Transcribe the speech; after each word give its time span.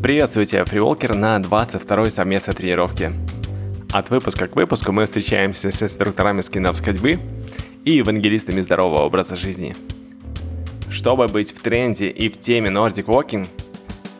Приветствую 0.00 0.46
тебя, 0.46 0.64
фриволкер, 0.64 1.16
на 1.16 1.38
22-й 1.38 2.12
совместной 2.12 2.54
тренировке. 2.54 3.14
От 3.90 4.10
выпуска 4.10 4.46
к 4.46 4.54
выпуску 4.54 4.92
мы 4.92 5.06
встречаемся 5.06 5.72
с 5.72 5.82
инструкторами 5.82 6.40
скинов 6.40 6.80
ходьбы 6.80 7.18
и 7.84 7.96
евангелистами 7.96 8.60
здорового 8.60 9.02
образа 9.02 9.34
жизни. 9.34 9.74
Чтобы 10.88 11.26
быть 11.26 11.50
в 11.50 11.60
тренде 11.60 12.08
и 12.10 12.28
в 12.28 12.38
теме 12.38 12.70
Nordic 12.70 13.06
Walking, 13.06 13.48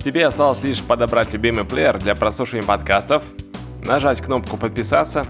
тебе 0.03 0.27
осталось 0.27 0.65
лишь 0.65 0.83
подобрать 0.83 1.33
любимый 1.33 1.65
плеер 1.65 1.99
для 1.99 2.17
прослушивания 2.17 2.67
подкастов, 2.67 3.23
нажать 3.81 4.21
кнопку 4.21 4.57
«Подписаться» 4.57 5.27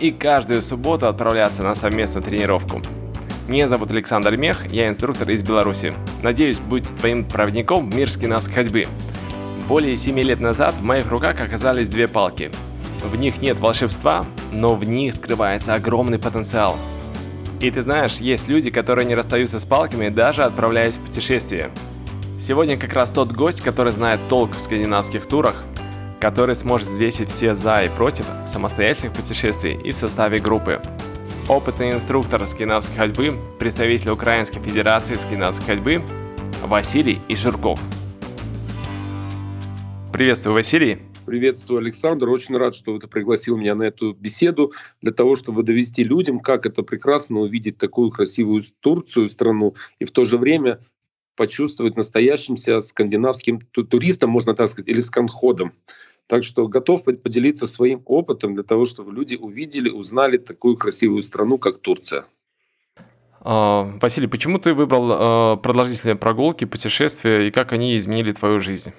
и 0.00 0.12
каждую 0.12 0.62
субботу 0.62 1.08
отправляться 1.08 1.62
на 1.62 1.74
совместную 1.74 2.24
тренировку. 2.24 2.80
Меня 3.48 3.68
зовут 3.68 3.90
Александр 3.90 4.38
Мех, 4.38 4.72
я 4.72 4.88
инструктор 4.88 5.28
из 5.28 5.42
Беларуси. 5.42 5.92
Надеюсь 6.22 6.58
быть 6.58 6.88
твоим 6.96 7.22
проводником 7.22 7.90
в 7.90 7.94
мир 7.94 8.10
скинавской 8.10 8.54
ходьбы. 8.54 8.86
Более 9.70 9.96
7 9.96 10.18
лет 10.18 10.40
назад 10.40 10.74
в 10.74 10.82
моих 10.82 11.08
руках 11.12 11.40
оказались 11.40 11.88
две 11.88 12.08
палки. 12.08 12.50
В 13.04 13.14
них 13.14 13.40
нет 13.40 13.60
волшебства, 13.60 14.26
но 14.50 14.74
в 14.74 14.82
них 14.82 15.14
скрывается 15.14 15.74
огромный 15.74 16.18
потенциал. 16.18 16.76
И 17.60 17.70
ты 17.70 17.80
знаешь, 17.82 18.16
есть 18.16 18.48
люди, 18.48 18.72
которые 18.72 19.06
не 19.06 19.14
расстаются 19.14 19.60
с 19.60 19.64
палками, 19.64 20.08
даже 20.08 20.42
отправляясь 20.42 20.96
в 20.96 21.06
путешествие. 21.06 21.70
Сегодня 22.40 22.76
как 22.76 22.94
раз 22.94 23.10
тот 23.10 23.30
гость, 23.30 23.60
который 23.60 23.92
знает 23.92 24.18
толк 24.28 24.56
в 24.56 24.60
скандинавских 24.60 25.26
турах, 25.26 25.54
который 26.18 26.56
сможет 26.56 26.88
взвесить 26.88 27.30
все 27.30 27.54
за 27.54 27.84
и 27.84 27.90
против 27.90 28.26
самостоятельных 28.48 29.12
путешествий 29.12 29.74
и 29.74 29.92
в 29.92 29.96
составе 29.96 30.40
группы 30.40 30.80
опытный 31.46 31.92
инструктор 31.92 32.44
скинавской 32.48 32.96
ходьбы, 32.96 33.38
представитель 33.60 34.10
Украинской 34.10 34.58
Федерации 34.58 35.14
скинавской 35.14 35.76
ходьбы 35.76 36.02
Василий 36.64 37.20
Ижурков. 37.28 37.78
Приветствую, 40.20 40.54
Василий. 40.54 40.98
Приветствую, 41.24 41.78
Александр. 41.78 42.28
Очень 42.28 42.54
рад, 42.58 42.74
что 42.74 42.98
ты 42.98 43.06
пригласил 43.06 43.56
меня 43.56 43.74
на 43.74 43.84
эту 43.84 44.12
беседу 44.12 44.70
для 45.00 45.12
того, 45.12 45.34
чтобы 45.34 45.62
довести 45.62 46.04
людям, 46.04 46.40
как 46.40 46.66
это 46.66 46.82
прекрасно 46.82 47.40
увидеть 47.40 47.78
такую 47.78 48.10
красивую 48.10 48.64
Турцию, 48.80 49.30
страну, 49.30 49.76
и 49.98 50.04
в 50.04 50.10
то 50.10 50.26
же 50.26 50.36
время 50.36 50.80
почувствовать 51.36 51.96
настоящимся 51.96 52.82
скандинавским 52.82 53.60
туристом, 53.72 54.28
можно 54.28 54.54
так 54.54 54.68
сказать, 54.68 54.88
или 54.88 55.00
сканходом. 55.00 55.72
Так 56.26 56.44
что 56.44 56.68
готов 56.68 57.02
поделиться 57.02 57.66
своим 57.66 58.02
опытом 58.04 58.52
для 58.52 58.62
того, 58.62 58.84
чтобы 58.84 59.14
люди 59.14 59.36
увидели, 59.36 59.88
узнали 59.88 60.36
такую 60.36 60.76
красивую 60.76 61.22
страну, 61.22 61.56
как 61.56 61.78
Турция. 61.78 62.26
А, 63.40 63.84
Василий, 64.02 64.26
почему 64.26 64.58
ты 64.58 64.74
выбрал 64.74 65.08
а, 65.12 65.56
продолжительные 65.56 66.16
прогулки, 66.16 66.66
путешествия 66.66 67.48
и 67.48 67.50
как 67.50 67.72
они 67.72 67.96
изменили 67.96 68.32
твою 68.32 68.60
жизнь? 68.60 68.92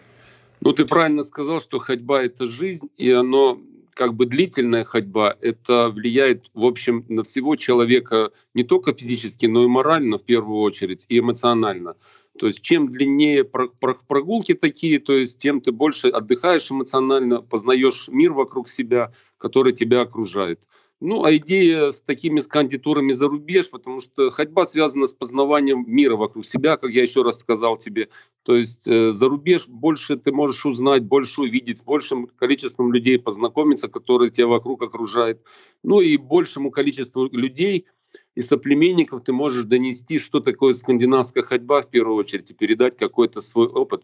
Ну, 0.64 0.73
ты 0.73 0.86
правильно 0.86 1.23
сказал, 1.23 1.59
что 1.59 1.80
ходьба– 1.80 2.22
это 2.23 2.45
жизнь, 2.45 2.90
и 2.95 3.09
оно 3.09 3.59
как 3.95 4.14
бы 4.14 4.28
длительная 4.28 4.84
ходьба, 4.84 5.36
это 5.42 5.90
влияет, 5.90 6.45
в 6.53 6.64
общем, 6.64 7.03
на 7.09 7.23
всего 7.23 7.56
человека 7.56 8.31
не 8.53 8.64
только 8.64 8.94
физически, 8.94 9.48
но 9.48 9.64
и 9.64 9.68
морально 9.68 10.18
в 10.18 10.23
первую 10.23 10.62
очередь, 10.62 11.06
и 11.09 11.20
эмоционально. 11.20 11.95
То 12.40 12.48
есть 12.48 12.62
чем 12.62 12.92
длиннее 12.92 13.44
прогулки 13.44 14.53
такие, 14.53 15.00
то 15.00 15.14
есть 15.14 15.40
тем 15.40 15.62
ты 15.62 15.72
больше 15.72 16.08
отдыхаешь 16.08 16.72
эмоционально, 16.72 17.42
познаешь 17.42 18.08
мир 18.08 18.31
вокруг 18.31 18.70
себя, 18.70 19.12
который 19.38 19.73
тебя 19.73 20.02
окружает. 20.02 20.59
Ну, 21.02 21.23
а 21.23 21.35
идея 21.38 21.91
с 21.91 22.02
такими 22.02 22.39
скандитурами 22.41 23.11
за 23.11 23.27
рубеж, 23.27 23.69
потому 23.71 24.02
что 24.02 24.30
ходьба 24.30 24.67
связана 24.67 25.07
с 25.07 25.13
познаванием 25.13 25.83
мира 25.88 26.16
вокруг 26.16 26.45
себя, 26.45 26.77
как 26.77 26.91
я 26.91 27.02
еще 27.02 27.23
раз 27.23 27.39
сказал 27.39 27.77
тебе. 27.77 28.09
То 28.44 28.55
есть 28.55 28.88
э, 28.88 29.13
за 29.13 29.27
рубеж 29.27 29.67
больше 29.67 30.16
ты 30.17 30.31
можешь 30.31 30.63
узнать, 30.63 31.03
больше 31.03 31.41
увидеть, 31.41 31.79
с 31.79 31.83
большим 31.83 32.27
количеством 32.27 32.94
людей 32.94 33.17
познакомиться, 33.17 33.88
которые 33.88 34.29
тебя 34.29 34.47
вокруг 34.47 34.83
окружают. 34.83 35.41
Ну 35.83 36.02
и 36.02 36.17
большему 36.17 36.72
количеству 36.72 37.28
людей– 37.31 37.88
и 38.35 38.41
соплеменников 38.41 39.23
ты 39.23 39.34
можешь 39.34 39.66
донести, 39.66 40.19
что 40.19 40.40
такое 40.40 40.73
скандинавская 40.73 41.44
ходьба 41.44 41.81
в 41.81 41.90
первую 41.90 42.16
очередь 42.16 42.50
и 42.50 42.53
передать 42.53 42.97
какой-то 42.97 43.41
свой 43.41 43.67
опыт. 43.67 44.03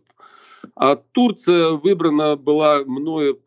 А 0.76 0.96
Турция 0.96 1.72
выбрана 1.72 2.36
была 2.36 2.84
мною, 2.86 3.40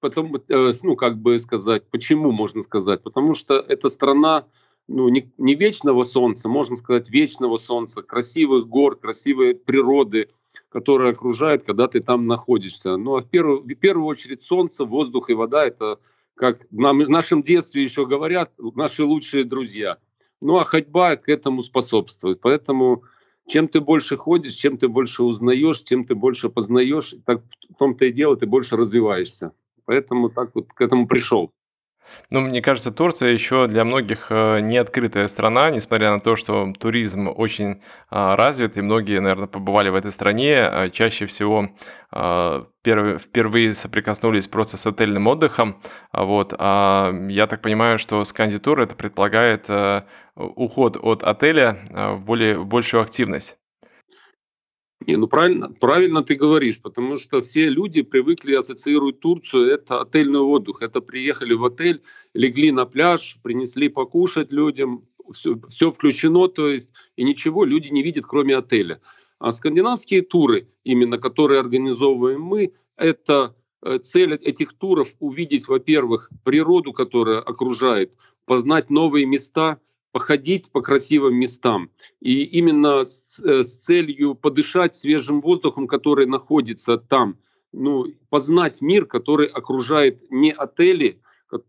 потом, 0.00 0.36
э, 0.36 0.72
ну 0.82 0.96
как 0.96 1.18
бы 1.18 1.38
сказать, 1.38 1.84
почему 1.90 2.32
можно 2.32 2.62
сказать, 2.62 3.02
потому 3.02 3.34
что 3.34 3.54
это 3.54 3.88
страна 3.90 4.46
ну, 4.86 5.08
не, 5.08 5.30
не 5.38 5.54
вечного 5.54 6.04
солнца, 6.04 6.48
можно 6.48 6.76
сказать 6.76 7.10
вечного 7.10 7.58
солнца, 7.58 8.02
красивых 8.02 8.68
гор, 8.68 8.96
красивой 8.96 9.54
природы, 9.54 10.30
которая 10.70 11.12
окружает, 11.12 11.64
когда 11.64 11.88
ты 11.88 12.00
там 12.00 12.26
находишься. 12.26 12.96
Ну 12.96 13.16
а 13.16 13.22
в 13.22 13.28
первую, 13.28 13.62
в 13.62 13.74
первую 13.74 14.06
очередь 14.06 14.44
солнце, 14.44 14.84
воздух 14.84 15.30
и 15.30 15.34
вода– 15.34 15.64
это, 15.66 15.98
как 16.34 16.66
нам, 16.70 17.00
в 17.00 17.08
нашем 17.08 17.42
детстве 17.42 17.82
еще 17.82 18.06
говорят, 18.06 18.52
наши 18.74 19.04
лучшие 19.04 19.44
друзья– 19.44 19.98
ну 20.40 20.58
а 20.58 20.64
ходьба 20.64 21.16
к 21.16 21.28
этому 21.28 21.62
способствует. 21.62 22.40
Поэтому 22.40 23.02
чем 23.48 23.68
ты 23.68 23.80
больше 23.80 24.16
ходишь, 24.16 24.54
чем 24.54 24.78
ты 24.78 24.88
больше 24.88 25.22
узнаешь, 25.22 25.82
чем 25.82 26.04
ты 26.04 26.14
больше 26.14 26.48
познаешь, 26.48 27.14
так 27.24 27.42
в 27.70 27.74
том-то 27.78 28.04
и 28.06 28.12
дело, 28.12 28.36
ты 28.36 28.46
больше 28.46 28.76
развиваешься. 28.76 29.52
Поэтому 29.88 30.28
так 30.28 30.50
вот 30.54 30.66
к 30.74 30.80
этому 30.82 31.06
пришел. 31.06 31.50
Ну, 32.28 32.40
мне 32.40 32.60
кажется, 32.60 32.92
Турция 32.92 33.30
еще 33.30 33.66
для 33.68 33.86
многих 33.86 34.26
э, 34.30 34.60
не 34.60 34.76
открытая 34.76 35.28
страна, 35.28 35.70
несмотря 35.70 36.10
на 36.10 36.20
то, 36.20 36.36
что 36.36 36.74
туризм 36.78 37.28
очень 37.34 37.80
а, 38.10 38.36
развит, 38.36 38.76
и 38.76 38.82
многие, 38.82 39.18
наверное, 39.20 39.46
побывали 39.46 39.88
в 39.88 39.94
этой 39.94 40.12
стране. 40.12 40.60
А 40.60 40.90
чаще 40.90 41.24
всего 41.24 41.70
а, 42.10 42.66
впервые 42.82 43.76
соприкоснулись 43.76 44.46
просто 44.46 44.76
с 44.76 44.84
отельным 44.84 45.26
отдыхом. 45.26 45.80
Вот. 46.12 46.52
А 46.58 47.10
я 47.30 47.46
так 47.46 47.62
понимаю, 47.62 47.98
что 47.98 48.22
скандитур 48.26 48.80
это 48.82 48.94
предполагает 48.94 49.64
э, 49.70 50.02
уход 50.36 50.98
от 51.00 51.22
отеля 51.22 51.78
в 52.18 52.24
более 52.26 52.62
большую 52.62 53.02
активность. 53.02 53.56
Не, 55.08 55.16
ну 55.16 55.26
правильно, 55.26 55.70
правильно 55.70 56.22
ты 56.22 56.34
говоришь, 56.34 56.82
потому 56.82 57.16
что 57.16 57.40
все 57.40 57.70
люди 57.70 58.02
привыкли 58.02 58.54
ассоциировать 58.54 59.20
Турцию, 59.20 59.70
это 59.70 60.02
отельный 60.02 60.40
отдых. 60.40 60.82
Это 60.82 61.00
приехали 61.00 61.54
в 61.54 61.64
отель, 61.64 62.02
легли 62.34 62.72
на 62.72 62.84
пляж, 62.84 63.38
принесли 63.42 63.88
покушать 63.88 64.52
людям, 64.52 65.06
все, 65.32 65.58
все 65.70 65.92
включено, 65.92 66.48
то 66.48 66.68
есть 66.68 66.90
и 67.16 67.24
ничего 67.24 67.64
люди 67.64 67.88
не 67.88 68.02
видят, 68.02 68.26
кроме 68.26 68.54
отеля. 68.54 69.00
А 69.38 69.52
скандинавские 69.52 70.20
туры, 70.20 70.68
именно 70.84 71.16
которые 71.16 71.60
организовываем 71.60 72.42
мы, 72.42 72.74
это 72.98 73.56
э, 73.82 74.00
цель 74.00 74.34
этих 74.34 74.74
туров 74.74 75.08
увидеть, 75.20 75.68
во-первых, 75.68 76.28
природу, 76.44 76.92
которая 76.92 77.40
окружает, 77.40 78.12
познать 78.44 78.90
новые 78.90 79.24
места– 79.24 79.78
походить 80.12 80.70
по 80.72 80.80
красивым 80.80 81.34
местам. 81.34 81.90
И 82.20 82.42
именно 82.44 83.06
с, 83.06 83.44
э, 83.44 83.64
с 83.64 83.78
целью 83.78 84.34
подышать 84.34 84.96
свежим 84.96 85.40
воздухом, 85.40 85.86
который 85.86 86.26
находится 86.26 86.98
там, 86.98 87.36
ну, 87.72 88.06
познать 88.30 88.80
мир, 88.80 89.06
который 89.06 89.46
окружает 89.46 90.30
не 90.30 90.52
отели, 90.52 91.20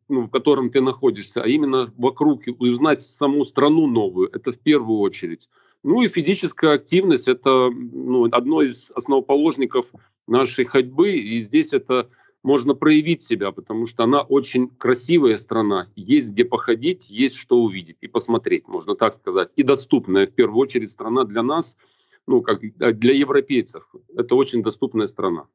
ну, 0.07 0.23
в 0.23 0.29
котором 0.29 0.69
ты 0.69 0.81
находишься, 0.81 1.41
а 1.41 1.47
именно 1.47 1.93
вокруг, 1.97 2.47
и 2.47 2.51
узнать 2.51 3.01
саму 3.01 3.45
страну 3.45 3.87
новую, 3.87 4.29
это 4.31 4.51
в 4.51 4.59
первую 4.59 4.99
очередь. 4.99 5.47
Ну 5.83 6.01
и 6.01 6.09
физическая 6.09 6.73
активность– 6.73 7.27
это 7.27 7.69
ну, 7.71 8.25
одно 8.31 8.61
из 8.61 8.91
основоположников 8.95 9.85
нашей 10.27 10.65
ходьбы, 10.65 11.11
и 11.11 11.43
здесь 11.43 11.71
это 11.71 12.09
можно 12.43 12.73
проявить 12.73 13.23
себя, 13.23 13.51
потому 13.51 13.87
что 13.87 14.03
она 14.03 14.21
очень 14.21 14.69
красивая 14.69 15.37
страна, 15.37 15.87
есть 15.95 16.31
где 16.31 16.45
походить, 16.45 17.09
есть 17.09 17.35
что 17.35 17.61
увидеть 17.61 17.97
и 18.01 18.07
посмотреть, 18.07 18.67
можно 18.67 18.95
так 18.95 19.15
сказать, 19.15 19.49
и 19.55 19.63
доступная 19.63 20.27
в 20.27 20.33
первую 20.33 20.59
очередь 20.59 20.91
страна 20.91 21.25
для 21.25 21.43
нас, 21.43 21.75
ну 22.27 22.41
как 22.41 22.61
для 22.61 23.13
европейцев, 23.13 23.83
это 24.15 24.35
очень 24.35 24.63
доступная 24.63 25.07
страна. 25.07 25.47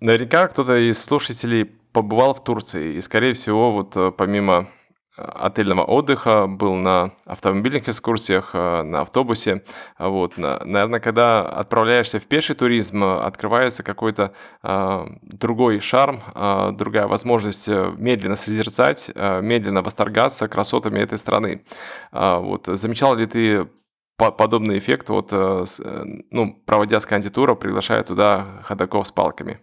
Наверняка 0.00 0.46
кто-то 0.46 0.76
из 0.76 1.02
слушателей 1.04 1.66
побывал 1.92 2.34
в 2.34 2.44
Турции, 2.44 2.96
и, 2.96 3.00
скорее 3.00 3.34
всего, 3.34 3.72
вот 3.72 3.96
э, 3.96 4.12
помимо 4.16 4.70
отельного 5.18 5.82
отдыха, 5.82 6.46
был 6.46 6.74
на 6.74 7.12
автомобильных 7.24 7.88
экскурсиях, 7.88 8.50
э, 8.52 8.82
на 8.82 9.02
автобусе. 9.02 9.64
Вот. 9.98 10.36
Наверное, 10.36 11.00
когда 11.00 11.42
отправляешься 11.42 12.20
в 12.20 12.26
пеший 12.26 12.54
туризм, 12.54 13.02
открывается 13.02 13.82
какой-то 13.82 14.32
э, 14.62 15.06
другой 15.22 15.80
шарм, 15.80 16.22
э, 16.34 16.72
другая 16.72 17.06
возможность 17.06 17.66
медленно 17.66 18.36
созерцать, 18.36 19.10
медленно 19.14 19.82
восторгаться 19.82 20.48
красотами 20.48 21.00
этой 21.00 21.18
страны. 21.18 21.64
Вот. 22.12 22.66
Замечал 22.66 23.16
ли 23.16 23.26
ты 23.26 23.68
подобный 24.16 24.78
эффект, 24.78 25.08
вот, 25.08 25.30
ну, 25.32 26.56
проводя 26.66 27.00
скандитура, 27.00 27.54
приглашая 27.54 28.02
туда 28.02 28.62
ходаков 28.64 29.06
с 29.06 29.12
палками? 29.12 29.60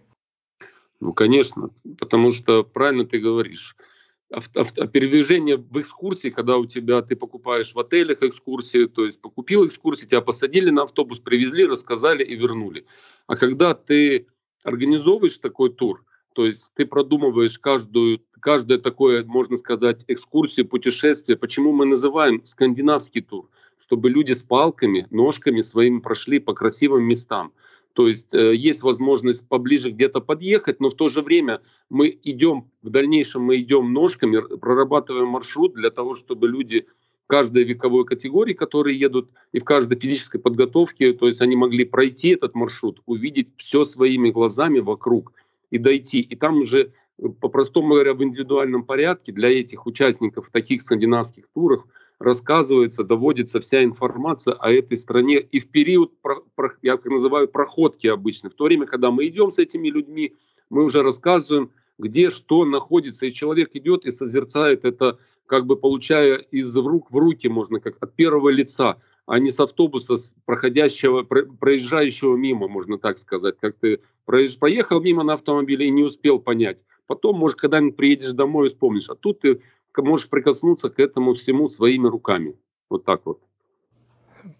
Ну, 1.00 1.12
конечно, 1.12 1.70
потому 1.98 2.32
что 2.32 2.64
правильно 2.64 3.04
ты 3.04 3.18
говоришь 3.18 3.76
передвижение 4.28 5.56
в 5.56 5.80
экскурсии, 5.80 6.30
когда 6.30 6.58
у 6.58 6.66
тебя 6.66 7.00
ты 7.02 7.16
покупаешь 7.16 7.72
в 7.72 7.78
отелях 7.78 8.22
экскурсии, 8.22 8.86
то 8.86 9.04
есть 9.04 9.20
покупил 9.20 9.66
экскурсии, 9.66 10.06
тебя 10.06 10.20
посадили 10.20 10.70
на 10.70 10.82
автобус, 10.82 11.20
привезли, 11.20 11.66
рассказали 11.66 12.24
и 12.24 12.34
вернули. 12.34 12.86
А 13.26 13.36
когда 13.36 13.74
ты 13.74 14.26
организовываешь 14.64 15.38
такой 15.38 15.72
тур, 15.72 16.04
то 16.34 16.44
есть 16.44 16.70
ты 16.74 16.84
продумываешь 16.84 17.58
каждую, 17.58 18.20
каждое 18.40 18.78
такое, 18.78 19.24
можно 19.24 19.56
сказать, 19.56 20.04
экскурсию, 20.06 20.68
путешествие. 20.68 21.38
Почему 21.38 21.72
мы 21.72 21.86
называем 21.86 22.44
скандинавский 22.44 23.22
тур? 23.22 23.48
Чтобы 23.86 24.10
люди 24.10 24.32
с 24.32 24.42
палками, 24.42 25.06
ножками 25.10 25.62
своими 25.62 26.00
прошли 26.00 26.40
по 26.40 26.52
красивым 26.52 27.04
местам. 27.04 27.52
То 27.96 28.08
есть 28.08 28.34
э, 28.34 28.54
есть 28.54 28.82
возможность 28.82 29.48
поближе 29.48 29.90
где-то 29.90 30.20
подъехать, 30.20 30.80
но 30.80 30.90
в 30.90 30.94
то 30.96 31.08
же 31.08 31.22
время 31.22 31.62
мы 31.88 32.16
идем, 32.24 32.66
в 32.82 32.90
дальнейшем 32.90 33.42
мы 33.42 33.56
идем 33.56 33.94
ножками, 33.94 34.38
прорабатываем 34.58 35.28
маршрут 35.28 35.72
для 35.72 35.90
того, 35.90 36.14
чтобы 36.16 36.46
люди 36.46 36.84
каждой 37.26 37.64
вековой 37.64 38.04
категории, 38.04 38.52
которые 38.52 39.00
едут, 39.00 39.30
и 39.52 39.60
в 39.60 39.64
каждой 39.64 39.98
физической 39.98 40.38
подготовке, 40.38 41.14
то 41.14 41.26
есть 41.26 41.40
они 41.40 41.56
могли 41.56 41.86
пройти 41.86 42.28
этот 42.28 42.54
маршрут, 42.54 43.00
увидеть 43.06 43.48
все 43.56 43.86
своими 43.86 44.30
глазами 44.30 44.80
вокруг 44.80 45.32
и 45.70 45.78
дойти. 45.78 46.20
И 46.20 46.36
там 46.36 46.58
уже, 46.58 46.92
по-простому 47.40 47.94
говоря, 47.94 48.12
в 48.12 48.22
индивидуальном 48.22 48.84
порядке 48.84 49.32
для 49.32 49.48
этих 49.48 49.86
участников 49.86 50.50
таких 50.52 50.82
скандинавских 50.82 51.46
туров– 51.54 51.86
рассказывается, 52.18 53.04
доводится 53.04 53.60
вся 53.60 53.84
информация 53.84 54.54
о 54.54 54.70
этой 54.70 54.98
стране 54.98 55.38
и 55.38 55.60
в 55.60 55.68
период, 55.70 56.12
я 56.82 56.96
как 56.96 57.06
называю, 57.06 57.48
проходки 57.48 58.06
обычно. 58.06 58.50
В 58.50 58.54
то 58.54 58.64
время, 58.64 58.86
когда 58.86 59.10
мы 59.10 59.26
идем 59.26 59.52
с 59.52 59.58
этими 59.58 59.88
людьми, 59.88 60.34
мы 60.70 60.84
уже 60.84 61.02
рассказываем, 61.02 61.70
где 61.98 62.30
что 62.30 62.64
находится, 62.64 63.26
и 63.26 63.32
человек 63.32 63.70
идет 63.74 64.04
и 64.06 64.12
созерцает 64.12 64.84
это, 64.84 65.18
как 65.46 65.66
бы 65.66 65.76
получая 65.76 66.36
из 66.36 66.74
рук 66.76 67.10
в 67.10 67.16
руки, 67.16 67.48
можно 67.48 67.80
как 67.80 67.96
от 68.00 68.14
первого 68.14 68.48
лица, 68.48 68.96
а 69.26 69.38
не 69.38 69.50
с 69.50 69.60
автобуса, 69.60 70.18
с 70.18 70.34
проходящего, 70.44 71.22
проезжающего 71.22 72.36
мимо, 72.36 72.68
можно 72.68 72.98
так 72.98 73.18
сказать. 73.18 73.56
Как 73.60 73.76
ты 73.76 74.00
проехал 74.24 75.00
мимо 75.00 75.22
на 75.24 75.34
автомобиле 75.34 75.86
и 75.86 75.90
не 75.90 76.04
успел 76.04 76.38
понять. 76.38 76.78
Потом, 77.06 77.36
может, 77.36 77.58
когда-нибудь 77.58 77.96
приедешь 77.96 78.32
домой 78.32 78.66
и 78.66 78.70
вспомнишь. 78.70 79.08
А 79.08 79.14
тут 79.14 79.40
ты 79.40 79.60
можешь 80.02 80.28
прикоснуться 80.28 80.90
к 80.90 80.98
этому 80.98 81.34
всему 81.34 81.68
своими 81.68 82.06
руками. 82.06 82.54
Вот 82.88 83.04
так 83.04 83.22
вот. 83.24 83.40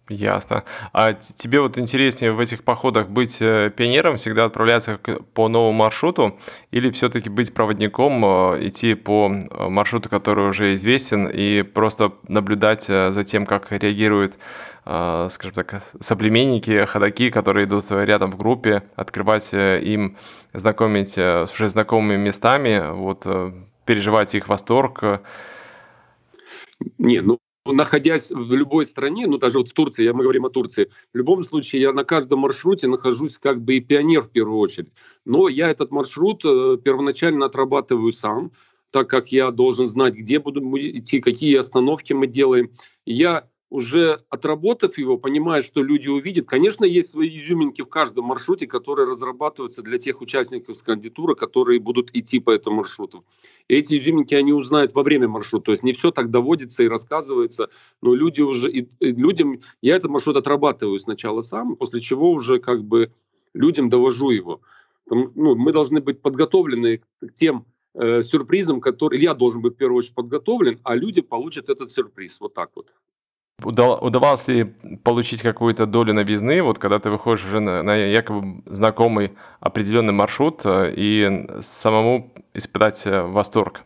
Ясно. 0.08 0.64
А 0.92 1.14
тебе 1.38 1.60
вот 1.60 1.78
интереснее 1.78 2.32
в 2.32 2.38
этих 2.38 2.62
походах 2.62 3.08
быть 3.08 3.36
э, 3.40 3.70
пионером, 3.76 4.16
всегда 4.16 4.44
отправляться 4.44 5.00
по 5.34 5.48
новому 5.48 5.72
маршруту, 5.72 6.38
или 6.70 6.90
все-таки 6.90 7.28
быть 7.28 7.52
проводником, 7.52 8.24
э, 8.24 8.68
идти 8.68 8.94
по 8.94 9.28
э, 9.28 9.68
маршруту, 9.68 10.08
который 10.08 10.48
уже 10.48 10.76
известен, 10.76 11.26
и 11.26 11.62
просто 11.62 12.12
наблюдать 12.28 12.86
за 12.86 13.24
тем, 13.24 13.46
как 13.46 13.72
реагируют, 13.72 14.34
скажем 14.84 15.52
так, 15.54 15.82
соплеменники, 16.02 16.84
ходаки, 16.86 17.30
которые 17.30 17.66
идут 17.66 17.86
рядом 17.90 18.30
в 18.30 18.36
группе, 18.36 18.84
открывать 18.94 19.52
им, 19.52 20.16
знакомить 20.52 21.16
с 21.16 21.52
уже 21.52 21.70
знакомыми 21.70 22.16
местами, 22.16 22.92
вот 22.92 23.26
переживать 23.86 24.34
их 24.34 24.48
восторг? 24.48 25.22
Не, 26.98 27.20
ну 27.20 27.38
находясь 27.72 28.30
в 28.30 28.52
любой 28.52 28.86
стране, 28.86 29.26
ну 29.26 29.38
даже 29.38 29.58
вот 29.58 29.68
в 29.68 29.72
Турции, 29.72 30.04
я, 30.04 30.12
мы 30.12 30.22
говорим 30.22 30.46
о 30.46 30.50
Турции, 30.50 30.90
в 31.12 31.16
любом 31.16 31.42
случае 31.44 31.82
я 31.82 31.92
на 31.92 32.04
каждом 32.04 32.40
маршруте 32.40 32.86
нахожусь 32.86 33.38
как 33.38 33.62
бы 33.62 33.76
и 33.76 33.80
пионер 33.80 34.22
в 34.22 34.30
первую 34.30 34.58
очередь. 34.58 34.92
Но 35.24 35.48
я 35.48 35.70
этот 35.70 35.90
маршрут 35.90 36.44
э, 36.44 36.78
первоначально 36.82 37.46
отрабатываю 37.46 38.12
сам, 38.12 38.52
так 38.90 39.08
как 39.08 39.32
я 39.32 39.50
должен 39.50 39.88
знать, 39.88 40.14
где 40.14 40.38
буду 40.38 40.60
идти, 40.78 41.20
какие 41.20 41.56
остановки 41.56 42.12
мы 42.12 42.26
делаем. 42.26 42.70
Я 43.04 43.48
уже 43.68 44.20
отработав 44.30 44.96
его, 44.96 45.18
понимая, 45.18 45.62
что 45.62 45.82
люди 45.82 46.08
увидят, 46.08 46.46
конечно, 46.46 46.84
есть 46.84 47.10
свои 47.10 47.36
изюминки 47.36 47.82
в 47.82 47.88
каждом 47.88 48.26
маршруте, 48.26 48.66
которые 48.66 49.08
разрабатываются 49.08 49.82
для 49.82 49.98
тех 49.98 50.20
участников 50.20 50.76
скандитуры, 50.76 51.34
которые 51.34 51.80
будут 51.80 52.10
идти 52.14 52.38
по 52.38 52.50
этому 52.50 52.76
маршруту. 52.76 53.24
И 53.68 53.74
эти 53.74 53.98
изюминки 53.98 54.34
они 54.34 54.52
узнают 54.52 54.94
во 54.94 55.02
время 55.02 55.26
маршрута. 55.26 55.66
То 55.66 55.72
есть 55.72 55.82
не 55.82 55.94
все 55.94 56.12
так 56.12 56.30
доводится 56.30 56.84
и 56.84 56.88
рассказывается, 56.88 57.68
но 58.00 58.14
люди 58.14 58.40
уже, 58.40 58.70
и, 58.70 58.88
и 59.00 59.12
людям, 59.12 59.60
я 59.82 59.96
этот 59.96 60.10
маршрут 60.10 60.36
отрабатываю 60.36 61.00
сначала 61.00 61.42
сам, 61.42 61.74
после 61.74 62.00
чего 62.00 62.30
уже 62.30 62.60
как 62.60 62.84
бы 62.84 63.12
людям 63.52 63.90
довожу 63.90 64.30
его. 64.30 64.60
Ну, 65.08 65.54
мы 65.56 65.72
должны 65.72 66.00
быть 66.00 66.20
подготовлены 66.20 67.02
к 67.20 67.34
тем 67.34 67.64
э, 67.94 68.22
сюрпризам, 68.24 68.80
которые 68.80 69.22
я 69.22 69.34
должен 69.34 69.60
быть 69.60 69.74
в 69.74 69.76
первую 69.76 69.98
очередь 69.98 70.14
подготовлен, 70.14 70.78
а 70.84 70.94
люди 70.94 71.20
получат 71.20 71.68
этот 71.68 71.92
сюрприз. 71.92 72.38
Вот 72.40 72.54
так 72.54 72.70
вот. 72.74 72.88
Удавалось 73.62 74.46
ли 74.48 74.64
получить 75.02 75.40
какую-то 75.40 75.86
долю 75.86 76.12
новизны, 76.12 76.62
вот 76.62 76.78
когда 76.78 76.98
ты 76.98 77.08
выходишь 77.08 77.44
уже 77.46 77.60
на, 77.60 77.82
на 77.82 77.96
якобы 77.96 78.62
знакомый 78.66 79.32
определенный 79.60 80.12
маршрут 80.12 80.60
э, 80.64 80.92
и 80.94 81.46
самому 81.80 82.34
испытать 82.52 83.00
э, 83.06 83.22
восторг? 83.22 83.80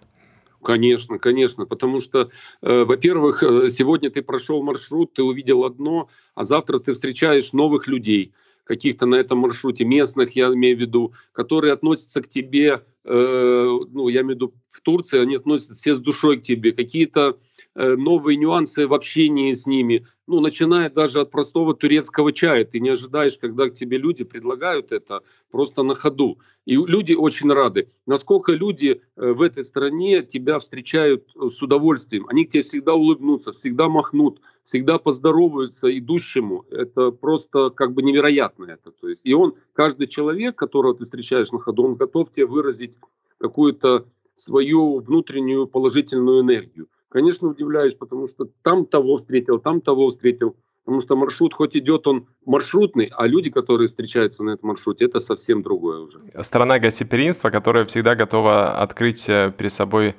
Конечно, 0.62 1.18
конечно, 1.18 1.66
потому 1.66 2.00
что, 2.00 2.30
э, 2.62 2.84
во-первых, 2.84 3.44
э, 3.44 3.70
сегодня 3.70 4.10
ты 4.10 4.22
прошел 4.22 4.60
маршрут, 4.60 5.14
ты 5.14 5.22
увидел 5.22 5.64
одно, 5.64 6.08
а 6.34 6.42
завтра 6.42 6.80
ты 6.80 6.92
встречаешь 6.92 7.52
новых 7.52 7.86
людей, 7.86 8.32
каких-то 8.64 9.06
на 9.06 9.14
этом 9.14 9.38
маршруте, 9.38 9.84
местных, 9.84 10.36
я 10.36 10.52
имею 10.52 10.76
в 10.76 10.80
виду, 10.80 11.12
которые 11.32 11.72
относятся 11.72 12.22
к 12.22 12.28
тебе, 12.28 12.82
э, 13.04 13.78
ну, 13.92 14.08
я 14.08 14.22
имею 14.22 14.34
в 14.34 14.36
виду 14.36 14.54
в 14.70 14.80
Турции, 14.80 15.20
они 15.20 15.36
относятся 15.36 15.74
все 15.74 15.94
с 15.94 16.00
душой 16.00 16.40
к 16.40 16.42
тебе, 16.42 16.72
какие-то 16.72 17.36
новые 17.74 18.36
нюансы 18.36 18.86
в 18.86 18.94
общении 18.94 19.54
с 19.54 19.66
ними, 19.66 20.06
ну, 20.30 20.38
начиная 20.38 20.88
даже 20.88 21.20
от 21.20 21.30
простого 21.32 21.74
турецкого 21.74 22.32
чая. 22.32 22.64
Ты 22.64 22.78
не 22.78 22.90
ожидаешь, 22.90 23.36
когда 23.36 23.68
к 23.68 23.74
тебе 23.74 23.98
люди 23.98 24.22
предлагают 24.22 24.92
это 24.92 25.22
просто 25.50 25.82
на 25.82 25.94
ходу. 25.94 26.38
И 26.66 26.76
люди 26.76 27.14
очень 27.14 27.52
рады. 27.52 27.90
Насколько 28.06 28.52
люди 28.52 29.00
э, 29.16 29.32
в 29.32 29.42
этой 29.42 29.64
стране 29.64 30.22
тебя 30.22 30.60
встречают 30.60 31.24
э, 31.34 31.50
с 31.50 31.60
удовольствием. 31.60 32.26
Они 32.28 32.44
к 32.44 32.50
тебе 32.50 32.62
всегда 32.62 32.94
улыбнутся, 32.94 33.52
всегда 33.54 33.88
махнут, 33.88 34.40
всегда 34.62 34.98
поздороваются 34.98 35.90
идущему. 35.98 36.64
Это 36.70 37.10
просто 37.10 37.70
как 37.70 37.92
бы 37.92 38.02
невероятно 38.02 38.66
это. 38.66 38.92
То 38.92 39.08
есть, 39.08 39.22
и 39.24 39.34
он, 39.34 39.54
каждый 39.72 40.06
человек, 40.06 40.54
которого 40.54 40.94
ты 40.94 41.06
встречаешь 41.06 41.50
на 41.50 41.58
ходу, 41.58 41.82
он 41.82 41.94
готов 41.96 42.32
тебе 42.32 42.46
выразить 42.46 42.94
какую-то 43.38 44.06
свою 44.36 45.00
внутреннюю 45.00 45.66
положительную 45.66 46.42
энергию. 46.42 46.86
Конечно, 47.10 47.48
удивляюсь, 47.48 47.94
потому 47.94 48.28
что 48.28 48.46
там 48.62 48.86
того 48.86 49.18
встретил, 49.18 49.58
там 49.58 49.80
того 49.80 50.10
встретил. 50.10 50.56
Потому 50.84 51.02
что 51.02 51.16
маршрут 51.16 51.54
хоть 51.54 51.76
идет 51.76 52.06
он 52.06 52.26
маршрутный, 52.46 53.10
а 53.14 53.26
люди, 53.26 53.50
которые 53.50 53.88
встречаются 53.88 54.42
на 54.42 54.50
этом 54.50 54.68
маршруте, 54.68 55.04
это 55.04 55.20
совсем 55.20 55.62
другое 55.62 56.00
уже. 56.00 56.20
Страна 56.44 56.78
гостеприимства, 56.78 57.50
которая 57.50 57.84
всегда 57.84 58.14
готова 58.14 58.80
открыть 58.80 59.28
э, 59.28 59.52
перед 59.56 59.72
собой 59.74 60.14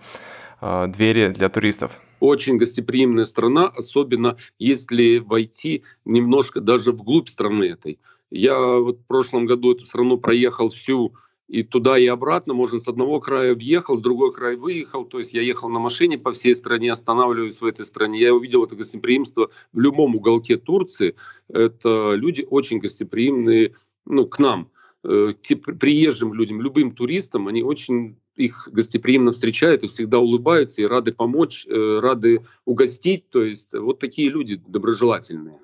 э, 0.61 0.87
двери 0.87 1.29
для 1.29 1.49
туристов. 1.49 1.91
Очень 2.19 2.57
гостеприимная 2.57 3.25
страна, 3.25 3.67
особенно 3.67 4.37
если 4.59 5.17
войти 5.17 5.83
немножко 6.05 6.61
даже 6.61 6.91
вглубь 6.91 7.29
страны 7.29 7.63
этой. 7.63 7.99
Я 8.29 8.57
вот 8.57 8.99
в 8.99 9.07
прошлом 9.07 9.45
году 9.47 9.73
эту 9.73 9.85
страну 9.85 10.17
проехал 10.17 10.69
всю 10.69 11.13
и 11.51 11.63
туда 11.63 11.99
и 11.99 12.07
обратно, 12.07 12.53
можно 12.53 12.79
с 12.79 12.87
одного 12.87 13.19
края 13.19 13.53
въехал, 13.53 13.97
с 13.97 14.01
другой 14.01 14.31
края 14.31 14.55
выехал, 14.55 15.03
то 15.03 15.19
есть 15.19 15.33
я 15.33 15.41
ехал 15.41 15.67
на 15.67 15.79
машине 15.79 16.17
по 16.17 16.31
всей 16.31 16.55
стране, 16.55 16.93
останавливаюсь 16.93 17.59
в 17.59 17.65
этой 17.65 17.85
стране, 17.85 18.21
я 18.21 18.33
увидел 18.33 18.63
это 18.63 18.77
гостеприимство 18.77 19.49
в 19.73 19.79
любом 19.79 20.15
уголке 20.15 20.55
Турции, 20.55 21.15
это 21.49 22.13
люди 22.13 22.47
очень 22.49 22.79
гостеприимные, 22.79 23.75
ну, 24.05 24.27
к 24.27 24.39
нам, 24.39 24.69
э, 25.03 25.33
к 25.33 25.55
приезжим 25.77 26.33
людям, 26.33 26.61
любым 26.61 26.91
туристам, 26.91 27.49
они 27.49 27.63
очень 27.63 28.15
их 28.37 28.69
гостеприимно 28.71 29.33
встречают 29.33 29.83
и 29.83 29.89
всегда 29.89 30.19
улыбаются 30.19 30.81
и 30.81 30.85
рады 30.85 31.11
помочь, 31.11 31.65
э, 31.67 31.99
рады 31.99 32.45
угостить, 32.63 33.29
то 33.29 33.43
есть 33.43 33.67
вот 33.73 33.99
такие 33.99 34.29
люди 34.29 34.61
доброжелательные. 34.67 35.59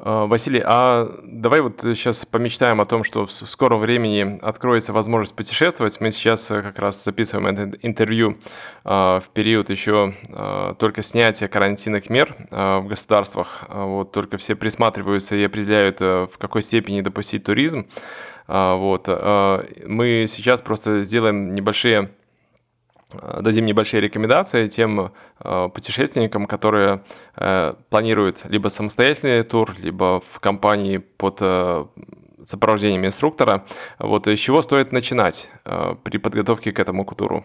А, 0.00 0.26
Василий, 0.26 0.62
а 0.64 1.08
давай 1.24 1.60
вот 1.60 1.80
сейчас 1.80 2.24
помечтаем 2.26 2.80
о 2.80 2.84
том, 2.84 3.02
что 3.02 3.26
в 3.26 3.30
скором 3.30 3.80
времени 3.80 4.38
откроется 4.42 4.92
возможность 4.92 5.34
путешествовать. 5.34 6.00
Мы 6.00 6.12
сейчас 6.12 6.44
э, 6.50 6.62
как 6.62 6.78
раз 6.78 7.02
записываем 7.04 7.46
это 7.48 7.76
интервью 7.82 8.38
а, 8.84 9.20
в 9.20 9.28
период 9.30 9.70
еще 9.70 10.14
только 10.78 11.02
снятия 11.02 11.48
карантинных 11.48 12.08
мер 12.10 12.34
в 12.50 12.86
государствах. 12.86 13.64
Вот 13.68 14.12
только 14.12 14.38
все 14.38 14.54
присматриваются 14.54 15.34
и 15.34 15.44
определяют, 15.44 16.00
э, 16.00 16.28
в 16.32 16.38
какой 16.38 16.62
степени 16.62 17.00
допустить 17.00 17.44
туризм. 17.44 17.86
Вот. 18.46 19.06
Мы 19.08 20.26
сейчас 20.34 20.62
просто 20.62 21.04
сделаем 21.04 21.54
небольшие 21.54 22.08
Э, 22.08 22.17
дадим 23.40 23.66
небольшие 23.66 24.00
рекомендации 24.00 24.68
тем 24.68 25.00
э, 25.40 25.68
путешественникам, 25.74 26.46
которые 26.46 27.04
э, 27.36 27.74
планируют 27.90 28.44
либо 28.44 28.68
самостоятельный 28.68 29.42
тур, 29.44 29.74
либо 29.78 30.22
в 30.32 30.40
компании 30.40 30.98
под 30.98 31.38
сопровождением 32.48 33.06
инструктора. 33.06 33.66
Вот 33.98 34.26
с 34.26 34.38
чего 34.38 34.62
стоит 34.62 34.92
начинать 34.92 35.50
при 36.02 36.16
подготовке 36.18 36.72
к 36.72 36.78
этому 36.78 37.04
туру? 37.04 37.44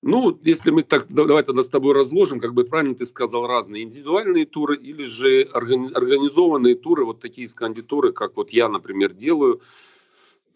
Ну, 0.00 0.38
если 0.44 0.70
мы 0.70 0.84
так, 0.84 1.06
давай 1.08 1.42
тогда 1.42 1.64
с 1.64 1.68
тобой 1.68 1.92
разложим, 1.92 2.38
как 2.38 2.54
бы 2.54 2.64
правильно 2.64 2.94
ты 2.94 3.04
сказал, 3.04 3.46
разные 3.48 3.82
индивидуальные 3.82 4.46
туры 4.46 4.76
или 4.76 5.02
же 5.02 5.42
организованные 5.52 6.76
туры, 6.76 7.04
вот 7.04 7.20
такие 7.20 7.48
скандитуры, 7.48 8.12
как 8.12 8.36
вот 8.36 8.50
я, 8.50 8.68
например, 8.68 9.12
делаю. 9.12 9.60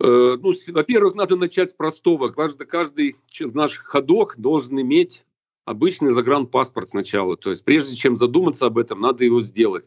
Э, 0.00 0.36
ну, 0.40 0.52
во-первых, 0.68 1.14
надо 1.14 1.36
начать 1.36 1.70
с 1.70 1.74
простого. 1.74 2.28
Каждый, 2.28 2.66
каждый 2.66 3.16
наш 3.40 3.76
ходок 3.78 4.34
должен 4.38 4.80
иметь 4.80 5.22
обычный 5.64 6.12
загранпаспорт 6.12 6.90
сначала. 6.90 7.36
То 7.36 7.50
есть 7.50 7.64
прежде 7.64 7.96
чем 7.96 8.16
задуматься 8.16 8.66
об 8.66 8.78
этом, 8.78 9.00
надо 9.00 9.24
его 9.24 9.42
сделать. 9.42 9.84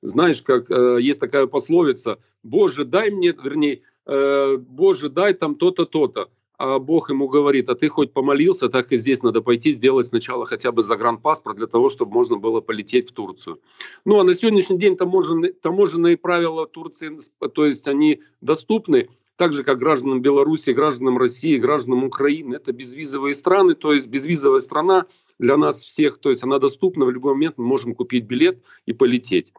Знаешь, 0.00 0.42
как 0.42 0.70
э, 0.70 0.98
есть 1.00 1.20
такая 1.20 1.46
пословица, 1.46 2.18
Боже, 2.42 2.84
дай 2.84 3.10
мне, 3.10 3.32
вернее, 3.32 3.82
э, 4.06 4.56
Боже, 4.56 5.08
дай 5.10 5.34
там 5.34 5.56
то-то, 5.56 5.86
то-то. 5.86 6.28
А 6.56 6.80
Бог 6.80 7.08
ему 7.08 7.28
говорит, 7.28 7.68
а 7.68 7.76
ты 7.76 7.88
хоть 7.88 8.12
помолился, 8.12 8.68
так 8.68 8.90
и 8.90 8.96
здесь 8.96 9.22
надо 9.22 9.42
пойти 9.42 9.70
сделать 9.72 10.08
сначала 10.08 10.44
хотя 10.44 10.72
бы 10.72 10.82
загранпаспорт 10.82 11.56
для 11.56 11.68
того, 11.68 11.88
чтобы 11.88 12.12
можно 12.12 12.36
было 12.36 12.60
полететь 12.60 13.10
в 13.10 13.12
Турцию. 13.12 13.60
Ну 14.04 14.18
а 14.18 14.24
на 14.24 14.34
сегодняшний 14.34 14.76
день 14.76 14.96
таможенные, 14.96 15.52
таможенные 15.52 16.16
правила 16.16 16.66
Турции, 16.66 17.16
то 17.54 17.64
есть 17.64 17.86
они 17.86 18.22
доступны, 18.40 19.08
так 19.38 19.52
же 19.52 19.62
как 19.62 19.78
гражданам 19.78 20.20
Беларуси, 20.20 20.70
гражданам 20.70 21.16
России, 21.16 21.58
гражданам 21.58 22.02
Украины. 22.02 22.56
Это 22.56 22.72
безвизовые 22.72 23.36
страны, 23.36 23.74
то 23.74 23.94
есть 23.94 24.08
безвизовая 24.08 24.60
страна 24.60 25.06
для 25.38 25.56
нас 25.56 25.80
всех, 25.80 26.18
то 26.18 26.30
есть 26.30 26.42
она 26.42 26.58
доступна 26.58 27.04
в 27.04 27.12
любой 27.12 27.34
момент, 27.34 27.54
мы 27.56 27.64
можем 27.64 27.94
купить 27.94 28.24
билет 28.24 28.58
и 28.84 28.92
полететь. 28.92 29.52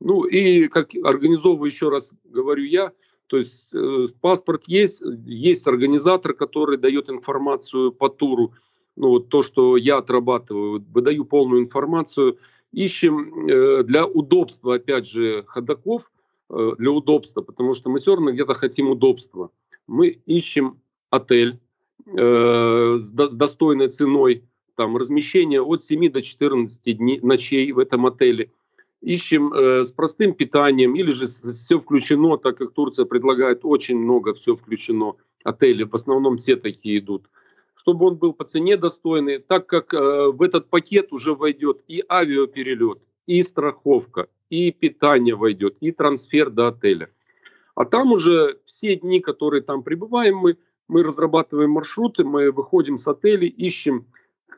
Ну 0.00 0.24
и 0.24 0.66
как 0.66 0.88
организовываю 1.04 1.70
еще 1.70 1.90
раз 1.90 2.12
говорю 2.24 2.64
я, 2.64 2.90
то 3.28 3.36
есть 3.36 3.72
э, 3.72 4.08
паспорт 4.20 4.64
есть, 4.66 5.00
есть 5.24 5.64
организатор, 5.68 6.34
который 6.34 6.76
дает 6.76 7.08
информацию 7.08 7.92
по 7.92 8.08
туру, 8.08 8.54
ну 8.96 9.10
вот 9.10 9.28
то, 9.28 9.44
что 9.44 9.76
я 9.76 9.98
отрабатываю, 9.98 10.84
выдаю 10.92 11.24
полную 11.24 11.62
информацию, 11.62 12.38
ищем 12.72 13.48
э, 13.48 13.84
для 13.84 14.06
удобства, 14.06 14.74
опять 14.74 15.06
же, 15.06 15.44
ходаков, 15.46 16.02
для 16.50 16.90
удобства, 16.90 17.42
потому 17.42 17.74
что 17.74 17.90
мы 17.90 18.00
все 18.00 18.14
равно 18.14 18.32
где-то 18.32 18.54
хотим 18.54 18.90
удобства. 18.90 19.50
Мы 19.86 20.08
ищем 20.08 20.80
отель 21.08 21.60
э, 22.06 22.98
с 23.02 23.10
достойной 23.10 23.88
ценой, 23.88 24.44
там 24.76 24.96
размещение 24.96 25.62
от 25.62 25.84
7 25.84 26.10
до 26.10 26.22
14 26.22 26.96
дней, 26.96 27.20
ночей 27.20 27.70
в 27.72 27.78
этом 27.78 28.06
отеле– 28.06 28.50
ищем 29.00 29.52
э, 29.52 29.84
с 29.84 29.92
простым 29.92 30.34
питанием 30.34 30.94
или 30.94 31.12
же 31.12 31.28
все 31.28 31.80
включено, 31.80 32.36
так 32.36 32.58
как 32.58 32.72
Турция 32.72 33.06
предлагает 33.06 33.60
очень 33.62 33.98
много, 33.98 34.34
все 34.34 34.56
включено, 34.56 35.14
отели, 35.42 35.84
в 35.84 35.94
основном 35.94 36.36
все 36.36 36.56
такие 36.56 36.98
идут, 36.98 37.24
чтобы 37.76 38.06
он 38.06 38.16
был 38.16 38.32
по 38.32 38.44
цене 38.44 38.76
достойный, 38.76 39.38
так 39.38 39.66
как 39.66 39.94
э, 39.94 40.30
в 40.30 40.42
этот 40.42 40.68
пакет 40.68 41.12
уже 41.12 41.34
войдет 41.34 41.80
и 41.88 42.04
авиаперелет, 42.08 42.98
и 43.26 43.42
страховка, 43.42 44.28
и 44.50 44.72
питание 44.72 45.34
войдет, 45.34 45.76
и 45.80 45.92
трансфер 45.92 46.50
до 46.50 46.68
отеля. 46.68 47.08
А 47.74 47.86
там 47.86 48.12
уже 48.12 48.58
все 48.66 48.96
дни, 48.96 49.20
которые 49.20 49.62
там 49.62 49.82
пребываем, 49.82 50.36
мы, 50.36 50.58
мы 50.88 51.02
разрабатываем 51.02 51.70
маршруты, 51.70 52.24
мы 52.24 52.50
выходим 52.50 52.98
с 52.98 53.06
отелей, 53.06 53.48
ищем 53.48 54.06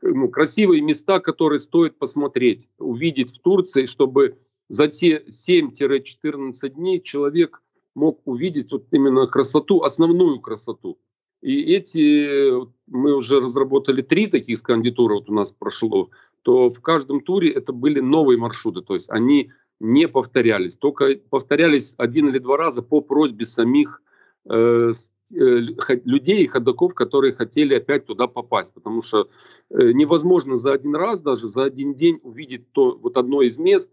ну, 0.00 0.28
красивые 0.28 0.80
места, 0.80 1.20
которые 1.20 1.60
стоит 1.60 1.98
посмотреть, 1.98 2.68
увидеть 2.78 3.30
в 3.36 3.40
Турции, 3.40 3.86
чтобы 3.86 4.38
за 4.68 4.88
те 4.88 5.22
7-14 5.48 6.68
дней 6.70 7.00
человек 7.02 7.62
мог 7.94 8.20
увидеть 8.24 8.72
вот 8.72 8.86
именно 8.90 9.26
красоту, 9.26 9.82
основную 9.82 10.40
красоту. 10.40 10.98
И 11.42 11.74
эти, 11.74 12.52
мы 12.86 13.14
уже 13.14 13.40
разработали 13.40 14.00
три 14.00 14.28
таких 14.28 14.58
скандитура, 14.60 15.14
вот 15.14 15.28
у 15.28 15.34
нас 15.34 15.50
прошло, 15.50 16.08
то 16.42 16.70
в 16.70 16.80
каждом 16.80 17.20
туре 17.20 17.50
это 17.50 17.72
были 17.72 18.00
новые 18.00 18.38
маршруты, 18.38 18.80
то 18.80 18.94
есть 18.94 19.10
они 19.10 19.50
не 19.82 20.08
повторялись, 20.08 20.76
только 20.76 21.16
повторялись 21.30 21.94
один 21.96 22.28
или 22.28 22.38
два 22.38 22.56
раза 22.56 22.82
по 22.82 23.00
просьбе 23.00 23.46
самих 23.46 24.02
э, 24.48 24.94
Э, 25.34 25.60
людей, 26.04 26.46
ходоков, 26.46 26.94
которые 26.94 27.32
хотели 27.32 27.74
опять 27.74 28.04
туда 28.04 28.26
попасть, 28.26 28.74
потому 28.74 29.02
что 29.02 29.30
э, 29.70 29.92
невозможно 29.92 30.58
за 30.58 30.72
один 30.72 30.94
раз, 30.94 31.22
даже 31.22 31.48
за 31.48 31.64
один 31.64 31.94
день 31.94 32.20
увидеть 32.22 32.70
то, 32.72 32.98
вот 33.00 33.16
одно 33.16 33.40
из 33.40 33.56
мест, 33.56 33.88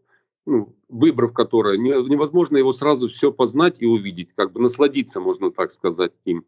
ну, 0.46 0.76
выбрав 0.90 1.32
которое, 1.32 1.78
невозможно 1.78 2.58
его 2.58 2.74
сразу 2.74 3.08
все 3.08 3.32
познать 3.32 3.82
и 3.82 3.86
увидеть, 3.86 4.34
как 4.36 4.52
бы 4.52 4.60
насладиться, 4.60 5.22
можно 5.22 5.50
так 5.50 5.72
сказать, 5.72 6.12
им. 6.26 6.44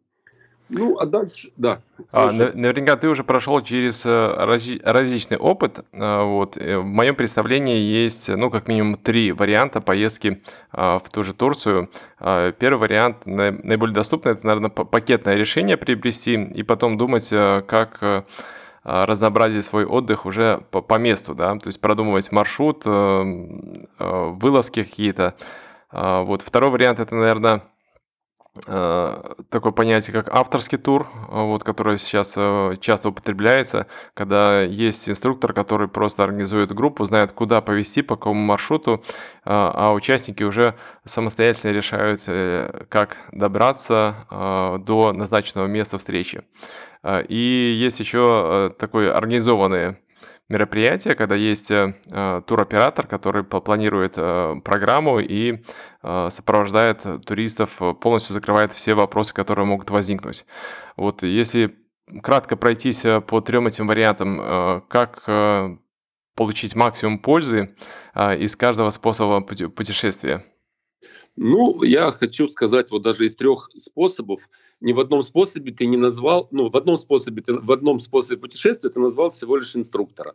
Ну, 0.68 0.98
а 0.98 1.06
дальше, 1.06 1.50
да. 1.56 1.82
А, 2.12 2.30
наверняка 2.30 2.96
ты 2.96 3.08
уже 3.08 3.24
прошел 3.24 3.60
через 3.60 4.04
э, 4.06 4.08
разли, 4.08 4.80
различный 4.82 5.36
опыт. 5.36 5.84
Э, 5.92 6.22
вот. 6.22 6.56
Э, 6.56 6.78
в 6.78 6.84
моем 6.84 7.14
представлении 7.14 7.78
есть, 7.78 8.26
ну, 8.28 8.50
как 8.50 8.68
минимум 8.68 8.96
три 8.96 9.32
варианта 9.32 9.80
поездки 9.80 10.42
в 10.72 11.02
ту 11.12 11.22
же 11.22 11.34
Турцию. 11.34 11.90
Первый 12.18 12.78
вариант, 12.78 13.26
наиболее 13.26 13.94
доступный, 13.94 14.32
это, 14.32 14.46
наверное, 14.46 14.70
пакетное 14.70 15.34
решение 15.34 15.76
приобрести 15.76 16.34
и 16.34 16.62
потом 16.62 16.96
думать, 16.96 17.28
как 17.28 18.24
разнообразить 18.82 19.66
свой 19.66 19.84
отдых 19.84 20.24
уже 20.24 20.62
по, 20.70 20.80
по 20.80 20.98
месту, 20.98 21.34
да, 21.34 21.54
то 21.56 21.66
есть 21.66 21.80
продумывать 21.80 22.32
маршрут, 22.32 22.84
вылазки 22.86 24.82
какие-то. 24.82 25.34
Вот. 25.92 26.40
Второй 26.42 26.70
вариант, 26.70 27.00
это, 27.00 27.14
наверное, 27.14 27.62
такое 28.54 29.72
понятие, 29.72 30.12
как 30.12 30.28
авторский 30.28 30.76
тур, 30.76 31.08
вот, 31.28 31.64
которое 31.64 31.96
сейчас 31.98 32.30
э, 32.36 32.76
часто 32.82 33.08
употребляется, 33.08 33.86
когда 34.12 34.60
есть 34.60 35.08
инструктор, 35.08 35.54
который 35.54 35.88
просто 35.88 36.22
организует 36.22 36.70
группу, 36.70 37.06
знает, 37.06 37.32
куда 37.32 37.62
повести, 37.62 38.02
по 38.02 38.16
какому 38.16 38.40
маршруту, 38.42 39.02
э, 39.06 39.08
а 39.44 39.94
участники 39.94 40.42
уже 40.42 40.74
самостоятельно 41.06 41.72
решают, 41.72 42.20
как 42.90 43.16
добраться 43.32 44.26
до 44.84 45.12
назначенного 45.12 45.66
места 45.66 45.96
встречи. 45.98 46.42
И 47.28 47.76
есть 47.80 47.98
еще 48.00 48.74
такой 48.78 49.10
организованный 49.10 49.96
мероприятие, 50.52 51.14
когда 51.14 51.34
есть 51.34 51.70
э, 51.70 51.94
э, 52.10 52.42
туроператор, 52.46 53.06
который 53.06 53.42
планирует 53.42 54.12
э, 54.16 54.60
программу 54.64 55.18
и 55.18 55.64
сопровождает 56.02 56.98
туристов, 57.26 57.70
полностью 58.00 58.32
закрывает 58.32 58.72
все 58.72 58.94
вопросы, 58.94 59.32
которые 59.32 59.66
могут 59.66 59.88
возникнуть. 59.88 60.44
Вот 60.96 61.22
если 61.22 61.76
кратко 62.24 62.56
пройтись 62.56 63.00
по 63.28 63.40
трем 63.40 63.68
этим 63.68 63.86
вариантам, 63.86 64.82
как 64.88 65.22
получить 66.34 66.74
максимум 66.74 67.20
пользы 67.20 67.76
из 68.16 68.56
каждого 68.56 68.90
способа 68.90 69.42
путешествия? 69.42 70.44
Ну, 71.36 71.84
я 71.84 72.10
хочу 72.10 72.48
сказать, 72.48 72.90
вот 72.90 73.02
даже 73.02 73.24
из 73.26 73.36
трех 73.36 73.70
способов– 73.78 74.40
ни 74.82 74.92
в 74.92 75.00
одном 75.00 75.22
способе 75.22 75.72
ты 75.72 75.86
не 75.86 75.96
назвал, 75.96 76.48
ну, 76.50 76.68
в 76.68 76.76
одном 76.76 76.96
способе, 76.96 77.42
ты, 77.42 77.54
в 77.54 77.70
одном 77.70 78.00
способе 78.00 78.38
путешествия 78.38 78.90
ты 78.90 78.98
назвал 78.98 79.30
всего 79.30 79.56
лишь 79.56 79.74
инструктора. 79.74 80.34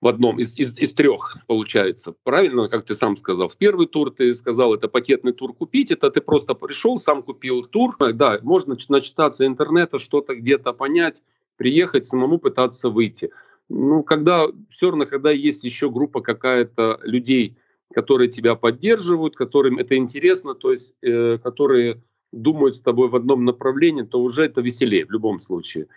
В 0.00 0.08
одном 0.08 0.40
из, 0.40 0.56
из, 0.56 0.76
из 0.78 0.94
трех, 0.94 1.36
получается. 1.46 2.14
Правильно, 2.24 2.68
как 2.68 2.86
ты 2.86 2.94
сам 2.94 3.18
сказал. 3.18 3.48
В 3.48 3.56
первый 3.56 3.86
тур 3.86 4.10
ты 4.10 4.34
сказал, 4.34 4.74
это 4.74 4.88
пакетный 4.88 5.32
тур 5.32 5.52
купить, 5.52 5.90
это 5.90 6.10
ты 6.10 6.22
просто 6.22 6.54
пришел, 6.54 6.98
сам 6.98 7.22
купил 7.22 7.64
тур. 7.64 7.96
Да, 8.14 8.40
можно 8.42 8.76
начитаться 8.88 9.46
интернета, 9.46 9.98
что-то 9.98 10.34
где-то 10.34 10.72
понять, 10.72 11.16
приехать, 11.56 12.08
самому 12.08 12.38
пытаться 12.38 12.88
выйти. 12.88 13.30
Ну, 13.68 14.02
когда, 14.02 14.46
все 14.70 14.88
равно, 14.88 15.04
когда 15.04 15.30
есть 15.30 15.64
еще 15.64 15.90
группа 15.90 16.22
какая-то 16.22 16.98
людей, 17.02 17.58
которые 17.92 18.30
тебя 18.30 18.54
поддерживают, 18.54 19.36
которым 19.36 19.78
это 19.78 19.96
интересно, 19.96 20.54
то 20.54 20.72
есть, 20.72 20.94
э, 21.02 21.38
которые 21.38 22.00
думают 22.32 22.76
с 22.76 22.80
тобой 22.80 23.08
в 23.08 23.16
одном 23.16 23.44
направлении, 23.44 24.02
то 24.02 24.20
уже 24.20 24.44
это 24.44 24.60
веселее 24.60 25.06
в 25.06 25.10
любом 25.10 25.40
случае. 25.40 25.88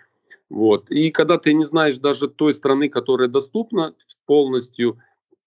Вот. 0.50 0.90
И 0.90 1.10
когда 1.10 1.38
ты 1.38 1.52
не 1.54 1.64
знаешь 1.66 1.96
даже 1.98 2.28
той 2.28 2.54
страны, 2.54 2.88
которая 2.88 3.28
доступна 3.28 3.94
полностью, 4.26 4.98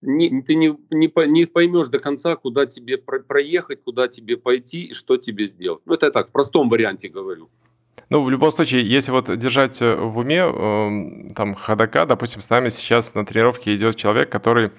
не, 0.02 0.42
ты 0.42 0.56
не, 0.56 0.76
не, 0.92 1.12
не 1.28 1.46
поймешь 1.46 1.88
до 1.88 2.00
конца, 2.00 2.36
куда 2.36 2.66
тебе 2.66 2.98
про, 2.98 3.20
проехать, 3.20 3.84
куда 3.84 4.08
тебе 4.08 4.38
пойти 4.38 4.86
и 4.86 4.94
что 4.94 5.18
тебе 5.18 5.48
сделать. 5.48 5.82
Ну, 5.86 5.94
это 5.94 6.08
я 6.08 6.12
так, 6.12 6.30
в 6.30 6.32
простом 6.32 6.70
варианте 6.70 7.10
говорю. 7.10 7.50
Ну, 8.10 8.24
в 8.24 8.30
любом 8.30 8.52
случае, 8.54 8.88
если 8.90 9.12
вот 9.12 9.26
держать 9.38 9.82
э, 9.82 9.96
в 9.96 10.18
уме, 10.18 10.40
э, 10.40 11.34
там, 11.36 11.56
ходока, 11.56 12.06
допустим, 12.06 12.42
с 12.42 12.50
нами 12.50 12.70
сейчас 12.70 13.14
на 13.14 13.26
тренировке 13.26 13.76
идет 13.76 13.98
человек, 13.98 14.30
который 14.30 14.72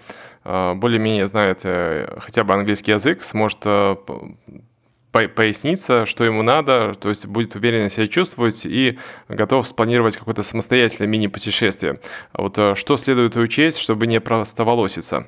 э, 0.45 0.75
более-менее 0.75 1.29
знает 1.29 1.59
э, 1.65 2.19
хотя 2.21 2.45
бы 2.45 2.55
английский 2.55 2.93
язык, 2.93 3.23
сможет 3.25 3.59
э, 3.67 3.97
поясниться, 5.27 6.07
что 6.07 6.25
ему 6.25 6.43
надо, 6.43 6.95
то 7.01 7.09
есть 7.09 7.27
будет 7.27 7.55
уверенно 7.57 7.91
себя 7.91 8.07
чувствовать 8.09 8.65
и 8.65 8.99
готов 9.29 9.67
спланировать 9.67 10.17
какое-то 10.17 10.43
самостоятельное 10.45 11.09
мини-путешествие. 11.09 12.01
А 12.33 12.43
вот 12.43 12.57
э, 12.59 12.75
что 12.77 12.97
следует 12.97 13.37
учесть, 13.37 13.79
чтобы 13.79 14.07
не 14.07 14.21
простоволоситься? 14.21 15.27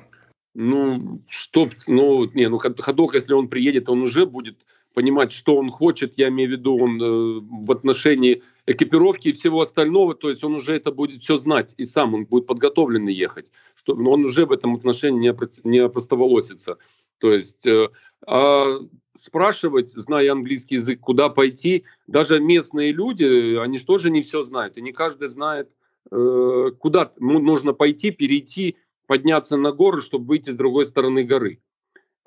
Ну, 0.53 1.21
что, 1.27 1.69
ну, 1.87 2.25
не, 2.33 2.47
ну, 2.47 2.57
ходок, 2.57 3.13
если 3.13 3.33
он 3.33 3.47
приедет, 3.47 3.89
он 3.89 4.01
уже 4.01 4.25
будет 4.25 4.57
понимать, 4.93 5.31
что 5.31 5.55
он 5.55 5.69
хочет, 5.69 6.13
я 6.17 6.29
имею 6.29 6.49
в 6.49 6.51
виду, 6.53 6.77
он 6.77 7.01
э, 7.01 7.39
в 7.65 7.71
отношении 7.71 8.43
экипировки 8.65 9.29
и 9.29 9.33
всего 9.33 9.61
остального, 9.61 10.15
то 10.15 10.29
есть 10.29 10.43
он 10.43 10.55
уже 10.55 10.75
это 10.75 10.91
будет 10.91 11.21
все 11.23 11.37
знать, 11.37 11.73
и 11.77 11.85
сам 11.85 12.13
он 12.13 12.25
будет 12.25 12.47
подготовленный 12.47 13.13
ехать, 13.13 13.47
что 13.75 13.93
он 13.93 14.25
уже 14.25 14.45
в 14.45 14.51
этом 14.51 14.75
отношении 14.75 15.29
не, 15.29 15.69
не 15.69 15.89
простоволосится. 15.89 16.77
То 17.19 17.31
есть 17.31 17.65
э, 17.65 17.87
А 18.27 18.79
спрашивать, 19.21 19.91
зная 19.91 20.31
английский 20.31 20.75
язык, 20.75 20.99
куда 20.99 21.29
пойти, 21.29 21.85
даже 22.07 22.39
местные 22.39 22.91
люди, 22.91 23.55
они 23.57 23.77
же 23.77 23.85
тоже 23.85 24.09
не 24.09 24.23
все 24.23 24.43
знают, 24.43 24.77
и 24.77 24.81
не 24.81 24.91
каждый 24.91 25.27
знает, 25.29 25.69
э, 26.11 26.71
куда 26.79 27.11
нужно 27.19 27.73
пойти, 27.73 28.11
перейти, 28.11 28.77
подняться 29.07 29.57
на 29.57 29.71
гору, 29.71 30.01
чтобы 30.01 30.25
выйти 30.25 30.51
с 30.51 30.55
другой 30.55 30.85
стороны 30.85 31.23
горы. 31.23 31.59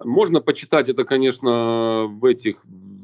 Можно 0.03 0.41
почитать 0.41 0.89
это, 0.89 1.05
конечно, 1.05 2.07
в 2.09 2.25
этих 2.25 2.57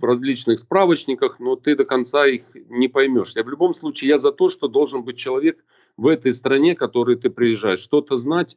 различных 0.02 0.60
справочниках, 0.60 1.38
но 1.38 1.56
ты 1.56 1.76
до 1.76 1.84
конца 1.84 2.26
их 2.26 2.42
не 2.68 2.88
поймешь. 2.88 3.32
Я 3.34 3.42
в 3.44 3.48
любом 3.48 3.74
случае 3.74 4.10
я 4.10 4.18
за 4.18 4.32
то, 4.32 4.50
что 4.50 4.68
должен 4.68 5.02
быть 5.02 5.16
человек 5.16 5.64
в 5.96 6.06
этой 6.06 6.34
стране, 6.34 6.74
в 6.74 6.78
которой 6.78 7.16
ты 7.16 7.30
приезжаешь, 7.30 7.80
что-то 7.80 8.16
знать, 8.16 8.56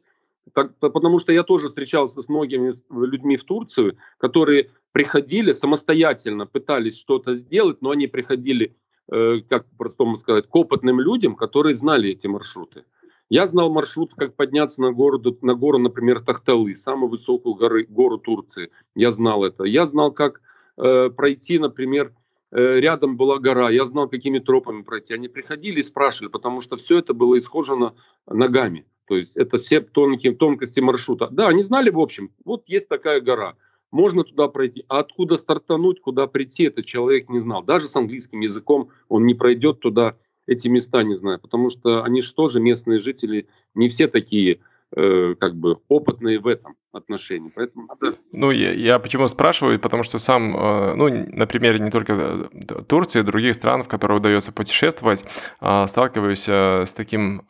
так, 0.52 0.76
потому 0.78 1.20
что 1.20 1.32
я 1.32 1.42
тоже 1.42 1.68
встречался 1.68 2.22
с 2.22 2.28
многими 2.28 2.74
людьми 2.90 3.36
в 3.36 3.44
Турцию, 3.44 3.96
которые 4.18 4.70
приходили 4.92 5.52
самостоятельно, 5.52 6.46
пытались 6.46 6.98
что-то 7.00 7.34
сделать, 7.34 7.80
но 7.80 7.90
они 7.90 8.06
приходили, 8.06 8.76
э, 9.10 9.40
как 9.48 9.68
по-простому 9.70 10.18
сказать, 10.18 10.46
к 10.46 10.54
опытным 10.54 11.00
людям, 11.00 11.34
которые 11.34 11.74
знали 11.74 12.10
эти 12.10 12.26
маршруты. 12.26 12.84
Я 13.30 13.48
знал 13.48 13.70
маршрут, 13.70 14.12
как 14.14 14.36
подняться 14.36 14.82
на 14.82 14.92
гору, 14.92 15.20
на 15.40 15.54
гору, 15.54 15.78
например, 15.78 16.20
Тахталы, 16.20 16.76
самую 16.76 17.08
высокую 17.08 17.54
горы, 17.54 17.86
гору 17.88 18.18
Турции. 18.18 18.70
Я 18.94 19.12
знал 19.12 19.44
это. 19.44 19.64
Я 19.64 19.86
знал, 19.86 20.12
как 20.12 20.40
э, 20.76 21.08
пройти, 21.10 21.58
например, 21.58 22.12
э, 22.52 22.80
рядом 22.80 23.16
была 23.16 23.38
гора. 23.38 23.70
Я 23.70 23.86
знал, 23.86 24.08
какими 24.08 24.40
тропами 24.40 24.82
пройти. 24.82 25.14
Они 25.14 25.28
приходили 25.28 25.80
и 25.80 25.84
спрашивали, 25.84 26.28
потому 26.30 26.60
что 26.60 26.76
все 26.76 26.98
это 26.98 27.14
было 27.14 27.38
исхожено 27.38 27.94
ногами. 28.26 28.84
То 29.06 29.16
есть 29.16 29.36
это 29.36 29.58
все 29.58 29.80
тонкие 29.80 30.34
тонкости 30.34 30.80
маршрута. 30.80 31.28
Да, 31.30 31.48
они 31.48 31.64
знали 31.64 31.90
в 31.90 31.98
общем, 31.98 32.30
вот 32.44 32.64
есть 32.66 32.88
такая 32.88 33.20
гора, 33.20 33.54
можно 33.90 34.24
туда 34.24 34.48
пройти. 34.48 34.84
А 34.88 35.00
откуда 35.00 35.36
стартануть, 35.36 36.00
куда 36.00 36.26
прийти, 36.26 36.64
этот 36.64 36.86
человек 36.86 37.28
не 37.28 37.40
знал. 37.40 37.62
Даже 37.62 37.86
с 37.86 37.96
английским 37.96 38.40
языком 38.40 38.88
он 39.08 39.26
не 39.26 39.34
пройдет 39.34 39.80
туда, 39.80 40.16
эти 40.46 40.68
места 40.68 41.02
не 41.02 41.16
знаю, 41.16 41.40
потому 41.40 41.70
что 41.70 42.02
они 42.02 42.22
же 42.22 42.34
тоже 42.34 42.60
местные 42.60 43.00
жители, 43.00 43.46
не 43.74 43.88
все 43.88 44.08
такие 44.08 44.60
э, 44.96 45.34
как 45.38 45.54
бы 45.54 45.78
опытные 45.88 46.38
в 46.38 46.46
этом 46.46 46.74
отношении. 46.92 47.50
Поэтому 47.54 47.86
надо... 47.86 48.16
Ну, 48.32 48.50
я, 48.50 48.72
я 48.72 48.98
почему 48.98 49.28
спрашиваю, 49.28 49.78
потому 49.80 50.04
что 50.04 50.18
сам, 50.18 50.56
э, 50.56 50.94
ну, 50.94 51.08
на 51.08 51.46
примере 51.46 51.78
не 51.78 51.90
только 51.90 52.12
э, 52.12 52.82
Турции, 52.86 53.22
других 53.22 53.56
стран, 53.56 53.84
в 53.84 53.88
которые 53.88 54.18
удается 54.18 54.52
путешествовать, 54.52 55.22
э, 55.60 55.86
сталкиваюсь 55.88 56.44
с 56.44 56.92
таким 56.94 57.42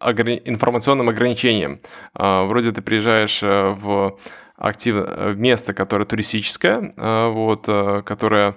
информационным 0.00 1.08
ограничением. 1.08 1.80
Вроде 2.14 2.72
ты 2.72 2.82
приезжаешь 2.82 3.40
в 3.42 4.18
актив... 4.56 5.36
место, 5.36 5.74
которое 5.74 6.04
туристическое, 6.04 6.94
вот, 7.30 7.64
которое 8.04 8.56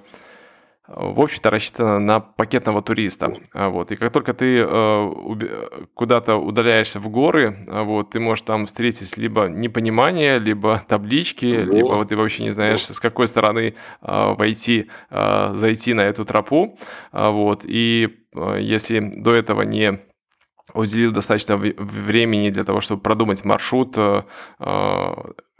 в 0.88 1.20
общем-то 1.20 1.50
рассчитана 1.50 2.00
на 2.00 2.20
пакетного 2.20 2.82
туриста. 2.82 3.34
А, 3.54 3.70
вот. 3.70 3.92
И 3.92 3.96
как 3.96 4.12
только 4.12 4.34
ты 4.34 4.60
э, 4.60 5.77
куда-то 5.96 6.36
удаляешься 6.36 7.00
в 7.00 7.10
горы, 7.10 7.65
а, 7.68 7.84
вот, 7.84 8.12
ты 8.12 8.20
можешь 8.20 8.46
там 8.46 8.68
встретить 8.68 9.18
либо 9.18 9.48
непонимание, 9.48 10.38
либо 10.38 10.84
таблички, 10.88 11.46
О. 11.46 11.63
либо 11.63 11.96
вот 11.96 12.10
ты 12.10 12.15
вообще 12.15 12.44
не 12.44 12.51
знаешь, 12.51 12.82
с 12.82 13.00
какой 13.00 13.27
стороны 13.27 13.74
э, 14.01 14.34
войти, 14.34 14.89
зайти 15.10 15.94
на 15.94 16.01
эту 16.01 16.25
тропу. 16.25 16.77
А, 17.12 17.32
вот. 17.32 17.62
И 17.65 18.10
если 18.60 19.00
до 19.00 19.32
этого 19.32 19.63
не 19.63 20.01
уделил 20.74 21.13
достаточно 21.13 21.58
времени 21.58 22.50
для 22.50 22.63
того, 22.63 22.82
чтобы 22.82 23.01
продумать 23.01 23.44
маршрут, 23.46 23.98
э, 23.98 24.24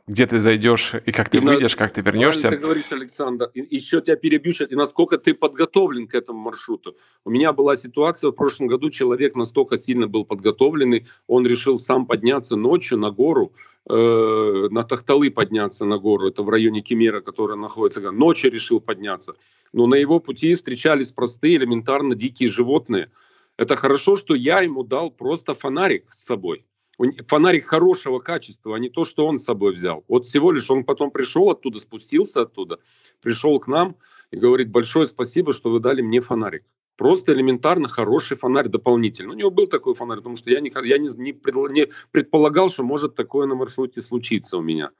где 0.08 0.28
ты 0.28 0.40
зайдешь 0.40 0.94
и 1.06 1.12
как 1.12 1.30
ты 1.30 1.38
и 1.38 1.40
выйдешь, 1.40 1.72
на... 1.72 1.78
как 1.78 1.94
ты 1.94 2.02
вернешься. 2.02 2.50
Ты 2.50 2.58
говоришь, 2.58 2.92
Александр, 2.92 3.50
и, 3.56 3.76
еще 3.76 4.02
тебя 4.02 4.16
перебью 4.16 4.54
сейчас, 4.54 4.72
и 4.72 4.76
насколько 4.76 5.18
ты 5.18 5.34
подготовлен 5.34 6.08
к 6.08 6.14
этому 6.14 6.40
маршруту. 6.40 6.96
У 7.24 7.32
меня 7.32 7.54
была 7.54 7.76
ситуация, 7.76 8.30
в 8.30 8.36
прошлом 8.36 8.68
году 8.68 8.92
человек 8.92 9.36
настолько 9.36 9.78
сильно 9.78 10.08
был 10.08 10.24
подготовленный, 10.24 11.08
он 11.28 11.48
решил 11.48 11.80
сам 11.80 12.06
подняться 12.06 12.56
ночью 12.56 13.00
на 13.00 13.10
гору, 13.10 13.54
э, 13.90 14.68
на 14.70 14.84
Тахталы 14.84 15.32
подняться 15.32 15.86
на 15.86 15.98
гору, 15.98 16.28
это 16.28 16.44
в 16.44 16.50
районе 16.50 16.82
Кемера, 16.82 17.22
которая 17.22 17.58
находится, 17.58 18.12
ночью 18.12 18.52
решил 18.52 18.80
подняться. 18.80 19.34
Но 19.74 19.88
на 19.88 19.96
его 19.96 20.20
пути 20.20 20.54
встречались 20.54 21.12
простые, 21.12 21.56
элементарно 21.56 22.16
дикие 22.16 22.50
животные. 22.50 23.10
Это 23.58 23.76
хорошо, 23.76 24.18
что 24.18 24.36
я 24.36 24.62
ему 24.62 24.84
дал 24.84 25.10
просто 25.10 25.56
фонарик 25.56 26.06
с 26.12 26.26
собой 26.26 26.64
фонарик 27.28 27.66
хорошего 27.66 28.20
качества, 28.20 28.76
а 28.76 28.80
не 28.80 28.90
то, 28.90 29.06
что 29.06 29.26
он 29.26 29.40
с 29.40 29.46
собой 29.46 29.74
взял. 29.74 30.04
Вот 30.08 30.26
всего 30.26 30.52
лишь 30.52 30.70
он 30.70 30.84
потом 30.84 31.12
пришел 31.12 31.50
оттуда, 31.50 31.80
спустился 31.80 32.42
оттуда, 32.42 32.80
пришел 33.22 33.60
к 33.60 33.68
нам 33.68 33.96
и 34.32 34.38
говорит, 34.38 34.72
большое 34.72 35.08
спасибо, 35.08 35.54
что 35.54 35.70
вы 35.70 35.80
дали 35.80 36.02
мне 36.02 36.22
фонарик. 36.22 36.64
Просто 36.98 37.34
элементарно 37.34 37.90
хороший 37.90 38.38
фонарь 38.38 38.70
дополнительно. 38.70 39.34
У 39.34 39.36
него 39.36 39.52
был 39.52 39.68
такой 39.68 39.96
фонарь, 39.96 40.20
потому 40.20 40.38
что 40.38 40.50
я 40.50 40.62
не, 40.62 40.72
я 40.86 40.98
не, 40.98 41.10
не, 41.10 41.34
не 41.74 41.88
предполагал, 42.12 42.70
что 42.70 42.84
может 42.84 43.16
такое 43.16 43.48
на 43.48 43.56
маршруте 43.56 44.02
случиться 44.02 44.58
у 44.58 44.62
меня. 44.62 44.92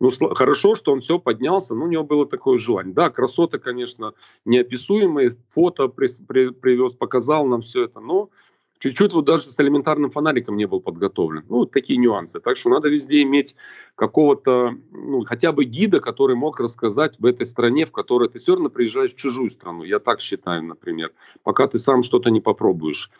Ну, 0.00 0.10
хорошо, 0.10 0.74
что 0.74 0.92
он 0.92 1.00
все 1.00 1.20
поднялся, 1.20 1.74
но 1.74 1.84
у 1.84 1.88
него 1.88 2.02
было 2.02 2.26
такое 2.26 2.58
желание. 2.58 2.92
Да, 2.92 3.10
красоты, 3.10 3.58
конечно, 3.58 4.14
неописуемые, 4.44 5.36
фото 5.50 5.86
при, 5.86 6.08
при, 6.26 6.50
привез, 6.50 6.94
показал 6.94 7.46
нам 7.46 7.62
все 7.62 7.84
это, 7.84 8.00
но 8.00 8.30
чуть-чуть 8.78 9.12
вот 9.12 9.24
даже 9.24 9.44
с 9.44 9.58
элементарным 9.58 10.10
фонариком 10.10 10.56
не 10.56 10.66
был 10.66 10.80
подготовлен. 10.80 11.44
Ну, 11.48 11.58
вот 11.58 11.72
такие 11.72 11.98
нюансы. 11.98 12.40
Так 12.40 12.56
что 12.56 12.70
надо 12.70 12.88
везде 12.88 13.22
иметь 13.22 13.54
какого-то, 13.94 14.74
ну, 14.92 15.24
хотя 15.24 15.52
бы 15.52 15.64
гида, 15.64 16.00
который 16.00 16.36
мог 16.36 16.60
рассказать 16.60 17.18
в 17.18 17.24
этой 17.26 17.46
стране, 17.46 17.86
в 17.86 17.92
которой 17.92 18.28
ты 18.28 18.38
все 18.38 18.52
равно 18.54 18.68
приезжаешь 18.68 19.12
в 19.12 19.16
чужую 19.16 19.50
страну. 19.50 19.84
Я 19.84 19.98
так 19.98 20.20
считаю, 20.20 20.62
например, 20.62 21.12
пока 21.42 21.66
ты 21.66 21.78
сам 21.78 22.04
что-то 22.04 22.30
не 22.30 22.40
попробуешь. 22.40 23.10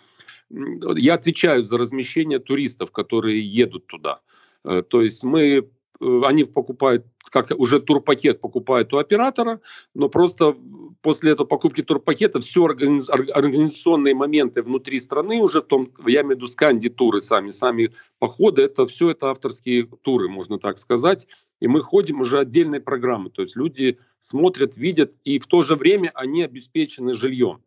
Я 0.51 1.15
отвечаю 1.15 1.65
за 1.65 1.79
размещение 1.79 2.39
туристов, 2.39 2.91
которые 2.91 3.41
едут 3.41 3.87
туда. 3.87 4.21
Э, 4.65 4.83
то 4.83 5.01
есть 5.01 5.25
мы 5.25 5.69
Э, 6.01 6.21
они 6.25 6.45
покупают, 6.45 7.07
как 7.35 7.51
уже 7.59 7.81
турпакет 7.81 8.41
покупают 8.41 8.95
у 8.95 8.99
оператора, 8.99 9.61
но 9.93 10.09
просто 10.09 10.55
после 11.03 11.33
этого 11.33 11.49
покупки 11.49 11.83
турпакета 11.83 12.39
все 12.39 12.65
организационные 12.65 14.15
моменты 14.15 14.63
внутри 14.63 15.01
страны 15.01 15.41
уже 15.41 15.61
в 15.61 15.65
том, 15.65 15.91
я 16.07 16.21
имею 16.21 16.37
в 16.37 16.39
виду 16.39 16.47
сканди 16.47 16.91
туры 16.91 17.21
сами, 17.21 17.51
сами 17.51 17.91
походы, 18.21 18.63
это 18.63 18.87
все 18.87 19.11
это 19.11 19.31
авторские 19.31 19.89
туры, 20.03 20.29
можно 20.29 20.61
так 20.61 20.79
сказать. 20.79 21.27
И 21.59 21.67
мы 21.67 21.83
ходим 21.83 22.21
уже 22.21 22.39
отдельной 22.39 22.79
программы, 22.79 23.31
то 23.31 23.43
есть 23.43 23.57
люди 23.57 23.99
смотрят, 24.21 24.77
видят, 24.77 25.11
и 25.25 25.41
в 25.41 25.49
то 25.49 25.65
же 25.65 25.75
время 25.75 26.13
они 26.15 26.45
обеспечены 26.45 27.15
жильем. 27.15 27.63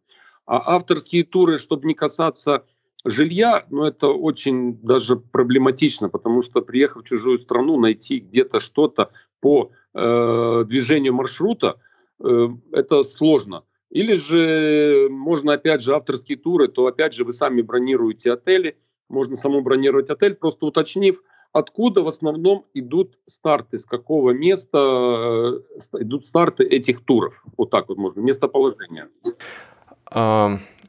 А 0.46 0.76
авторские 0.78 1.26
туры, 1.26 1.60
чтобы 1.60 1.88
не 1.88 1.94
касаться 1.94 2.64
жилья, 3.04 3.66
ну, 3.70 3.84
это 3.84 4.08
очень 4.08 4.80
даже 4.82 5.16
проблематично, 5.16 6.10
потому 6.10 6.44
что, 6.44 6.62
приехав 6.62 7.04
в 7.04 7.08
чужую 7.08 7.40
страну, 7.40 7.80
найти 7.80 8.20
где-то 8.20 8.60
что-то 8.60 9.12
по 9.40 9.72
э, 9.94 10.64
движению 10.68 11.14
маршрута, 11.14 11.76
э, 12.24 12.48
это 12.72 13.04
сложно. 13.04 13.64
Или 13.90 14.16
же 14.16 15.08
можно, 15.10 15.54
опять 15.54 15.82
же, 15.82 15.96
авторские 15.96 16.38
туры, 16.38 16.68
то, 16.68 16.88
опять 16.88 17.14
же, 17.14 17.24
вы 17.24 17.34
сами 17.34 17.62
бронируете 17.62 18.34
отели, 18.34 18.78
можно 19.10 19.38
саму 19.38 19.62
бронировать 19.62 20.10
отель, 20.10 20.36
просто 20.36 20.66
уточнив, 20.66 21.22
откуда 21.54 22.02
в 22.02 22.08
основном 22.08 22.66
идут 22.74 23.18
старты, 23.26 23.80
с 23.80 23.86
какого 23.86 24.32
места 24.32 24.78
э, 24.78 26.02
идут 26.02 26.28
старты 26.28 26.64
этих 26.64 27.06
туров. 27.06 27.42
Вот 27.58 27.70
так 27.70 27.88
вот 27.90 27.98
можно, 27.98 28.20
местоположение. 28.20 29.08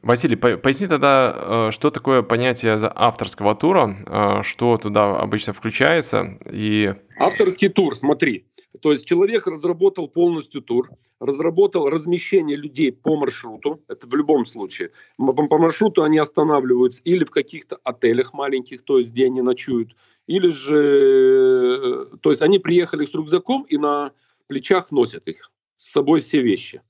Василий, 0.01 0.35
поясни 0.35 0.87
тогда, 0.87 1.67
э, 1.69 1.71
что 1.71 1.91
такое 1.91 2.21
понятие 2.21 2.79
авторского 2.95 3.55
тура, 3.55 3.97
э, 4.05 4.43
что 4.43 4.77
туда 4.77 5.19
обычно 5.19 5.53
включается 5.53 6.39
и... 6.49 6.93
Авторский 7.17 7.69
тур, 7.69 7.95
смотри. 7.95 8.45
То 8.81 8.93
есть 8.93 9.05
человек 9.05 9.47
разработал 9.47 10.07
полностью 10.07 10.61
тур, 10.61 10.89
разработал 11.19 11.89
размещение 11.89 12.55
людей 12.55 12.91
по 12.91 13.17
маршруту, 13.17 13.81
это 13.87 14.07
в 14.07 14.13
любом 14.13 14.45
случае. 14.45 14.91
По 15.17 15.57
маршруту 15.57 16.03
они 16.03 16.17
останавливаются 16.17 17.01
или 17.03 17.25
в 17.25 17.31
каких-то 17.31 17.77
отелях 17.83 18.33
маленьких, 18.33 18.83
то 18.83 18.99
есть 18.99 19.11
где 19.11 19.25
они 19.25 19.41
ночуют, 19.41 19.95
или 20.27 20.47
же, 20.47 22.07
э, 22.13 22.17
то 22.21 22.29
есть 22.29 22.41
они 22.41 22.59
приехали 22.59 23.05
с 23.05 23.13
рюкзаком 23.13 23.63
и 23.63 23.77
на 23.77 24.11
плечах 24.47 24.91
носят 24.91 25.27
их 25.27 25.51
с 25.77 25.91
собой 25.91 26.21
все 26.21 26.41
вещи. 26.41 26.81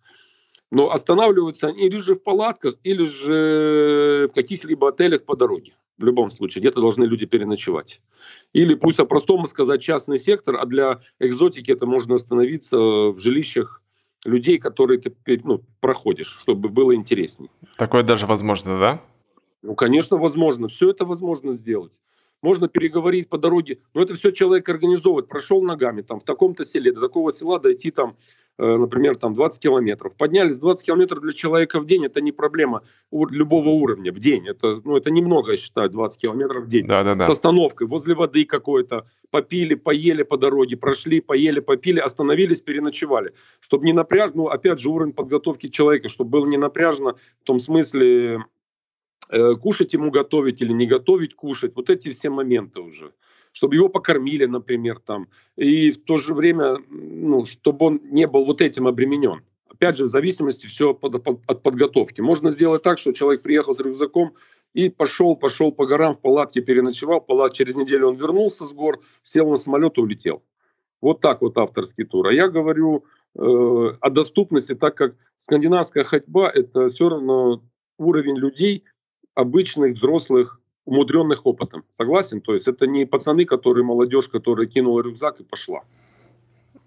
Но 0.71 0.91
останавливаются 0.91 1.67
они 1.67 1.87
или 1.87 1.97
же 1.97 2.15
в 2.15 2.23
палатках, 2.23 2.75
или 2.83 3.03
же 3.05 4.29
в 4.31 4.35
каких-либо 4.35 4.89
отелях 4.89 5.25
по 5.25 5.35
дороге. 5.35 5.73
В 5.97 6.03
любом 6.03 6.29
случае, 6.29 6.61
где-то 6.61 6.79
должны 6.79 7.03
люди 7.03 7.25
переночевать. 7.25 7.99
Или 8.53 8.75
пусть 8.75 8.97
по-простому 8.97 9.47
сказать 9.47 9.81
частный 9.81 10.19
сектор, 10.19 10.55
а 10.57 10.65
для 10.65 11.01
экзотики 11.19 11.71
это 11.71 11.85
можно 11.85 12.15
остановиться 12.15 12.77
в 12.77 13.19
жилищах 13.19 13.81
людей, 14.25 14.59
которые 14.59 14.99
ты 14.99 15.13
ну, 15.43 15.61
проходишь, 15.79 16.37
чтобы 16.41 16.69
было 16.69 16.95
интереснее. 16.95 17.49
Такое 17.77 18.03
даже 18.03 18.27
возможно, 18.27 18.79
да? 18.79 19.01
Ну, 19.61 19.75
конечно, 19.75 20.17
возможно. 20.17 20.67
Все 20.67 20.91
это 20.91 21.05
возможно 21.05 21.55
сделать. 21.55 21.91
можно 22.41 22.67
переговорить 22.67 23.29
по 23.29 23.37
дороге, 23.37 23.79
но 23.93 24.01
это 24.01 24.15
все 24.15 24.31
человек 24.31 24.67
организовывает, 24.69 25.27
прошел 25.27 25.61
ногами, 25.61 26.01
там, 26.01 26.19
в 26.19 26.23
таком-то 26.23 26.65
селе, 26.65 26.91
до 26.91 27.01
такого 27.01 27.33
села 27.33 27.59
дойти 27.59 27.91
там 27.91 28.15
например, 28.59 29.17
там 29.17 29.35
20 29.35 29.59
километров. 29.61 30.13
Поднялись 30.17 30.57
20 30.57 30.85
километров 30.85 31.21
для 31.21 31.33
человека 31.33 31.79
в 31.79 31.85
день, 31.85 32.05
это 32.05 32.19
не 32.19 32.31
проблема 32.31 32.83
любого 33.11 33.69
уровня 33.69 34.11
в 34.11 34.19
день. 34.19 34.47
Это, 34.47 34.81
ну, 34.83 34.97
это 34.97 35.09
немного, 35.09 35.51
я 35.51 35.57
считаю, 35.57 35.89
20 35.89 36.21
километров 36.21 36.65
в 36.65 36.67
день. 36.67 36.85
Да, 36.85 37.03
да, 37.03 37.15
да. 37.15 37.27
С 37.27 37.29
остановкой, 37.29 37.87
возле 37.87 38.15
воды 38.15 38.45
какой-то. 38.45 39.05
Попили, 39.31 39.75
поели 39.75 40.23
по 40.23 40.37
дороге, 40.37 40.75
прошли, 40.75 41.21
поели, 41.21 41.59
попили, 41.59 41.99
остановились, 41.99 42.61
переночевали. 42.61 43.33
Чтобы 43.61 43.85
не 43.85 43.93
напряжно, 43.93 44.43
ну, 44.43 44.47
опять 44.47 44.79
же, 44.79 44.89
уровень 44.89 45.13
подготовки 45.13 45.69
человека, 45.69 46.09
чтобы 46.09 46.31
было 46.31 46.45
не 46.45 46.57
напряжно 46.57 47.15
в 47.41 47.45
том 47.45 47.59
смысле, 47.59 48.43
э, 49.29 49.55
кушать 49.55 49.93
ему 49.93 50.11
готовить 50.11 50.61
или 50.61 50.73
не 50.73 50.87
готовить 50.87 51.35
кушать. 51.35 51.73
Вот 51.75 51.89
эти 51.89 52.11
все 52.11 52.29
моменты 52.29 52.81
уже 52.81 53.13
чтобы 53.51 53.75
его 53.75 53.89
покормили, 53.89 54.45
например, 54.45 54.99
там, 55.05 55.27
и 55.55 55.91
в 55.91 56.03
то 56.03 56.17
же 56.17 56.33
время, 56.33 56.77
ну, 56.89 57.45
чтобы 57.45 57.85
он 57.85 58.01
не 58.03 58.27
был 58.27 58.45
вот 58.45 58.61
этим 58.61 58.87
обременен. 58.87 59.41
Опять 59.69 59.97
же, 59.97 60.03
в 60.03 60.07
зависимости 60.07 60.67
все 60.67 60.91
от 60.91 61.63
подготовки. 61.63 62.21
Можно 62.21 62.51
сделать 62.51 62.83
так, 62.83 62.99
что 62.99 63.13
человек 63.13 63.41
приехал 63.41 63.73
с 63.73 63.79
рюкзаком 63.79 64.33
и 64.73 64.89
пошел, 64.89 65.35
пошел 65.35 65.71
по 65.71 65.85
горам, 65.85 66.15
в 66.15 66.21
палатке 66.21 66.61
переночевал, 66.61 67.21
палат, 67.21 67.53
через 67.53 67.75
неделю 67.75 68.09
он 68.09 68.17
вернулся 68.17 68.65
с 68.65 68.73
гор, 68.73 68.99
сел 69.23 69.49
на 69.49 69.57
самолет 69.57 69.97
и 69.97 70.01
улетел. 70.01 70.43
Вот 71.01 71.21
так 71.21 71.41
вот 71.41 71.57
авторский 71.57 72.03
тур. 72.05 72.27
А 72.27 72.33
я 72.33 72.49
говорю 72.49 73.05
э, 73.35 73.39
о 73.41 74.09
доступности, 74.09 74.75
так 74.75 74.95
как 74.95 75.15
скандинавская 75.43 76.03
ходьба– 76.03 76.51
это 76.53 76.89
все 76.89 77.09
равно 77.09 77.61
уровень 77.97 78.37
людей, 78.37 78.83
обычных 79.33 79.95
взрослых 79.95 80.59
умудренных 80.85 81.45
опытом. 81.45 81.83
Согласен? 81.97 82.41
То 82.41 82.55
есть 82.55 82.67
это 82.67 82.87
не 82.87 83.05
пацаны, 83.05 83.45
которые 83.45 83.83
молодежь, 83.83 84.27
которая 84.27 84.67
кинула 84.67 85.01
рюкзак 85.01 85.39
и 85.39 85.43
пошла. 85.43 85.81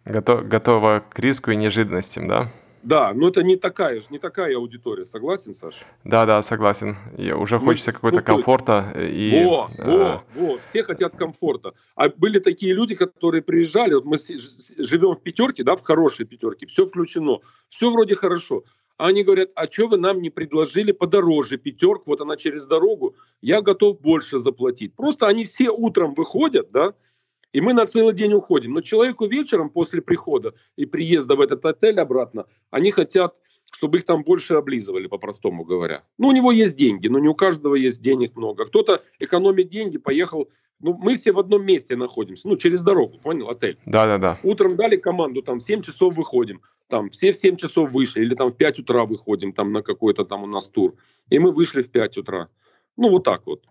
Готов, 0.05 0.49
готова 0.49 1.05
к 1.09 1.19
риску 1.19 1.53
и 1.53 1.57
неожиданностям, 1.57 2.27
да? 2.29 2.53
Да, 2.83 3.13
но 3.15 3.29
это 3.29 3.45
не 3.45 3.57
такая 3.57 4.01
же, 4.01 4.07
не 4.11 4.19
такая 4.19 4.57
аудитория, 4.57 5.05
согласен, 5.05 5.55
Саша? 5.55 5.85
Да, 6.03 6.27
да, 6.27 6.43
согласен. 6.43 6.97
И 7.17 7.31
уже 7.31 7.61
ну, 7.61 7.67
хочется 7.67 7.93
какого-то 7.93 8.19
ну, 8.19 8.25
комфорта 8.25 8.93
и. 8.97 9.45
Во, 9.45 9.71
э... 9.79 9.85
во, 9.85 10.25
во, 10.35 10.59
все 10.69 10.83
хотят 10.83 11.15
комфорта. 11.15 11.75
А 11.95 12.09
были 12.09 12.41
такие 12.41 12.75
люди, 12.75 12.97
которые 12.97 13.43
приезжали, 13.43 13.95
вот 13.95 14.05
мы 14.05 14.19
живем 14.79 15.15
в 15.15 15.23
пятерке, 15.23 15.63
да, 15.63 15.77
в 15.77 15.83
хорошей 15.83 16.27
пятерке, 16.27 16.67
все 16.67 16.87
включено, 16.87 17.39
все 17.69 17.89
вроде 17.89 18.17
хорошо. 18.17 18.65
А 19.03 19.09
они 19.09 19.25
говорят, 19.25 19.51
а 19.57 19.67
что 19.67 19.89
вы 19.89 19.97
нам 19.97 20.23
не 20.23 20.31
предложили 20.31 20.93
подороже 20.93 21.59
пятерку, 21.59 22.05
вот 22.07 22.21
она 22.21 22.37
через 22.37 22.67
дорогу, 22.67 23.17
я 23.41 23.61
готов 23.61 24.01
больше 24.01 24.39
заплатить. 24.39 24.95
Просто 24.95 25.27
они 25.27 25.45
все 25.45 25.71
утром 25.71 26.15
выходят, 26.15 26.71
да, 26.71 26.95
и 27.53 27.61
мы 27.61 27.73
на 27.73 27.87
целый 27.87 28.15
день 28.15 28.33
уходим. 28.33 28.75
Но 28.75 28.81
человеку 28.81 29.27
вечером 29.27 29.71
после 29.71 30.03
прихода 30.03 30.55
и 30.77 30.87
приезда 30.87 31.35
в 31.35 31.41
этот 31.41 31.65
отель 31.65 31.99
обратно, 31.99 32.47
они 32.71 32.93
хотят, 32.93 33.35
чтобы 33.73 33.99
их 33.99 34.05
там 34.05 34.23
больше 34.23 34.55
облизывали, 34.55 35.09
по-простому 35.09 35.65
говоря. 35.65 36.05
Ну, 36.17 36.29
у 36.29 36.33
него 36.33 36.53
есть 36.53 36.77
деньги, 36.77 37.09
но 37.09 37.19
не 37.19 37.27
у 37.27 37.35
каждого 37.35 37.75
есть 37.75 38.01
денег 38.01 38.37
много. 38.37 38.67
Кто-то 38.67 39.03
экономит 39.19 39.69
деньги, 39.69 39.99
поехал 39.99 40.49
ну, 40.83 40.99
мы 41.01 41.17
все 41.17 41.33
в 41.33 41.39
одном 41.39 41.65
месте 41.65 41.97
находимся, 41.97 42.49
ну, 42.49 42.57
через 42.57 42.83
дорогу, 42.83 43.19
понял, 43.19 43.49
отель. 43.49 43.79
Да, 43.87 44.05
да, 44.07 44.19
да. 44.19 44.39
Утром 44.43 44.77
дали 44.77 44.97
команду, 44.97 45.43
там, 45.43 45.61
в 45.61 45.63
7 45.63 45.83
часов 45.83 46.15
выходим, 46.15 46.61
там, 46.89 47.11
все 47.11 47.33
в 47.33 47.37
7 47.37 47.57
часов 47.57 47.91
вышли, 47.93 48.21
или 48.21 48.35
там 48.35 48.51
в 48.51 48.57
5 48.57 48.81
утра 48.81 49.05
выходим, 49.05 49.53
там, 49.53 49.73
на 49.73 49.83
какой-то 49.83 50.25
там 50.25 50.43
у 50.43 50.47
нас 50.47 50.69
тур, 50.69 50.95
и 51.31 51.39
мы 51.39 51.53
вышли 51.53 51.83
в 51.83 51.91
5 51.91 52.19
утра. 52.19 52.49
Ну, 52.97 53.09
вот 53.09 53.25
так 53.25 53.47
вот. 53.47 53.63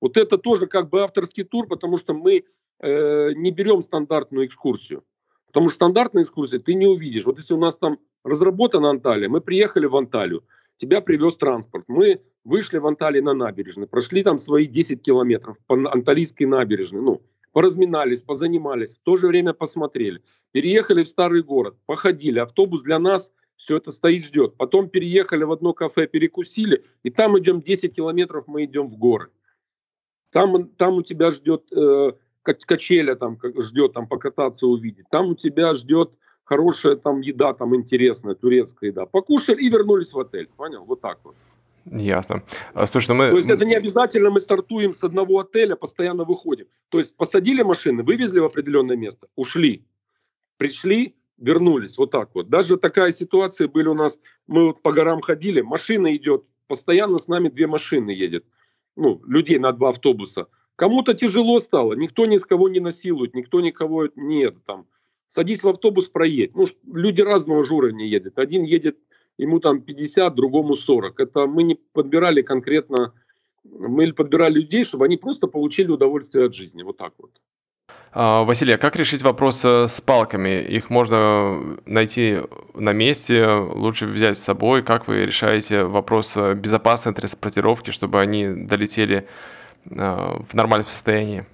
Вот 0.00 0.16
это 0.16 0.38
тоже 0.38 0.66
как 0.66 0.90
бы 0.90 1.02
авторский 1.02 1.44
тур, 1.44 1.66
потому 1.66 1.98
что 1.98 2.14
мы 2.14 2.44
э, 2.80 3.32
не 3.34 3.50
берем 3.50 3.82
стандартную 3.82 4.46
экскурсию. 4.46 5.02
Потому 5.46 5.70
что 5.70 5.76
стандартная 5.76 6.22
экскурсия 6.22 6.60
ты 6.60 6.74
не 6.74 6.86
увидишь. 6.86 7.24
Вот 7.24 7.38
если 7.38 7.54
у 7.54 7.58
нас 7.58 7.76
там 7.76 7.98
разработана 8.22 8.90
Анталия, 8.90 9.28
мы 9.28 9.40
приехали 9.40 9.86
в 9.86 9.96
Анталию, 9.96 10.44
тебя 10.76 11.00
привез 11.00 11.36
транспорт, 11.36 11.84
мы 11.88 12.20
вышли 12.48 12.78
в 12.78 12.86
Анталии 12.86 13.20
на 13.20 13.34
набережной, 13.34 13.86
прошли 13.86 14.22
там 14.22 14.38
свои 14.38 14.66
10 14.66 15.02
километров 15.02 15.56
по 15.66 15.74
Анталийской 15.74 16.46
набережной, 16.46 17.02
ну, 17.02 17.20
поразминались, 17.52 18.22
позанимались, 18.22 18.96
в 18.96 19.02
то 19.04 19.16
же 19.16 19.26
время 19.26 19.52
посмотрели. 19.52 20.22
Переехали 20.52 21.04
в 21.04 21.08
старый 21.08 21.42
город, 21.42 21.76
походили, 21.86 22.38
автобус 22.38 22.82
для 22.82 22.98
нас 22.98 23.30
все 23.56 23.76
это 23.76 23.90
стоит, 23.90 24.24
ждет. 24.24 24.56
Потом 24.56 24.88
переехали 24.88 25.44
в 25.44 25.52
одно 25.52 25.74
кафе, 25.74 26.06
перекусили, 26.06 26.84
и 27.02 27.10
там 27.10 27.38
идем 27.38 27.60
10 27.60 27.94
километров, 27.94 28.44
мы 28.46 28.64
идем 28.64 28.88
в 28.88 28.96
горы. 28.96 29.28
Там, 30.32 30.68
там 30.68 30.94
у 30.94 31.02
тебя 31.02 31.32
ждет 31.32 31.64
э, 31.72 32.12
качеля, 32.42 33.14
там 33.14 33.38
ждет 33.58 33.92
там 33.92 34.06
покататься, 34.06 34.66
увидеть. 34.66 35.06
Там 35.10 35.30
у 35.30 35.34
тебя 35.34 35.74
ждет 35.74 36.12
хорошая 36.44 36.96
там 36.96 37.20
еда, 37.20 37.52
там 37.52 37.74
интересная, 37.74 38.34
турецкая 38.34 38.90
еда. 38.90 39.04
Покушали 39.06 39.62
и 39.62 39.68
вернулись 39.68 40.12
в 40.12 40.18
отель. 40.18 40.48
Понял? 40.56 40.84
Вот 40.84 41.00
так 41.00 41.18
вот. 41.24 41.34
Ясно. 41.90 42.42
А, 42.74 42.86
слушай, 42.86 43.08
ну 43.08 43.14
мы... 43.14 43.30
То 43.30 43.36
есть 43.38 43.50
это 43.50 43.64
не 43.64 43.74
обязательно 43.74 44.30
мы 44.30 44.40
стартуем 44.40 44.94
с 44.94 45.02
одного 45.02 45.40
отеля, 45.40 45.76
постоянно 45.76 46.24
выходим. 46.24 46.66
То 46.88 46.98
есть 46.98 47.16
посадили 47.16 47.62
машины, 47.62 48.02
вывезли 48.02 48.40
в 48.40 48.44
определенное 48.44 48.96
место, 48.96 49.28
ушли, 49.36 49.84
пришли, 50.56 51.14
вернулись. 51.38 51.96
Вот 51.96 52.10
так 52.10 52.30
вот. 52.34 52.48
Даже 52.48 52.76
такая 52.76 53.12
ситуация 53.12 53.68
были 53.68 53.88
у 53.88 53.94
нас, 53.94 54.18
мы 54.46 54.66
вот 54.66 54.82
по 54.82 54.92
горам 54.92 55.20
ходили, 55.20 55.60
машина 55.60 56.14
идет, 56.16 56.44
постоянно 56.66 57.18
с 57.18 57.28
нами 57.28 57.48
две 57.48 57.66
машины 57.66 58.10
едет. 58.10 58.44
Ну, 58.96 59.22
людей 59.26 59.58
на 59.58 59.72
два 59.72 59.90
автобуса. 59.90 60.46
Кому-то 60.76 61.14
тяжело 61.14 61.58
стало, 61.60 61.94
никто 61.94 62.26
ни 62.26 62.38
с 62.38 62.44
кого 62.44 62.68
не 62.68 62.80
насилует, 62.80 63.34
никто 63.34 63.60
никого 63.60 64.08
нет 64.14 64.56
там. 64.66 64.86
Садись 65.28 65.62
в 65.62 65.68
автобус, 65.68 66.08
проедь. 66.08 66.54
Ну, 66.54 66.66
люди 66.90 67.20
разного 67.20 67.64
же 67.64 67.74
уровня 67.74 68.06
едут. 68.06 68.38
Один 68.38 68.64
едет 68.64 68.96
ему 69.38 69.60
там 69.60 69.80
50, 69.80 70.34
другому 70.34 70.76
40. 70.76 71.18
Это 71.20 71.46
мы 71.46 71.62
не 71.62 71.78
подбирали 71.92 72.42
конкретно, 72.42 73.14
мы 73.64 74.12
подбирали 74.12 74.54
людей, 74.54 74.84
чтобы 74.84 75.06
они 75.06 75.16
просто 75.16 75.46
получили 75.46 75.90
удовольствие 75.90 76.46
от 76.46 76.54
жизни. 76.54 76.82
Вот 76.82 76.96
так 76.96 77.12
вот. 77.18 77.30
А, 78.12 78.42
Василий, 78.44 78.74
а 78.74 78.78
как 78.78 78.96
решить 78.96 79.22
вопрос 79.22 79.60
э, 79.64 79.88
с 79.88 80.00
палками? 80.00 80.62
Их 80.62 80.90
можно 80.90 81.78
найти 81.86 82.38
на 82.74 82.92
месте, 82.92 83.46
лучше 83.46 84.06
взять 84.06 84.38
с 84.38 84.44
собой. 84.44 84.82
Как 84.82 85.06
вы 85.06 85.26
решаете 85.26 85.84
вопрос 85.84 86.32
э, 86.34 86.54
безопасной 86.54 87.14
транспортировки, 87.14 87.90
чтобы 87.90 88.20
они 88.20 88.66
долетели 88.66 89.28
э, 89.84 89.90
в 89.90 90.54
нормальном 90.54 90.88
состоянии? 90.88 91.46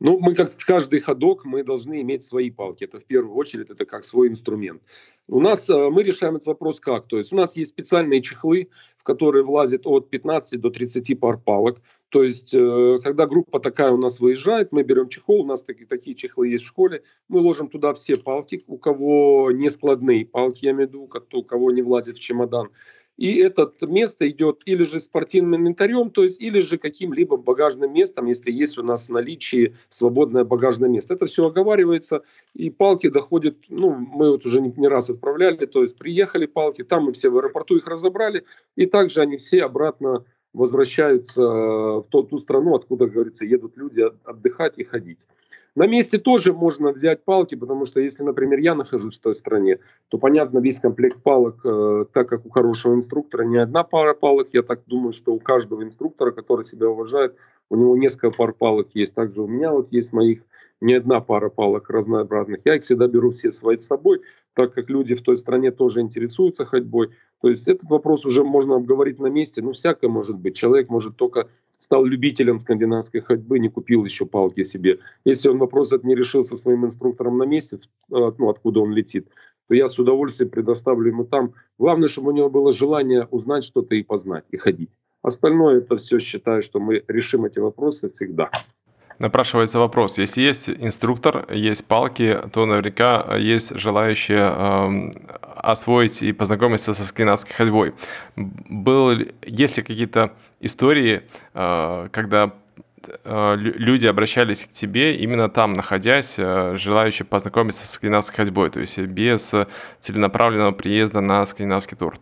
Ну, 0.00 0.18
мы 0.18 0.34
как 0.34 0.56
каждый 0.66 1.00
ходок, 1.00 1.44
мы 1.44 1.62
должны 1.62 2.00
иметь 2.02 2.24
свои 2.24 2.50
палки. 2.50 2.84
Это 2.84 2.98
в 2.98 3.04
первую 3.04 3.34
очередь, 3.36 3.70
это 3.70 3.84
как 3.84 4.04
свой 4.04 4.28
инструмент. 4.28 4.82
У 5.28 5.40
нас, 5.40 5.68
э, 5.68 5.90
мы 5.90 6.02
решаем 6.02 6.36
этот 6.36 6.46
вопрос 6.46 6.80
как? 6.80 7.06
То 7.06 7.18
есть 7.18 7.32
у 7.32 7.36
нас 7.36 7.56
есть 7.56 7.70
специальные 7.70 8.22
чехлы, 8.22 8.68
в 8.98 9.04
которые 9.04 9.44
влазит 9.44 9.86
от 9.86 10.10
15 10.10 10.60
до 10.60 10.70
30 10.70 11.14
пар 11.14 11.38
палок. 11.38 11.80
То 12.12 12.22
есть, 12.22 12.52
э, 12.52 13.00
когда 13.02 13.26
группа 13.26 13.58
такая 13.58 13.90
у 13.90 13.96
нас 13.96 14.20
выезжает, 14.20 14.70
мы 14.70 14.82
берем 14.82 15.08
чехол, 15.08 15.40
у 15.40 15.46
нас 15.46 15.62
такие, 15.62 15.86
такие 15.86 16.14
чехлы 16.14 16.48
есть 16.48 16.64
в 16.64 16.68
школе, 16.68 17.02
мы 17.28 17.40
ложим 17.40 17.68
туда 17.68 17.94
все 17.94 18.18
палки, 18.18 18.64
у 18.66 18.76
кого 18.76 19.50
не 19.50 19.70
складные 19.70 20.26
палки, 20.26 20.66
я 20.66 20.72
имею 20.72 20.88
в 20.88 20.90
виду, 20.90 21.10
у 21.32 21.42
кого 21.42 21.70
не 21.70 21.80
влазит 21.80 22.18
в 22.18 22.20
чемодан. 22.20 22.68
И 23.18 23.36
это 23.36 23.70
место 23.82 24.28
идет 24.28 24.62
или 24.64 24.84
же 24.84 24.98
спортивным 25.00 25.60
инвентарем, 25.60 26.10
то 26.10 26.24
есть 26.24 26.40
или 26.40 26.60
же 26.60 26.78
каким-либо 26.78 27.36
багажным 27.36 27.92
местом, 27.92 28.26
если 28.26 28.50
есть 28.50 28.78
у 28.78 28.82
нас 28.82 29.06
в 29.06 29.10
наличии 29.10 29.76
свободное 29.90 30.44
багажное 30.44 30.88
место. 30.88 31.14
Это 31.14 31.26
все 31.26 31.46
оговаривается, 31.46 32.22
и 32.54 32.70
палки 32.70 33.08
доходят, 33.10 33.56
ну, 33.68 33.90
мы 33.90 34.30
вот 34.30 34.46
уже 34.46 34.60
не, 34.60 34.72
не 34.76 34.88
раз 34.88 35.10
отправляли, 35.10 35.66
то 35.66 35.82
есть 35.82 35.98
приехали 35.98 36.46
палки, 36.46 36.82
там 36.84 37.04
мы 37.04 37.12
все 37.12 37.28
в 37.28 37.36
аэропорту 37.36 37.76
их 37.76 37.86
разобрали, 37.86 38.44
и 38.76 38.86
также 38.86 39.20
они 39.20 39.36
все 39.36 39.62
обратно 39.62 40.24
возвращаются 40.54 41.40
в 41.42 42.06
ту, 42.10 42.22
ту 42.24 42.38
страну, 42.40 42.74
откуда, 42.74 43.06
говорится, 43.06 43.44
едут 43.44 43.76
люди 43.76 44.04
отдыхать 44.24 44.74
и 44.78 44.84
ходить. 44.84 45.18
На 45.74 45.86
месте 45.86 46.18
тоже 46.18 46.52
можно 46.52 46.92
взять 46.92 47.24
палки, 47.24 47.54
потому 47.54 47.86
что 47.86 47.98
если, 48.00 48.22
например, 48.22 48.58
я 48.58 48.74
нахожусь 48.74 49.16
в 49.16 49.20
той 49.20 49.34
стране, 49.36 49.78
то, 50.08 50.18
понятно, 50.18 50.58
весь 50.58 50.78
комплект 50.78 51.22
палок, 51.22 51.64
э, 51.64 52.04
так 52.12 52.28
как 52.28 52.44
у 52.44 52.50
хорошего 52.50 52.94
инструктора 52.94 53.44
не 53.44 53.56
одна 53.56 53.82
пара 53.82 54.12
палок, 54.12 54.48
я 54.52 54.62
так 54.62 54.80
думаю, 54.86 55.14
что 55.14 55.32
у 55.32 55.38
каждого 55.38 55.82
инструктора, 55.82 56.30
который 56.30 56.66
себя 56.66 56.90
уважает, 56.90 57.36
у 57.70 57.76
него 57.76 57.96
несколько 57.96 58.30
пар 58.30 58.52
палок 58.52 58.88
есть. 58.92 59.14
Также 59.14 59.40
у 59.40 59.46
меня 59.46 59.72
вот 59.72 59.90
есть 59.92 60.12
моих 60.12 60.42
не 60.82 60.94
одна 60.94 61.20
пара 61.20 61.48
палок 61.48 61.88
разнообразных. 61.88 62.60
Я 62.64 62.74
их 62.76 62.82
всегда 62.82 63.06
беру 63.06 63.30
все 63.30 63.50
свои 63.50 63.78
с 63.78 63.86
собой, 63.86 64.20
так 64.54 64.74
как 64.74 64.90
люди 64.90 65.14
в 65.14 65.22
той 65.22 65.38
стране 65.38 65.70
тоже 65.70 66.00
интересуются 66.00 66.66
ходьбой. 66.66 67.10
То 67.40 67.48
есть 67.48 67.66
этот 67.66 67.88
вопрос 67.88 68.26
уже 68.26 68.44
можно 68.44 68.76
обговорить 68.76 69.18
на 69.18 69.28
месте. 69.28 69.62
Ну, 69.62 69.72
всякое 69.72 70.08
может 70.08 70.36
быть. 70.36 70.56
Человек 70.56 70.90
может 70.90 71.16
только 71.16 71.48
стал 71.82 72.04
любителем 72.04 72.60
скандинавской 72.60 73.20
ходьбы, 73.20 73.58
не 73.58 73.68
купил 73.68 74.04
еще 74.04 74.24
палки 74.24 74.64
себе. 74.64 75.00
Если 75.24 75.48
он 75.48 75.58
вопрос 75.58 75.88
этот 75.88 76.04
не 76.04 76.14
решил 76.14 76.44
со 76.44 76.56
своим 76.56 76.86
инструктором 76.86 77.38
на 77.38 77.44
месте, 77.44 77.76
э, 77.76 77.78
ну, 78.10 78.48
откуда 78.48 78.80
он 78.80 78.92
летит, 78.92 79.26
то 79.68 79.74
я 79.74 79.88
с 79.88 79.98
удовольствием 79.98 80.50
предоставлю 80.50 81.08
ему 81.08 81.24
там. 81.24 81.54
Главное, 81.78 82.08
чтобы 82.08 82.30
у 82.30 82.34
него 82.34 82.50
было 82.50 82.72
желание 82.72 83.26
узнать 83.30 83.64
что-то 83.64 83.94
и 83.94 84.02
познать, 84.02 84.44
и 84.50 84.56
ходить. 84.56 84.90
Остальное 85.22 85.78
это 85.78 85.96
все 85.96 86.20
считаю, 86.20 86.62
что 86.62 86.80
мы 86.80 87.04
решим 87.08 87.44
эти 87.44 87.58
вопросы 87.58 88.10
всегда. 88.10 88.50
Напрашивается 89.22 89.78
вопрос, 89.78 90.18
если 90.18 90.40
есть 90.40 90.68
инструктор, 90.68 91.46
есть 91.52 91.84
палки, 91.86 92.40
то 92.52 92.66
наверняка 92.66 93.36
есть 93.36 93.70
желающие 93.78 94.36
э, 94.36 95.28
освоить 95.54 96.20
и 96.20 96.32
познакомиться 96.32 96.92
со 96.92 97.04
скандинавской 97.04 97.54
ходьбой. 97.54 97.94
Был, 98.34 99.12
есть 99.42 99.76
ли 99.76 99.84
какие-то 99.84 100.32
истории, 100.58 101.22
э, 101.54 102.08
когда 102.10 102.52
э, 103.22 103.54
люди 103.56 104.08
обращались 104.08 104.58
к 104.58 104.72
тебе 104.80 105.14
именно 105.14 105.48
там, 105.48 105.74
находясь, 105.74 106.34
э, 106.36 106.74
желающие 106.78 107.24
познакомиться 107.24 107.80
с 107.86 107.94
скандинавской 107.94 108.34
ходьбой, 108.34 108.70
то 108.70 108.80
есть 108.80 108.98
без 108.98 109.48
целенаправленного 110.02 110.72
приезда 110.72 111.20
на 111.20 111.46
скандинавский 111.46 111.96
тур? 111.96 112.18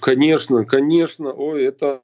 Конечно, 0.00 0.64
конечно. 0.64 1.34
Ой, 1.34 1.64
это 1.64 2.00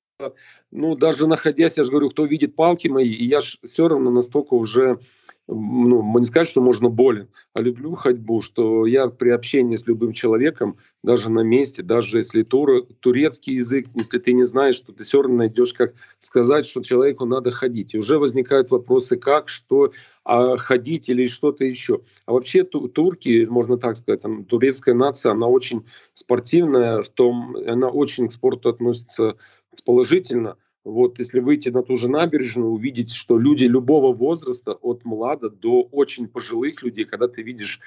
ну, 0.71 0.95
даже 0.95 1.27
находясь, 1.27 1.77
я 1.77 1.85
же 1.85 1.91
говорю, 1.91 2.11
кто 2.11 2.25
видит 2.25 2.55
палки 2.55 2.89
мои, 2.89 3.11
и 3.11 3.27
я 3.27 3.41
же 3.41 3.59
все 3.71 3.89
равно 3.89 4.11
настолько 4.11 4.55
уже, 4.55 5.01
ну, 5.49 6.19
не 6.19 6.27
сказать, 6.27 6.49
что 6.49 6.61
можно 6.61 6.89
болен, 6.89 7.29
а 7.53 7.61
люблю 7.61 7.95
ходьбу, 7.95 8.41
что 8.41 8.87
я 8.87 9.09
при 9.09 9.31
общении 9.31 9.77
с 9.77 9.87
любым 9.87 10.13
человеком, 10.13 10.77
даже 11.03 11.29
на 11.31 11.41
месте, 11.41 11.83
даже 11.83 12.19
если 12.19 12.45
тур, 12.45 12.87
турецкий 13.01 13.57
язык, 13.57 13.87
если 13.95 14.19
ты 14.19 14.33
не 14.33 14.47
знаешь, 14.47 14.77
что 14.77 14.93
ты 14.93 15.03
все 15.03 15.21
равно 15.21 15.39
найдешь, 15.39 15.75
как 15.75 15.95
сказать, 16.21 16.67
что 16.67 16.83
человеку 16.83 17.25
надо 17.25 17.51
ходить. 17.51 17.93
И 17.95 17.99
уже 17.99 18.19
возникают 18.19 18.71
вопросы, 18.71 19.17
как, 19.17 19.49
что, 19.49 19.93
а 20.25 20.57
ходить 20.57 21.09
или 21.09 21.27
что-то 21.27 21.65
еще. 21.65 22.01
А 22.25 22.33
вообще 22.33 22.63
ту, 22.63 22.89
турки, 22.89 23.47
можно 23.51 23.79
так 23.79 23.99
сказать, 23.99 24.23
там, 24.23 24.45
турецкая 24.45 24.95
нация, 24.95 25.33
она 25.33 25.47
очень 25.49 25.85
спортивная, 26.15 27.03
в 27.03 27.09
том, 27.11 27.57
она 27.57 27.89
очень 27.89 28.29
к 28.29 28.33
спорту 28.33 28.71
относится 28.71 29.37
положительно. 29.83 30.57
Вот 30.85 31.19
если 31.19 31.41
выйти 31.41 31.71
на 31.71 31.83
ту 31.83 31.97
же 31.97 32.09
набережную, 32.09 32.69
увидеть, 32.69 33.11
что 33.11 33.39
люди 33.39 33.65
любого 33.65 34.15
возраста, 34.15 34.73
от 34.73 35.05
млада 35.05 35.49
до 35.49 35.83
очень 35.83 36.29
пожилых 36.29 36.83
людей, 36.83 37.07
когда 37.07 37.27
ты 37.27 37.43
видишь 37.43 37.81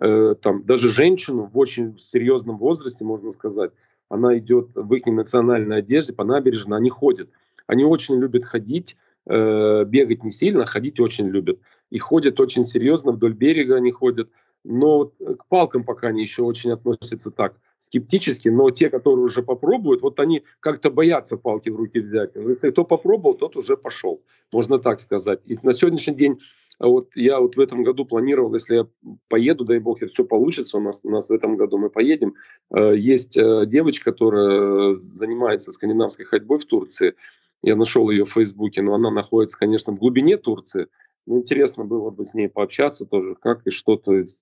э, 0.00 0.34
там 0.42 0.62
даже 0.64 0.90
женщину 0.90 1.50
в 1.52 1.58
очень 1.58 1.98
серьезном 1.98 2.58
возрасте, 2.58 3.04
можно 3.04 3.32
сказать, 3.32 3.72
она 4.10 4.36
идет 4.36 4.68
в 4.74 4.92
их 4.92 5.06
национальной 5.06 5.78
одежде 5.78 6.12
по 6.12 6.24
набережной, 6.24 6.76
они 6.76 6.90
ходят. 6.90 7.30
Они 7.66 7.84
очень 7.84 8.16
любят 8.16 8.44
ходить, 8.44 8.96
э, 9.26 9.84
бегать 9.86 10.22
не 10.22 10.32
сильно, 10.32 10.66
ходить 10.66 11.00
очень 11.00 11.28
любят. 11.28 11.58
И 11.88 11.98
ходят 11.98 12.38
очень 12.38 12.66
серьезно, 12.66 13.12
вдоль 13.12 13.32
берега 13.32 13.76
они 13.76 13.92
ходят. 13.92 14.28
Но 14.64 15.06
к 15.06 15.46
палкам 15.48 15.84
пока 15.84 16.08
они 16.08 16.22
еще 16.22 16.42
очень 16.42 16.70
относятся 16.70 17.30
так 17.30 17.54
скептически, 17.92 18.48
но 18.48 18.70
те, 18.70 18.88
которые 18.88 19.26
уже 19.26 19.42
попробуют, 19.42 20.00
вот 20.00 20.18
они 20.18 20.42
как-то 20.60 20.90
боятся 20.90 21.36
палки 21.36 21.68
в 21.68 21.76
руки 21.76 22.00
взять. 22.00 22.30
Если 22.34 22.70
кто 22.70 22.84
попробовал, 22.84 23.34
тот 23.34 23.56
уже 23.56 23.76
пошел, 23.76 24.22
можно 24.50 24.78
так 24.78 25.00
сказать. 25.00 25.40
И 25.44 25.56
на 25.62 25.74
сегодняшний 25.74 26.14
день 26.14 26.38
а 26.78 26.88
вот 26.88 27.10
я 27.14 27.38
вот 27.38 27.54
в 27.54 27.60
этом 27.60 27.84
году 27.84 28.04
планировал, 28.04 28.52
если 28.54 28.74
я 28.74 28.86
поеду, 29.28 29.64
дай 29.64 29.78
бог, 29.78 30.00
если 30.00 30.14
все 30.14 30.24
получится, 30.24 30.78
у 30.78 30.80
нас, 30.80 30.98
у 31.04 31.10
нас 31.10 31.28
в 31.28 31.32
этом 31.32 31.56
году 31.56 31.78
мы 31.78 31.90
поедем. 31.90 32.34
Э, 32.74 32.96
есть 32.96 33.36
э, 33.36 33.66
девочка, 33.66 34.10
которая 34.10 34.96
занимается 34.96 35.70
скандинавской 35.70 36.24
ходьбой 36.24 36.58
в 36.58 36.64
Турции. 36.64 37.14
Я 37.62 37.76
нашел 37.76 38.10
ее 38.10 38.24
в 38.24 38.32
Фейсбуке, 38.32 38.82
но 38.82 38.94
она 38.94 39.12
находится, 39.12 39.56
конечно, 39.56 39.92
в 39.92 39.98
глубине 39.98 40.38
Турции. 40.38 40.88
Ну, 41.26 41.38
интересно 41.38 41.84
было 41.84 42.10
бы 42.10 42.26
с 42.26 42.34
ней 42.34 42.48
пообщаться 42.48 43.04
тоже, 43.04 43.36
как 43.40 43.64
и 43.66 43.70
что, 43.70 43.96
то 43.96 44.14
есть 44.14 44.38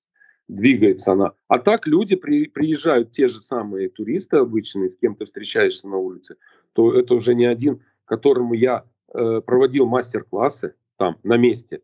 двигается 0.51 1.13
она. 1.13 1.33
А 1.49 1.59
так 1.59 1.87
люди 1.87 2.17
при, 2.17 2.49
приезжают, 2.49 3.13
те 3.13 3.29
же 3.29 3.41
самые 3.41 3.89
туристы 3.89 4.39
обычные, 4.39 4.91
с 4.91 4.97
кем 4.97 5.15
ты 5.15 5.25
встречаешься 5.25 5.89
на 5.89 5.97
улице, 5.97 6.37
то 6.73 6.93
это 6.93 7.15
уже 7.15 7.35
не 7.35 7.47
один, 7.47 7.83
которому 8.05 8.55
я 8.55 8.85
э, 9.15 9.41
проводил 9.45 9.87
мастер-классы 9.87 10.75
там, 10.97 11.17
на 11.23 11.37
месте, 11.37 11.83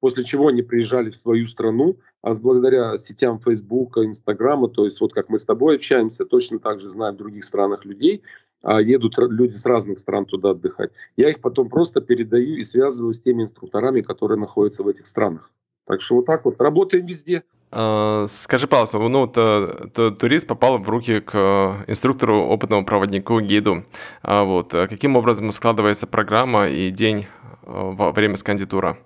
после 0.00 0.24
чего 0.24 0.48
они 0.48 0.62
приезжали 0.62 1.10
в 1.10 1.16
свою 1.16 1.46
страну, 1.46 1.98
а 2.22 2.34
благодаря 2.34 2.98
сетям 2.98 3.38
Фейсбука, 3.40 4.04
Инстаграма, 4.04 4.68
то 4.68 4.84
есть 4.84 5.00
вот 5.00 5.12
как 5.12 5.28
мы 5.28 5.38
с 5.38 5.44
тобой 5.44 5.76
общаемся, 5.76 6.24
точно 6.24 6.58
так 6.58 6.80
же 6.80 6.90
знаем 6.90 7.14
в 7.14 7.18
других 7.18 7.44
странах 7.44 7.84
людей, 7.84 8.22
а 8.62 8.82
едут 8.82 9.14
люди 9.16 9.56
с 9.56 9.64
разных 9.64 10.00
стран 10.00 10.26
туда 10.26 10.50
отдыхать. 10.50 10.90
Я 11.16 11.30
их 11.30 11.40
потом 11.40 11.68
просто 11.68 12.00
передаю 12.00 12.56
и 12.56 12.64
связываю 12.64 13.14
с 13.14 13.20
теми 13.20 13.44
инструкторами, 13.44 14.00
которые 14.00 14.38
находятся 14.38 14.82
в 14.82 14.88
этих 14.88 15.06
странах. 15.06 15.50
Так 15.86 16.02
что 16.02 16.16
вот 16.16 16.26
так 16.26 16.44
вот, 16.44 16.60
работаем 16.60 17.06
везде. 17.06 17.44
А, 17.70 18.28
скажи, 18.44 18.66
пожалуйста, 18.66 18.98
ну, 18.98 19.26
то, 19.26 19.90
то, 19.92 20.10
турист 20.10 20.46
попал 20.46 20.78
в 20.78 20.88
руки 20.88 21.20
к 21.20 21.34
э, 21.34 21.90
инструктору, 21.92 22.46
опытному 22.46 22.86
проводнику, 22.86 23.40
гиду. 23.40 23.84
А 24.22 24.44
вот, 24.44 24.72
э, 24.72 24.88
каким 24.88 25.16
образом 25.16 25.52
складывается 25.52 26.06
программа 26.06 26.68
и 26.68 26.90
день 26.90 27.24
э, 27.24 27.26
во 27.66 28.12
время 28.12 28.36
скандитура? 28.36 28.96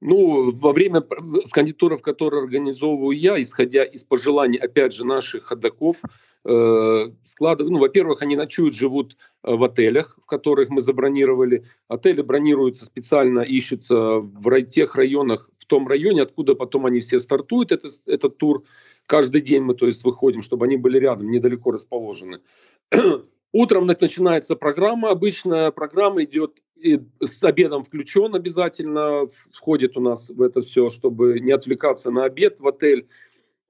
Ну, 0.00 0.52
во 0.52 0.72
время 0.72 1.04
скандитуров, 1.46 2.02
которые 2.02 2.42
организовываю 2.42 3.16
я, 3.16 3.40
исходя 3.40 3.84
из 3.84 4.02
пожеланий, 4.02 4.58
опять 4.58 4.94
же, 4.94 5.04
наших 5.04 5.44
ходаков, 5.44 5.96
э, 6.44 7.10
складываю, 7.24 7.72
ну, 7.72 7.78
во-первых, 7.78 8.20
они 8.22 8.34
ночуют, 8.34 8.74
живут 8.74 9.16
в 9.44 9.62
отелях, 9.62 10.18
в 10.20 10.26
которых 10.26 10.70
мы 10.70 10.82
забронировали. 10.82 11.66
Отели 11.86 12.22
бронируются 12.22 12.84
специально, 12.84 13.40
ищутся 13.40 13.94
в 14.18 14.62
тех 14.62 14.96
районах, 14.96 15.48
том 15.68 15.86
районе, 15.86 16.22
откуда 16.22 16.54
потом 16.54 16.86
они 16.86 17.00
все 17.00 17.20
стартуют 17.20 17.72
этот, 17.72 17.92
этот 18.06 18.38
тур. 18.38 18.64
Каждый 19.06 19.40
день 19.40 19.62
мы, 19.62 19.74
то 19.74 19.86
есть, 19.86 20.04
выходим, 20.04 20.42
чтобы 20.42 20.66
они 20.66 20.76
были 20.76 20.98
рядом, 20.98 21.30
недалеко 21.30 21.70
расположены. 21.70 22.40
Утром 23.52 23.86
начинается 23.86 24.56
программа. 24.56 25.10
Обычно 25.10 25.70
программа 25.70 26.24
идет 26.24 26.54
и 26.76 27.00
с 27.20 27.42
обедом 27.42 27.84
включен 27.84 28.34
обязательно. 28.34 29.28
Входит 29.52 29.96
у 29.96 30.00
нас 30.00 30.28
в 30.28 30.42
это 30.42 30.62
все, 30.62 30.90
чтобы 30.90 31.40
не 31.40 31.52
отвлекаться 31.52 32.10
на 32.10 32.24
обед 32.24 32.60
в 32.60 32.68
отель. 32.68 33.08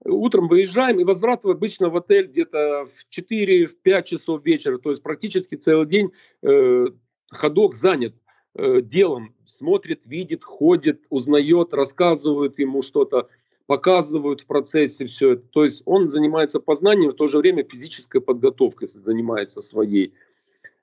Утром 0.05 0.49
выезжаем 0.49 1.01
и 1.01 1.05
возврат 1.05 1.45
обычно 1.45 1.91
в 1.91 1.97
отель 1.97 2.27
где-то 2.27 2.87
в 2.87 3.19
4-5 3.19 4.03
часов 4.05 4.45
вечера. 4.45 4.79
То 4.79 4.91
есть 4.91 5.03
практически 5.03 5.57
целый 5.57 5.87
день 5.87 6.11
э, 6.43 6.87
ходок 7.31 7.77
занят 7.77 8.15
э, 8.55 8.81
делом 8.83 9.35
смотрит, 9.59 10.07
видит, 10.07 10.45
ходит, 10.45 11.03
узнает, 11.11 11.75
рассказывают 11.75 12.59
ему 12.59 12.83
что-то, 12.83 13.29
показывают 13.67 14.41
в 14.41 14.47
процессе 14.47 15.07
все 15.07 15.33
это. 15.33 15.43
То 15.53 15.65
есть 15.65 15.83
он 15.85 16.11
занимается 16.11 16.61
познанием, 16.61 17.11
в 17.11 17.17
то 17.17 17.29
же 17.29 17.39
время 17.39 17.65
физической 17.65 18.21
подготовкой 18.21 18.89
занимается 18.89 19.61
своей. 19.61 20.15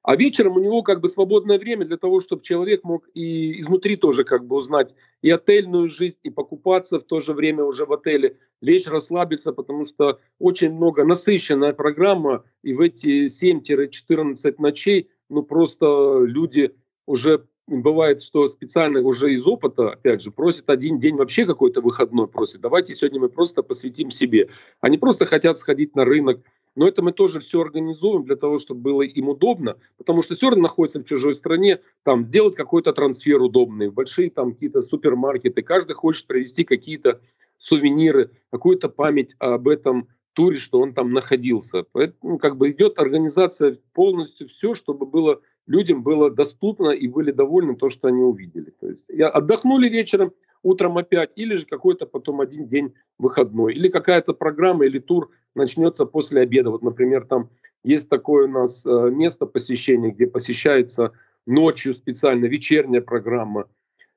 А 0.03 0.15
вечером 0.15 0.57
у 0.57 0.59
него 0.59 0.83
как 0.83 1.01
бы 1.01 1.09
свободное 1.09 1.57
время 1.57 1.83
для 1.83 1.97
того, 1.97 2.21
чтобы 2.21 2.43
человек 2.43 2.83
мог 2.83 3.09
и 3.15 3.59
изнутри 3.59 3.95
тоже 3.95 4.23
как 4.23 4.45
бы 4.45 4.57
узнать 4.57 4.93
и 5.23 5.31
отельную 5.31 5.89
жизнь, 5.89 6.17
и 6.21 6.29
покупаться 6.29 6.99
в 6.99 7.05
то 7.05 7.21
же 7.21 7.33
время 7.33 7.63
уже 7.63 7.85
в 7.85 7.93
отеле, 7.93 8.37
лечь, 8.61 8.85
расслабиться, 8.85 9.51
потому 9.51 9.87
что 9.87 10.19
очень 10.37 10.71
много 10.71 11.03
насыщенная 11.03 11.73
программа, 11.73 12.43
и 12.61 12.73
в 12.73 12.81
эти 12.81 13.29
7-14 13.29 14.55
ночей, 14.59 15.09
ну 15.27 15.41
просто 15.41 16.19
люди 16.23 16.75
уже 17.07 17.47
бывает, 17.67 18.21
что 18.21 18.47
специально 18.47 19.01
уже 19.01 19.33
из 19.33 19.45
опыта, 19.45 19.91
опять 19.91 20.21
же, 20.21 20.31
просят 20.31 20.69
один 20.69 20.99
день 20.99 21.15
вообще 21.15 21.45
какой-то 21.45 21.81
выходной, 21.81 22.27
просят, 22.27 22.61
давайте 22.61 22.95
сегодня 22.95 23.19
мы 23.19 23.29
просто 23.29 23.63
посвятим 23.63 24.11
себе. 24.11 24.49
Они 24.81 24.97
просто 24.97 25.25
хотят 25.25 25.57
сходить 25.57 25.95
на 25.95 26.05
рынок, 26.05 26.41
но 26.75 26.87
это 26.87 27.01
мы 27.01 27.13
тоже 27.13 27.39
все 27.39 27.61
организуем 27.61 28.23
для 28.25 28.35
того, 28.35 28.59
чтобы 28.59 28.81
было 28.81 29.01
им 29.01 29.29
удобно, 29.29 29.77
потому 29.97 30.23
что 30.23 30.35
все 30.35 30.49
равно 30.49 30.63
находится 30.63 30.99
в 30.99 31.05
чужой 31.05 31.35
стране, 31.35 31.79
там, 32.03 32.29
делать 32.29 32.55
какой-то 32.55 32.93
трансфер 32.93 33.41
удобный, 33.41 33.89
большие 33.89 34.29
там 34.29 34.53
какие-то 34.53 34.83
супермаркеты, 34.83 35.61
каждый 35.61 35.93
хочет 35.93 36.27
привезти 36.27 36.63
какие-то 36.65 37.21
сувениры, 37.57 38.31
какую-то 38.51 38.89
память 38.89 39.35
об 39.39 39.67
этом 39.67 40.09
туре, 40.33 40.59
что 40.59 40.81
он 40.81 40.93
там 40.93 41.13
находился. 41.13 41.85
Поэтому 41.93 42.37
как 42.37 42.57
бы 42.57 42.69
идет 42.71 42.99
организация 42.99 43.79
полностью 43.93 44.49
все, 44.49 44.75
чтобы 44.75 45.05
было 45.05 45.39
людям 45.67 46.03
было 46.03 46.29
доступно 46.29 46.89
и 46.89 47.07
были 47.07 47.31
довольны 47.31 47.75
то, 47.75 47.89
что 47.89 48.07
они 48.07 48.21
увидели. 48.21 48.73
То 48.79 48.87
есть 48.87 49.03
отдохнули 49.19 49.89
вечером, 49.89 50.33
утром 50.63 50.97
опять, 50.97 51.31
или 51.35 51.55
же 51.55 51.65
какой-то 51.65 52.05
потом 52.05 52.41
один 52.41 52.67
день 52.67 52.93
выходной, 53.17 53.73
или 53.73 53.87
какая-то 53.87 54.33
программа 54.33 54.85
или 54.85 54.99
тур 54.99 55.29
начнется 55.53 56.05
после 56.05 56.41
обеда. 56.41 56.71
Вот, 56.71 56.81
например, 56.81 57.25
там 57.25 57.49
есть 57.83 58.09
такое 58.09 58.47
у 58.47 58.51
нас 58.51 58.83
э, 58.85 59.09
место 59.11 59.45
посещения, 59.45 60.11
где 60.11 60.25
посещается 60.27 61.13
ночью 61.45 61.93
специально 61.93 62.45
вечерняя 62.45 63.01
программа, 63.01 63.67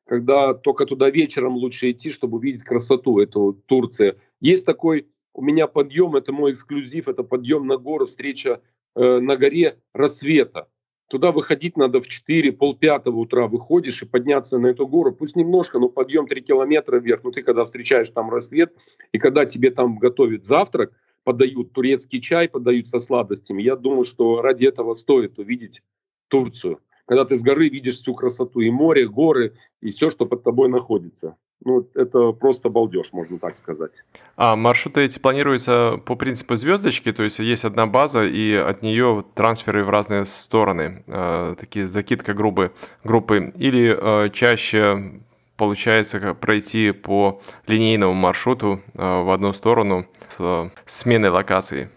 когда 0.07 0.55
только 0.55 0.87
туда 0.87 1.11
вечером 1.11 1.57
лучше 1.57 1.91
идти, 1.91 2.11
чтобы 2.11 2.39
увидеть 2.39 2.65
красоту 2.65 3.19
эту 3.19 3.63
Турции. 3.67 4.17
Есть 4.41 4.65
такой 4.65 5.07
у 5.35 5.43
меня 5.43 5.67
подъем, 5.67 6.17
это 6.17 6.33
мой 6.33 6.55
эксклюзив, 6.55 7.09
это 7.09 7.23
подъем 7.23 7.67
на 7.67 7.77
гору, 7.77 8.07
встреча 8.07 8.63
э, 8.97 9.19
на 9.21 9.37
горе 9.37 9.79
рассвета. 9.93 10.69
Туда 11.09 11.33
выходить 11.33 11.79
надо 11.79 12.03
в 12.03 12.07
4, 12.07 12.53
полпятого 12.53 13.17
утра 13.17 13.47
выходишь 13.47 14.03
и 14.03 14.07
подняться 14.07 14.59
на 14.59 14.67
эту 14.67 14.87
гору. 14.87 15.13
Пусть 15.13 15.37
немножко, 15.37 15.79
но 15.79 15.89
подъем 15.89 16.27
3 16.27 16.43
километра 16.43 16.99
вверх. 16.99 17.25
Но 17.25 17.31
ты 17.31 17.43
когда 17.43 17.65
встречаешь 17.65 18.11
там 18.11 18.31
рассвет, 18.31 18.75
и 19.13 19.19
когда 19.19 19.47
тебе 19.47 19.71
там 19.71 19.99
готовят 19.99 20.45
завтрак, 20.45 20.93
подают 21.25 21.73
турецкий 21.73 22.21
чай, 22.21 22.49
подают 22.49 22.89
со 22.89 23.01
сладостями. 23.01 23.63
Я 23.63 23.77
думаю, 23.77 24.05
что 24.05 24.43
ради 24.43 24.67
этого 24.67 24.95
стоит 24.95 25.39
увидеть 25.39 25.83
Турцию. 26.29 26.81
Когда 27.07 27.25
ты 27.25 27.37
с 27.37 27.43
горы 27.43 27.71
видишь 27.71 27.97
всю 27.97 28.15
красоту 28.15 28.61
и 28.61 28.71
море, 28.71 29.09
горы, 29.09 29.55
и 29.81 29.93
все, 29.93 30.11
что 30.11 30.27
под 30.27 30.43
тобой 30.43 30.69
находится. 30.69 31.37
Ну, 31.69 31.87
это 31.95 32.33
просто 32.33 32.71
балдеж, 32.71 33.13
можно 33.13 33.39
так 33.39 33.59
сказать. 33.59 33.91
А 34.37 34.57
маршруты 34.57 35.03
эти 35.03 35.19
планируются 35.19 36.01
по 36.07 36.17
принципу 36.17 36.57
звездочки, 36.57 37.13
то 37.13 37.23
есть 37.23 37.39
есть 37.41 37.63
одна 37.63 37.87
база, 37.87 38.25
и 38.25 38.55
от 38.55 38.81
нее 38.81 39.23
трансферы 39.35 39.85
в 39.85 39.91
разные 39.91 40.25
стороны, 40.25 41.05
э, 41.07 41.57
такие 41.61 41.89
закидка 41.89 42.33
группы, 42.33 42.73
группы, 43.05 43.53
или 43.55 43.95
э, 43.95 44.31
чаще 44.31 45.21
получается 45.59 46.33
пройти 46.33 46.93
по 46.93 47.43
линейному 47.67 48.15
маршруту 48.15 48.81
э, 48.95 49.23
в 49.23 49.31
одну 49.31 49.53
сторону 49.53 50.07
с 50.31 50.41
э, 50.41 50.71
сменой 51.03 51.29
локации? 51.29 51.91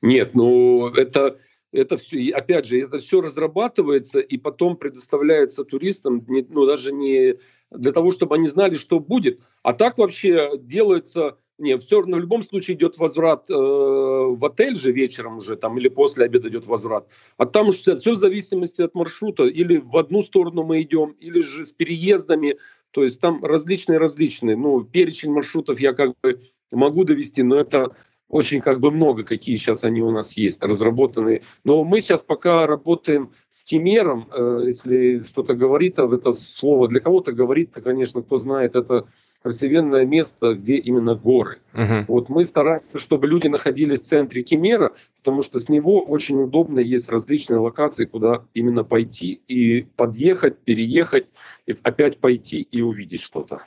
Нет, 0.00 0.30
ну 0.32 0.88
это 0.88 1.36
это 1.72 1.96
все, 1.96 2.30
опять 2.30 2.66
же, 2.66 2.80
это 2.80 2.98
все 2.98 3.20
разрабатывается 3.20 4.20
и 4.20 4.36
потом 4.36 4.76
предоставляется 4.76 5.64
туристам, 5.64 6.24
ну 6.28 6.66
даже 6.66 6.92
не 6.92 7.36
для 7.70 7.92
того, 7.92 8.12
чтобы 8.12 8.34
они 8.34 8.48
знали, 8.48 8.76
что 8.76 9.00
будет, 9.00 9.40
а 9.62 9.72
так 9.72 9.96
вообще 9.96 10.52
делается, 10.58 11.38
не, 11.58 11.78
все 11.78 12.00
равно 12.00 12.18
в 12.18 12.20
любом 12.20 12.42
случае 12.42 12.76
идет 12.76 12.98
возврат 12.98 13.48
э, 13.48 13.54
в 13.54 14.44
отель 14.44 14.76
же 14.76 14.92
вечером 14.92 15.38
уже 15.38 15.56
там 15.56 15.78
или 15.78 15.88
после 15.88 16.26
обеда 16.26 16.48
идет 16.48 16.66
возврат, 16.66 17.06
а 17.38 17.46
там 17.46 17.72
все 17.72 17.94
в 17.94 18.16
зависимости 18.16 18.82
от 18.82 18.94
маршрута, 18.94 19.44
или 19.44 19.78
в 19.78 19.96
одну 19.96 20.22
сторону 20.22 20.64
мы 20.64 20.82
идем, 20.82 21.16
или 21.20 21.40
же 21.40 21.66
с 21.66 21.72
переездами, 21.72 22.58
то 22.90 23.02
есть 23.02 23.20
там 23.20 23.42
различные 23.42 23.98
различные, 23.98 24.56
ну 24.56 24.84
перечень 24.84 25.32
маршрутов 25.32 25.80
я 25.80 25.94
как 25.94 26.12
бы 26.22 26.40
могу 26.70 27.04
довести, 27.04 27.42
но 27.42 27.56
это 27.56 27.96
очень 28.32 28.62
как 28.62 28.80
бы 28.80 28.90
много, 28.90 29.24
какие 29.24 29.56
сейчас 29.58 29.84
они 29.84 30.00
у 30.00 30.10
нас 30.10 30.32
есть, 30.32 30.60
разработанные. 30.62 31.42
Но 31.64 31.84
мы 31.84 32.00
сейчас 32.00 32.22
пока 32.22 32.66
работаем 32.66 33.30
с 33.50 33.62
Кемером, 33.64 34.26
э, 34.32 34.62
если 34.68 35.22
что-то 35.24 35.54
говорит, 35.54 35.98
а 35.98 36.12
это 36.12 36.32
слово 36.56 36.88
для 36.88 37.00
кого-то 37.00 37.32
говорит, 37.32 37.72
то, 37.72 37.82
конечно, 37.82 38.22
кто 38.22 38.38
знает, 38.38 38.74
это 38.74 39.06
красивенное 39.42 40.06
место, 40.06 40.54
где 40.54 40.76
именно 40.76 41.14
горы. 41.14 41.58
Uh-huh. 41.74 42.04
Вот 42.08 42.30
мы 42.30 42.46
стараемся, 42.46 43.00
чтобы 43.00 43.26
люди 43.26 43.48
находились 43.48 44.00
в 44.00 44.06
центре 44.06 44.42
Кемера, 44.42 44.92
потому 45.18 45.42
что 45.42 45.60
с 45.60 45.68
него 45.68 46.00
очень 46.00 46.40
удобно 46.40 46.78
есть 46.78 47.10
различные 47.10 47.58
локации, 47.58 48.06
куда 48.06 48.44
именно 48.54 48.82
пойти. 48.82 49.42
И 49.46 49.82
подъехать, 49.96 50.58
переехать, 50.60 51.26
и 51.66 51.76
опять 51.82 52.18
пойти 52.18 52.62
и 52.62 52.80
увидеть 52.80 53.20
что-то. 53.20 53.62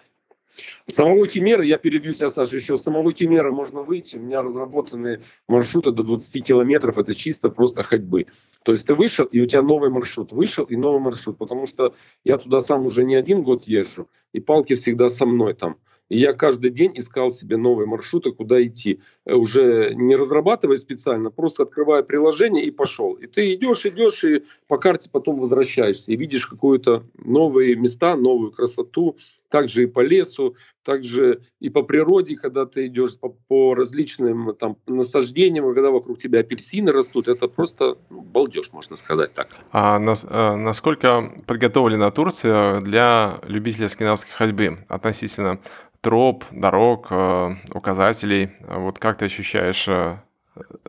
Самого 0.94 1.28
Кемера, 1.28 1.64
я 1.64 1.78
перебью 1.78 2.14
тебя, 2.14 2.30
Саша, 2.30 2.56
еще, 2.56 2.78
самого 2.78 3.14
Кемера 3.14 3.52
можно 3.52 3.82
выйти, 3.82 4.16
у 4.16 4.20
меня 4.20 4.42
разработаны 4.42 5.22
маршруты 5.48 5.92
до 5.92 6.04
20 6.04 6.44
километров, 6.46 6.98
это 6.98 7.16
чисто 7.16 7.50
просто 7.50 7.84
ходьбы. 7.84 8.28
То 8.64 8.72
есть 8.72 8.86
ты 8.88 8.96
вышел, 8.96 9.26
и 9.26 9.42
у 9.42 9.46
тебя 9.46 9.62
новый 9.62 9.90
маршрут, 9.90 10.32
вышел, 10.32 10.66
и 10.66 10.76
новый 10.76 11.00
маршрут, 11.02 11.38
потому 11.38 11.68
что 11.68 11.94
я 12.24 12.38
туда 12.38 12.62
сам 12.62 12.86
уже 12.86 13.04
не 13.04 13.16
один 13.16 13.44
год 13.44 13.64
езжу, 13.66 14.10
и 14.34 14.40
палки 14.40 14.76
всегда 14.76 15.10
со 15.10 15.26
мной 15.26 15.54
там. 15.54 15.78
И 16.08 16.20
я 16.20 16.34
каждый 16.34 16.70
день 16.70 16.92
искал 16.96 17.32
себе 17.32 17.58
новые 17.58 17.88
маршруты, 17.88 18.32
куда 18.32 18.62
идти. 18.64 19.00
Э, 19.26 19.34
уже 19.34 19.94
не 19.96 20.16
разрабатывая 20.16 20.78
специально, 20.78 21.32
просто 21.32 21.64
открывая 21.64 22.04
приложение 22.04 22.66
и 22.66 22.72
пошел. 22.72 23.14
И 23.14 23.26
ты 23.26 23.56
идешь, 23.56 23.86
идешь, 23.86 24.24
и 24.24 24.44
по 24.68 24.78
карте 24.78 25.10
потом 25.12 25.40
возвращаешься. 25.40 26.12
И 26.12 26.16
видишь 26.16 26.46
какую-то 26.46 27.04
новые 27.18 27.76
места, 27.76 28.16
новую 28.16 28.52
красоту. 28.52 29.18
Также 29.56 29.84
и 29.84 29.86
по 29.86 30.02
лесу, 30.02 30.58
также 30.84 31.40
и 31.62 31.70
по 31.70 31.82
природе, 31.82 32.36
когда 32.36 32.66
ты 32.66 32.88
идешь 32.88 33.18
по, 33.18 33.30
по 33.48 33.74
различным 33.74 34.54
там, 34.54 34.76
насаждениям, 34.86 35.74
когда 35.74 35.92
вокруг 35.92 36.20
тебя 36.20 36.42
апельсины 36.42 36.92
растут. 36.92 37.30
Это 37.30 37.48
просто 37.48 37.98
ну, 38.10 38.20
балдеж, 38.20 38.74
можно 38.74 38.98
сказать 38.98 39.34
так. 39.34 39.48
А 39.72 39.98
нас, 39.98 40.26
а 40.28 40.58
насколько 40.58 41.42
подготовлена 41.48 42.12
Турция 42.12 42.82
для 42.82 43.40
любителей 43.44 43.88
скандинавской 43.88 44.34
ходьбы 44.34 44.80
относительно 44.90 45.62
троп, 46.02 46.44
дорог, 46.52 47.08
э, 47.12 47.50
указателей. 47.74 48.50
Вот 48.68 49.00
как 49.00 49.20
ты 49.20 49.26
ощущаешь, 49.26 49.88
э, 49.88 50.18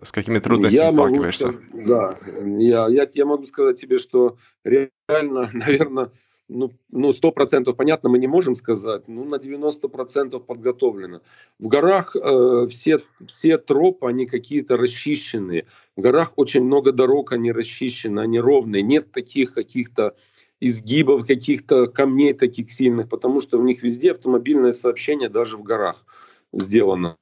с 0.02 0.11
какими 0.11 0.40
трудностями 0.40 0.83
я 0.83 0.90
сталкиваешься? 0.90 1.52
Могу, 1.52 1.87
да, 1.87 2.18
я, 2.59 2.88
я, 2.88 3.09
я 3.14 3.24
могу 3.26 3.46
сказать 3.46 3.81
тебе, 3.81 3.98
что 3.98 4.38
реально, 4.64 5.48
наверное, 5.52 6.11
ну, 6.48 6.72
ну, 6.90 7.12
сто 7.12 7.32
процентов 7.32 7.76
понятно, 7.76 8.09
мы 8.09 8.18
не 8.18 8.26
можем 8.26 8.54
сказать, 8.54 9.09
ну, 9.09 9.24
на 9.24 9.38
90 9.38 9.88
процентов 9.88 10.46
подготовлено. 10.46 11.20
В 11.59 11.66
горах 11.66 12.14
э, 12.14 12.66
все, 12.70 13.00
все 13.26 13.59
тропы, 13.59 14.06
они 14.06 14.26
какие-то 14.26 14.76
расчищенные. 14.76 15.66
В 15.96 16.00
горах 16.00 16.32
очень 16.37 16.62
много 16.62 16.92
дорог, 16.92 17.32
они 17.32 17.50
расчищены, 17.50 18.20
они 18.20 18.38
ровные. 18.38 18.82
Нет 18.82 19.11
таких 19.11 19.54
каких-то 19.54 20.14
изгибов, 20.61 21.26
каких-то 21.26 21.88
камней 21.88 22.32
таких 22.32 22.70
сильных, 22.70 23.09
потому 23.09 23.40
что 23.40 23.59
у 23.59 23.62
них 23.62 23.82
везде 23.82 24.12
автомобильное 24.12 24.72
сообщение, 24.72 25.28
даже 25.28 25.56
в 25.56 25.62
горах 25.62 26.04
сделано. 26.52 27.16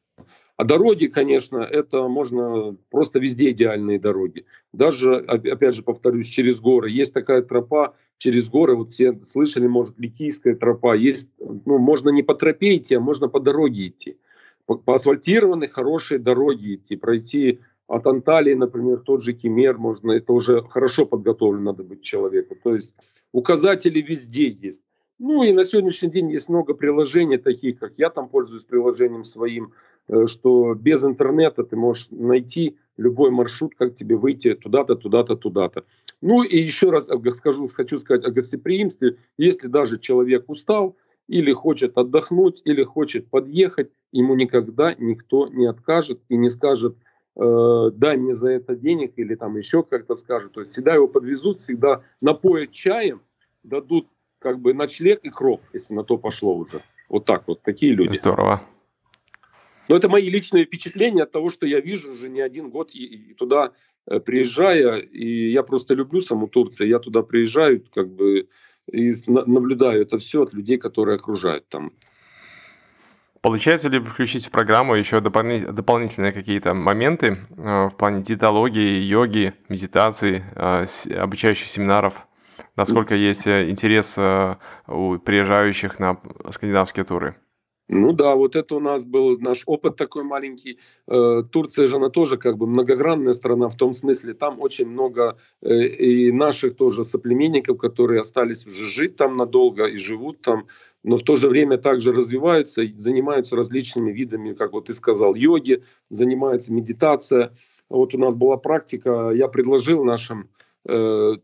А 0.57 0.65
дороги, 0.65 1.07
конечно, 1.07 1.59
это 1.59 2.07
можно 2.07 2.77
просто 2.91 3.19
везде 3.19 3.51
идеальные 3.51 3.99
дороги. 3.99 4.47
Даже, 4.73 5.17
опять 5.17 5.75
же, 5.75 5.83
повторюсь, 5.83 6.29
через 6.29 6.61
горы. 6.61 6.91
Есть 6.91 7.13
такая 7.13 7.43
тропа 7.43 7.97
через 8.25 8.49
горы, 8.49 8.75
вот 8.75 8.91
все 8.91 9.19
слышали, 9.31 9.67
может, 9.67 9.99
Ликийская 9.99 10.57
тропа. 10.57 10.97
Есть, 10.97 11.29
ну, 11.39 11.79
можно 11.79 12.09
не 12.09 12.23
по 12.23 12.35
тропе 12.35 12.77
идти, 12.77 12.95
а 12.95 13.01
можно 13.01 13.29
по 13.29 13.39
дороге 13.39 13.89
идти. 13.89 14.17
По, 14.67 14.77
по 14.77 14.95
асфальтированной 14.95 15.69
хорошей 15.69 16.19
дороге 16.19 16.77
идти, 16.77 16.97
пройти 16.97 17.61
от 17.87 18.07
Анталии, 18.07 18.55
например, 18.55 19.01
тот 19.01 19.23
же 19.23 19.35
Кемер, 19.35 19.77
можно, 19.77 20.13
это 20.13 20.33
уже 20.33 20.63
хорошо 20.63 21.05
подготовлен 21.05 21.65
надо 21.65 21.83
быть 21.83 22.03
человеку. 22.03 22.57
То 22.63 22.75
есть 22.75 22.95
Указатели 23.35 24.01
везде 24.01 24.49
есть. 24.49 24.81
Ну 25.19 25.43
и 25.43 25.53
на 25.53 25.65
сегодняшний 25.65 26.09
день 26.09 26.31
есть 26.31 26.49
много 26.49 26.73
приложений, 26.73 27.39
таких 27.39 27.81
как 27.81 27.95
я 27.97 28.09
там 28.09 28.29
пользуюсь 28.29 28.63
приложением 28.63 29.25
своим, 29.25 29.73
э, 30.07 30.29
что 30.29 30.75
без 30.75 31.03
интернета 31.03 31.65
ты 31.65 31.75
можешь 31.75 32.07
найти 32.13 32.77
любой 32.97 33.33
маршрут, 33.33 33.75
как 33.77 33.97
тебе 33.97 34.15
выйти 34.15 34.55
туда-то, 34.55 34.95
туда-то, 34.95 35.35
туда-то. 35.35 35.83
Ну 36.25 36.43
и 36.43 36.59
еще 36.59 36.89
раз 36.89 37.07
скажу, 37.37 37.69
хочу 37.69 38.01
сказать 38.01 38.25
о 38.25 38.31
гостеприимстве. 38.31 39.19
Если 39.37 39.67
даже 39.67 39.99
человек 39.99 40.49
устал, 40.49 40.97
или 41.29 41.53
хочет 41.53 41.99
отдохнуть, 41.99 42.63
или 42.65 42.83
хочет 42.83 43.29
подъехать, 43.29 43.91
ему 44.11 44.35
никогда 44.35 44.95
никто 44.97 45.49
не 45.49 45.67
откажет 45.67 46.21
и 46.31 46.37
не 46.39 46.51
скажет, 46.51 46.97
э, 47.37 47.91
дай 47.93 48.17
мне 48.17 48.37
за 48.37 48.53
это 48.53 48.75
денег 48.75 49.13
или 49.17 49.35
там 49.35 49.59
еще 49.59 49.83
как-то 49.83 50.17
скажут. 50.17 50.53
То 50.53 50.61
есть 50.61 50.73
всегда 50.73 50.95
его 50.95 51.09
подвезут, 51.09 51.61
всегда 51.61 52.01
напоят 52.23 52.73
чаем, 52.73 53.21
дадут 53.63 54.09
как 54.39 54.61
бы 54.61 54.73
ночлег 54.73 55.21
и 55.25 55.29
кров, 55.29 55.61
если 55.75 55.93
на 55.93 56.05
то 56.05 56.17
пошло 56.17 56.57
уже. 56.57 56.81
Вот 57.11 57.27
так 57.27 57.47
вот, 57.47 57.61
такие 57.61 57.93
люди. 57.93 58.17
Здорово. 58.17 58.63
Но 59.89 59.97
это 59.97 60.09
мои 60.09 60.29
личные 60.31 60.65
впечатления 60.65 61.25
от 61.25 61.33
того, 61.33 61.51
что 61.51 61.67
я 61.67 61.81
вижу 61.81 62.13
уже 62.13 62.29
не 62.29 62.41
один 62.41 62.71
год 62.71 62.91
и, 62.95 63.05
и 63.05 63.35
туда 63.35 63.73
э, 64.07 64.21
приезжая, 64.21 64.99
и 64.99 65.51
я 65.51 65.63
просто 65.63 65.95
люблю 65.95 66.21
саму 66.23 66.49
Турцию, 66.49 66.89
я 66.89 66.99
туда 66.99 67.23
приезжаю, 67.23 67.83
как 67.95 68.09
бы 68.09 68.49
и 68.91 69.15
наблюдаю 69.27 70.03
это 70.03 70.19
все 70.19 70.43
от 70.43 70.53
людей, 70.53 70.79
которые 70.79 71.17
окружают 71.17 71.67
там. 71.69 71.93
Получается 73.41 73.89
ли 73.89 73.99
включить 73.99 74.47
в 74.47 74.51
программу 74.51 74.95
еще 74.95 75.21
дополнительные 75.21 76.33
какие-то 76.33 76.73
моменты 76.73 77.27
э, 77.57 77.89
в 77.89 77.97
плане 77.99 78.23
диетологии, 78.23 79.03
йоги, 79.03 79.53
медитации, 79.69 80.43
э, 80.55 80.87
обучающих 81.19 81.69
семинаров? 81.69 82.15
Насколько 82.77 83.15
есть 83.15 83.47
интерес 83.47 84.17
у 84.89 85.19
приезжающих 85.19 86.01
на 86.01 86.19
скандинавские 86.51 87.05
туры? 87.05 87.37
Ну 87.89 88.13
да, 88.13 88.35
вот 88.35 88.57
это 88.57 88.77
у 88.77 88.81
нас 88.81 89.05
был 89.05 89.39
наш 89.39 89.63
опыт 89.67 89.97
такой 89.97 90.25
маленький. 90.25 90.79
Турция 91.07 91.87
же 91.87 91.97
она 91.97 92.09
тоже 92.09 92.39
как 92.39 92.57
бы 92.57 92.67
многогранная 92.67 93.35
страна 93.35 93.69
в 93.69 93.77
том 93.77 93.93
смысле, 93.93 94.33
там 94.33 94.61
очень 94.61 94.87
много 94.87 95.37
и 95.61 96.33
наших 96.33 96.77
тоже 96.77 97.05
соплеменников, 97.05 97.77
которые 97.77 98.23
остались 98.23 98.65
жить 98.65 99.17
там 99.17 99.37
надолго 99.37 99.85
и 99.85 99.99
живут 99.99 100.41
там 100.41 100.67
но 101.05 101.19
в 101.19 101.23
то 101.23 101.37
же 101.37 101.49
время 101.49 101.79
также 101.79 102.13
развиваются 102.13 102.83
и 102.83 102.93
занимаются 102.95 103.55
различными 103.55 104.11
видами, 104.11 104.55
как 104.55 104.73
вот 104.73 104.87
ты 104.87 104.95
сказал, 104.95 105.35
йоги, 105.35 105.85
занимаются 106.11 106.73
медитация. 106.73 107.53
Вот 107.91 108.15
у 108.15 108.19
нас 108.19 108.35
была 108.35 108.57
практика, 108.57 109.31
я 109.35 109.49
предложил 109.49 110.03
нашим 110.03 110.49
э, 110.89 111.35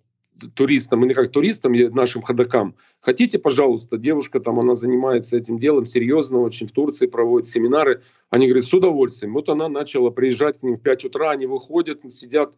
туристам, 0.54 1.04
или 1.04 1.12
как 1.12 1.30
туристам, 1.30 1.72
нашим 1.72 2.22
ходокам, 2.22 2.74
хотите, 3.00 3.38
пожалуйста, 3.38 3.98
девушка 3.98 4.40
там, 4.40 4.60
она 4.60 4.74
занимается 4.74 5.36
этим 5.36 5.58
делом 5.58 5.86
серьезно, 5.86 6.40
очень 6.40 6.68
в 6.68 6.72
Турции 6.72 7.06
проводит 7.06 7.48
семинары, 7.48 8.02
они 8.28 8.46
говорят, 8.46 8.66
с 8.66 8.72
удовольствием. 8.72 9.34
Вот 9.34 9.48
она 9.48 9.68
начала 9.68 10.10
приезжать 10.10 10.60
к 10.60 10.62
ним 10.62 10.76
в 10.76 10.82
5 10.82 11.06
утра, 11.06 11.30
они 11.30 11.46
выходят, 11.46 12.00
сидят 12.12 12.52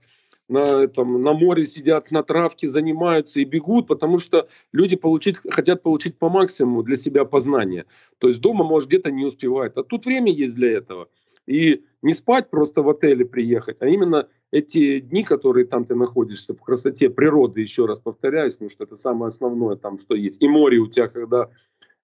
на, 0.48 0.82
этом, 0.82 1.22
на 1.22 1.32
море 1.32 1.66
сидят, 1.66 2.10
на 2.10 2.22
травке 2.22 2.68
занимаются 2.68 3.40
и 3.40 3.44
бегут, 3.44 3.86
потому 3.86 4.18
что 4.18 4.48
люди 4.72 4.96
получить, 4.96 5.38
хотят 5.48 5.82
получить 5.82 6.18
по 6.18 6.28
максимуму 6.28 6.82
для 6.82 6.96
себя 6.96 7.24
познания. 7.24 7.86
То 8.18 8.28
есть 8.28 8.40
дома, 8.40 8.64
может, 8.64 8.88
где-то 8.88 9.10
не 9.10 9.24
успевает. 9.24 9.76
А 9.78 9.82
тут 9.82 10.04
время 10.04 10.32
есть 10.32 10.54
для 10.54 10.72
этого. 10.72 11.08
И 11.46 11.82
не 12.02 12.14
спать 12.14 12.50
просто 12.50 12.82
в 12.82 12.88
отеле 12.88 13.24
приехать, 13.24 13.78
а 13.80 13.86
именно 13.86 14.28
эти 14.52 15.00
дни, 15.00 15.24
которые 15.24 15.66
там 15.66 15.86
ты 15.86 15.94
находишься, 15.94 16.54
в 16.54 16.60
красоте 16.60 17.08
природы, 17.08 17.62
еще 17.62 17.86
раз 17.86 17.98
повторяюсь, 17.98 18.52
потому 18.52 18.70
что 18.70 18.84
это 18.84 18.96
самое 18.96 19.30
основное 19.30 19.76
там, 19.76 19.98
что 19.98 20.14
есть. 20.14 20.40
И 20.40 20.46
море 20.46 20.78
у 20.78 20.88
тебя, 20.88 21.08
когда 21.08 21.48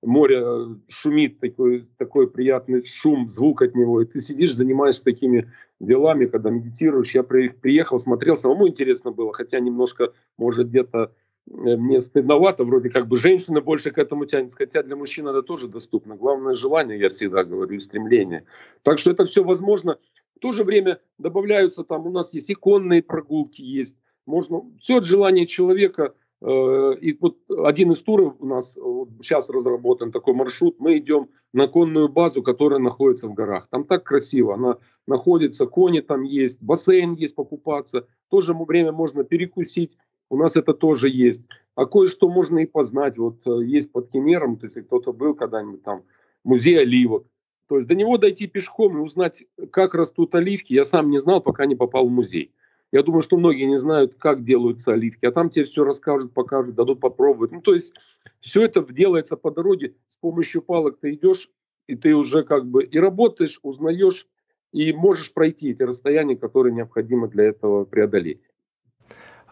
море 0.03 0.42
э, 0.42 0.66
шумит, 0.88 1.40
такой, 1.40 1.86
такой 1.99 2.30
приятный 2.30 2.84
шум, 2.86 3.30
звук 3.30 3.62
от 3.62 3.74
него, 3.74 4.01
и 4.01 4.07
ты 4.07 4.22
сидишь, 4.22 4.55
занимаешься 4.55 5.05
такими 5.05 5.53
делами, 5.78 6.24
когда 6.24 6.49
медитируешь. 6.49 7.14
Я 7.14 7.22
приехал, 7.22 8.01
смотрел, 8.01 8.38
самому 8.38 8.66
интересно 8.66 9.11
было, 9.11 9.32
хотя 9.34 9.61
немножко, 9.61 10.14
может, 10.38 10.68
где-то 10.68 11.12
э, 11.51 11.76
мне 11.76 12.01
стыдновато, 12.01 12.64
вроде 12.64 12.88
как 12.88 13.09
бы 13.09 13.18
женщина 13.18 13.61
больше 13.61 13.90
к 13.90 13.99
этому 13.99 14.24
тянется, 14.24 14.57
хотя 14.57 14.82
для 14.82 14.96
мужчин 14.96 15.28
это 15.28 15.42
тоже 15.42 15.68
доступно. 15.68 16.16
Главное 16.16 16.55
желание, 16.55 16.99
я 16.99 17.11
всегда 17.11 17.44
говорю, 17.44 17.76
и 17.76 17.80
стремление. 17.80 18.44
Так 18.84 18.99
что 19.01 19.11
это 19.11 19.26
все 19.26 19.44
возможно. 19.44 19.99
В 20.39 20.41
то 20.41 20.53
же 20.53 20.64
время 20.64 21.01
добавляются 21.18 21.84
там, 21.84 22.07
у 22.07 22.11
нас 22.11 22.32
есть 22.32 22.51
иконные 22.51 23.03
прогулки, 23.03 23.61
есть, 23.61 23.97
можно, 24.26 24.62
все 24.80 24.99
от 24.99 25.05
желания 25.05 25.47
человека– 25.47 26.14
Э, 26.41 26.95
и 27.01 27.16
вот 27.20 27.39
один 27.49 27.93
из 27.93 28.03
туров 28.03 28.36
у 28.39 28.47
нас 28.47 28.76
вот 28.76 29.09
сейчас 29.22 29.49
разработан 29.49 30.12
такой 30.12 30.34
маршрут. 30.34 30.76
Мы 30.78 30.99
идем 30.99 31.28
на 31.53 31.66
конную 31.66 32.09
базу, 32.09 32.43
которая 32.43 32.78
находится 32.78 33.28
в 33.28 33.34
горах. 33.34 33.68
Там 33.70 33.84
так 33.84 34.05
красиво. 34.05 34.55
Она 34.55 34.78
находится, 35.07 35.66
кони 35.66 36.01
там 36.01 36.22
есть, 36.22 36.62
бассейн 36.62 37.14
есть 37.14 37.34
покупаться. 37.34 38.07
В 38.28 38.30
то 38.30 38.41
же 38.41 38.55
время 38.55 38.93
можно 38.93 39.24
перекусить. 39.24 39.97
У 40.30 40.36
нас 40.36 40.57
это 40.57 40.74
тоже 40.74 41.09
есть. 41.09 41.41
А 41.74 41.86
кое-что 41.86 42.28
можно 42.28 42.59
и 42.59 42.66
познать. 42.66 43.18
Вот 43.18 43.39
э, 43.47 43.64
есть 43.64 43.91
под 43.91 44.11
Кемером, 44.11 44.59
то 44.59 44.66
если 44.66 44.82
кто-то 44.82 45.12
был 45.12 45.34
когда-нибудь 45.34 45.82
там, 45.82 46.03
музей 46.45 46.78
оливок. 46.78 47.24
То 47.69 47.77
есть 47.77 47.89
до 47.89 47.95
него 47.95 48.16
дойти 48.16 48.47
пешком 48.47 48.97
и 48.97 49.01
узнать, 49.01 49.45
как 49.71 49.95
растут 49.95 50.35
оливки, 50.35 50.73
я 50.73 50.85
сам 50.85 51.11
не 51.11 51.21
знал, 51.21 51.43
пока 51.43 51.66
не 51.66 51.77
попал 51.77 52.07
в 52.09 52.11
музей. 52.11 52.53
Я 52.91 53.03
думаю, 53.03 53.23
что 53.23 53.37
многие 53.37 53.64
не 53.64 53.79
знают, 53.79 54.14
как 54.19 54.45
делаются 54.45 54.95
оливки, 54.95 55.27
а 55.27 55.33
там 55.33 55.51
тебе 55.51 55.66
все 55.66 55.85
расскажут, 55.85 56.33
покажут, 56.33 56.75
дадут 56.75 57.01
попробовать. 57.01 57.53
Ну, 57.53 57.61
то 57.61 57.75
есть 57.75 57.93
все 58.41 58.62
это 58.62 58.83
делается 58.83 59.37
по 59.37 59.51
дороге, 59.51 59.95
с 60.09 60.16
помощью 60.16 60.62
палок 60.62 60.99
ты 60.99 61.12
идешь, 61.12 61.51
и 61.87 61.97
ты 61.97 62.14
уже 62.14 62.43
как 62.45 62.66
бы 62.66 62.85
и 62.85 62.99
работаешь, 62.99 63.61
узнаешь, 63.62 64.27
и 64.73 64.93
можешь 64.95 65.35
пройти 65.35 65.71
эти 65.71 65.83
расстояния, 65.83 66.37
которые 66.37 66.75
необходимо 66.75 67.29
для 67.29 67.45
этого 67.45 67.85
преодолеть. 67.85 68.41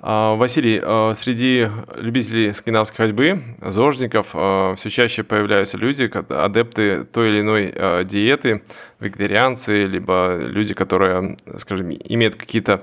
А, 0.00 0.34
Василий, 0.34 0.78
а, 0.82 1.14
среди 1.22 1.68
любителей 1.96 2.52
скандинавской 2.52 3.06
ходьбы, 3.06 3.42
зожников, 3.62 4.26
а, 4.34 4.74
все 4.76 4.90
чаще 4.90 5.22
появляются 5.22 5.78
люди, 5.78 6.10
адепты 6.32 7.04
той 7.04 7.30
или 7.30 7.40
иной 7.40 8.04
диеты, 8.04 8.62
вегетарианцы, 9.00 9.86
либо 9.86 10.36
люди, 10.38 10.74
которые, 10.74 11.38
скажем, 11.58 11.90
имеют 11.90 12.36
какие-то 12.36 12.82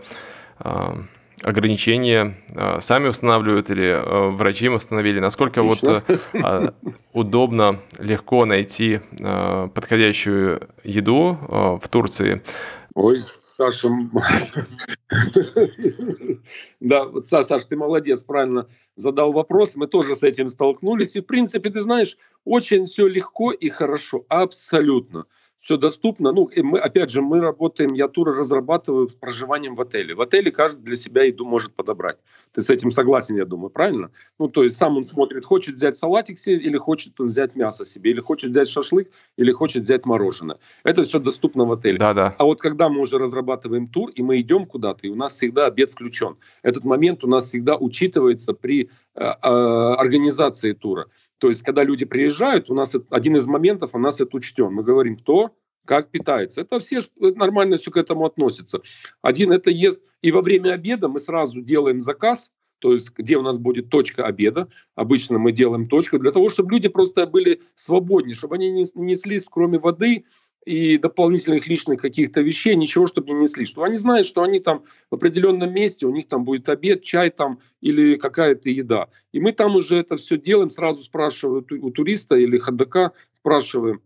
ограничения 1.42 2.38
сами 2.84 3.10
устанавливают 3.10 3.70
или 3.70 4.32
врачи 4.36 4.66
им 4.66 4.76
установили? 4.76 5.20
Насколько 5.20 5.62
Отлично. 5.62 6.04
вот 6.34 6.74
удобно, 7.14 7.80
легко 8.00 8.46
найти 8.46 9.02
подходящую 9.74 10.70
еду 10.84 11.38
в 11.82 11.88
Турции? 11.90 12.44
Ой, 12.96 13.24
Саша, 13.58 13.90
да, 16.80 17.08
Саша, 17.28 17.68
ты 17.68 17.76
молодец, 17.76 18.24
правильно 18.24 18.68
задал 18.96 19.32
вопрос, 19.32 19.72
мы 19.76 19.88
тоже 19.88 20.16
с 20.16 20.22
этим 20.22 20.50
столкнулись, 20.50 21.16
и 21.16 21.22
в 21.22 21.26
принципе, 21.26 21.72
ты 21.72 21.82
знаешь, 21.82 22.16
очень 22.46 22.86
все 22.88 23.08
легко 23.08 23.52
и 23.52 23.70
хорошо, 23.70 24.26
абсолютно 24.30 25.26
все 25.64 25.78
доступно. 25.78 26.32
Ну, 26.32 26.46
и 26.46 26.62
мы, 26.62 26.80
опять 26.80 27.10
же, 27.10 27.22
мы 27.22 27.40
работаем, 27.40 27.94
я 27.94 28.08
туры 28.08 28.36
разрабатываю 28.36 29.10
с 29.10 29.14
проживанием 29.14 29.76
в 29.76 29.82
отеле. 29.82 30.14
В 30.14 30.22
отеле 30.22 30.52
каждый 30.52 30.84
для 30.84 30.98
себя 30.98 31.24
еду 31.24 31.46
может 31.46 31.74
подобрать. 31.74 32.18
Ты 32.54 32.62
с 32.62 32.70
этим 32.70 32.92
согласен, 32.92 33.36
я 33.36 33.46
думаю, 33.46 33.70
правильно? 33.70 34.12
Ну, 34.38 34.50
то 34.50 34.64
есть 34.64 34.78
сам 34.78 34.98
он 34.98 35.06
смотрит, 35.06 35.46
хочет 35.46 35.76
взять 35.76 35.98
салатик 35.98 36.38
себе, 36.38 36.58
или 36.58 36.78
хочет 36.78 37.20
он 37.20 37.28
взять 37.28 37.56
мясо 37.56 37.86
себе, 37.86 38.12
или 38.12 38.20
хочет 38.20 38.52
взять 38.52 38.70
шашлык, 38.70 39.10
или 39.38 39.52
хочет 39.52 39.84
взять 39.84 40.06
мороженое. 40.06 40.58
Это 40.84 41.04
все 41.06 41.20
доступно 41.20 41.66
в 41.66 41.72
отеле. 41.72 41.98
Да, 41.98 42.14
да. 42.14 42.36
А 42.38 42.44
вот 42.44 42.60
когда 42.60 42.90
мы 42.90 43.00
уже 43.00 43.18
разрабатываем 43.18 43.88
тур, 43.88 44.12
и 44.12 44.22
мы 44.22 44.42
идем 44.42 44.66
куда-то, 44.66 45.08
и 45.08 45.10
у 45.10 45.16
нас 45.16 45.34
всегда 45.34 45.66
обед 45.66 45.92
включен. 45.92 46.36
Этот 46.62 46.84
момент 46.84 47.24
у 47.24 47.28
нас 47.28 47.46
всегда 47.46 47.78
учитывается 47.78 48.54
при 48.54 48.90
э, 49.16 49.24
э, 49.24 49.32
организации 49.42 50.74
тура. 50.74 51.08
То 51.44 51.50
есть, 51.50 51.62
когда 51.62 51.84
люди 51.84 52.06
приезжают, 52.06 52.70
у 52.70 52.74
нас 52.74 52.96
один 53.10 53.36
из 53.36 53.46
моментов, 53.46 53.90
у 53.92 54.00
нас 54.00 54.22
это 54.22 54.38
учтен. 54.38 54.72
Мы 54.72 54.82
говорим, 54.82 55.18
кто 55.18 55.52
как 55.86 56.10
питается. 56.10 56.62
Это 56.62 56.80
все 56.80 57.02
нормально 57.20 57.76
все 57.76 57.92
к 57.92 57.98
этому 57.98 58.24
относятся. 58.24 58.80
Один 59.22 59.52
это 59.52 59.70
ест, 59.70 60.02
и 60.22 60.32
во 60.32 60.42
время 60.42 60.72
обеда 60.72 61.10
мы 61.10 61.20
сразу 61.20 61.60
делаем 61.60 62.00
заказ, 62.00 62.50
то 62.80 62.94
есть 62.94 63.10
где 63.18 63.36
у 63.36 63.42
нас 63.42 63.58
будет 63.58 63.90
точка 63.90 64.24
обеда. 64.26 64.70
Обычно 64.96 65.38
мы 65.38 65.52
делаем 65.52 65.90
точку 65.90 66.18
для 66.18 66.32
того, 66.32 66.50
чтобы 66.50 66.72
люди 66.72 66.88
просто 66.88 67.26
были 67.26 67.60
свободнее, 67.76 68.36
чтобы 68.36 68.56
они 68.56 68.72
не 68.72 68.86
неслись, 68.96 69.44
кроме 69.52 69.80
воды, 69.80 70.24
и 70.66 70.98
дополнительных 70.98 71.68
личных 71.68 72.02
каких-то 72.02 72.42
вещей, 72.42 72.76
ничего, 72.76 73.08
чтобы 73.08 73.34
не 73.34 73.42
несли. 73.42 73.66
Что 73.66 73.84
они 73.84 73.98
знают, 73.98 74.28
что 74.28 74.44
они 74.44 74.60
там 74.60 74.84
в 75.10 75.16
определенном 75.16 75.74
месте, 75.74 76.06
у 76.06 76.12
них 76.12 76.28
там 76.28 76.46
будет 76.46 76.70
обед, 76.70 77.04
чай 77.04 77.30
там 77.30 77.60
или 77.82 78.16
какая-то 78.16 78.70
еда. 78.70 79.08
И 79.32 79.40
мы 79.40 79.52
там 79.52 79.76
уже 79.76 79.98
это 79.98 80.18
все 80.18 80.38
делаем, 80.38 80.72
сразу 80.72 81.04
спрашивают 81.04 81.72
у 81.72 81.92
туриста 81.92 82.36
или 82.36 82.58
ходока, 82.58 83.12
спрашиваем, 83.34 84.02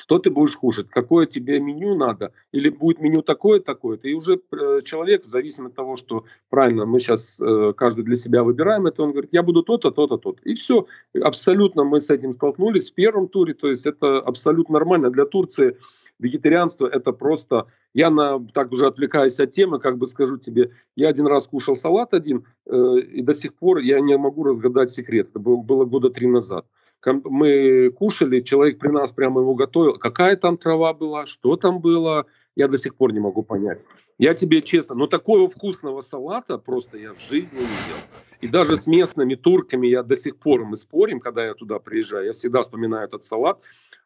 что 0.00 0.18
ты 0.18 0.30
будешь 0.30 0.56
кушать, 0.56 0.88
какое 0.88 1.26
тебе 1.26 1.60
меню 1.60 1.94
надо, 1.94 2.32
или 2.52 2.70
будет 2.70 3.00
меню 3.00 3.20
такое-такое-то. 3.20 4.08
И 4.08 4.14
уже 4.14 4.40
э, 4.50 4.80
человек, 4.84 5.26
в 5.26 5.28
зависимости 5.28 5.72
от 5.72 5.76
того, 5.76 5.98
что 5.98 6.24
правильно 6.48 6.86
мы 6.86 7.00
сейчас 7.00 7.38
э, 7.38 7.74
каждый 7.76 8.04
для 8.04 8.16
себя 8.16 8.42
выбираем 8.42 8.86
это, 8.86 9.02
он 9.02 9.12
говорит, 9.12 9.30
я 9.32 9.42
буду 9.42 9.62
то-то, 9.62 9.90
то-то, 9.90 10.16
то-то. 10.16 10.40
И 10.44 10.54
все, 10.54 10.86
абсолютно 11.22 11.84
мы 11.84 12.00
с 12.00 12.08
этим 12.08 12.34
столкнулись 12.34 12.90
в 12.90 12.94
первом 12.94 13.28
туре, 13.28 13.52
то 13.52 13.68
есть 13.68 13.84
это 13.84 14.20
абсолютно 14.20 14.74
нормально. 14.74 15.10
Для 15.10 15.26
Турции 15.26 15.76
вегетарианство 16.18 16.86
это 16.86 17.12
просто, 17.12 17.66
я 17.92 18.08
на, 18.08 18.40
так 18.54 18.72
уже 18.72 18.86
отвлекаюсь 18.86 19.38
от 19.38 19.52
темы, 19.52 19.80
как 19.80 19.98
бы 19.98 20.06
скажу 20.06 20.38
тебе, 20.38 20.70
я 20.96 21.08
один 21.08 21.26
раз 21.26 21.46
кушал 21.46 21.76
салат 21.76 22.14
один, 22.14 22.46
э, 22.66 23.00
и 23.00 23.20
до 23.20 23.34
сих 23.34 23.52
пор 23.54 23.78
я 23.78 24.00
не 24.00 24.16
могу 24.16 24.44
разгадать 24.44 24.92
секрет, 24.92 25.28
это 25.28 25.38
было 25.38 25.84
года 25.84 26.08
три 26.08 26.26
назад 26.26 26.64
мы 27.06 27.90
кушали, 27.90 28.40
человек 28.40 28.78
при 28.78 28.88
нас 28.88 29.10
прямо 29.12 29.40
его 29.40 29.54
готовил. 29.54 29.98
Какая 29.98 30.36
там 30.36 30.56
трава 30.56 30.92
была, 30.92 31.26
что 31.26 31.56
там 31.56 31.80
было, 31.80 32.26
я 32.56 32.68
до 32.68 32.78
сих 32.78 32.94
пор 32.94 33.12
не 33.12 33.20
могу 33.20 33.42
понять. 33.42 33.80
Я 34.18 34.34
тебе 34.34 34.60
честно, 34.60 34.94
но 34.94 35.06
такого 35.06 35.48
вкусного 35.48 36.02
салата 36.02 36.58
просто 36.58 36.98
я 36.98 37.14
в 37.14 37.20
жизни 37.20 37.56
не 37.56 37.62
ел. 37.62 37.96
И 38.42 38.48
даже 38.48 38.76
с 38.76 38.86
местными 38.86 39.34
турками 39.34 39.86
я 39.86 40.02
до 40.02 40.16
сих 40.16 40.36
пор 40.36 40.64
мы 40.64 40.76
спорим, 40.76 41.20
когда 41.20 41.46
я 41.46 41.54
туда 41.54 41.78
приезжаю, 41.78 42.26
я 42.26 42.32
всегда 42.34 42.62
вспоминаю 42.62 43.06
этот 43.08 43.24
салат. 43.24 43.58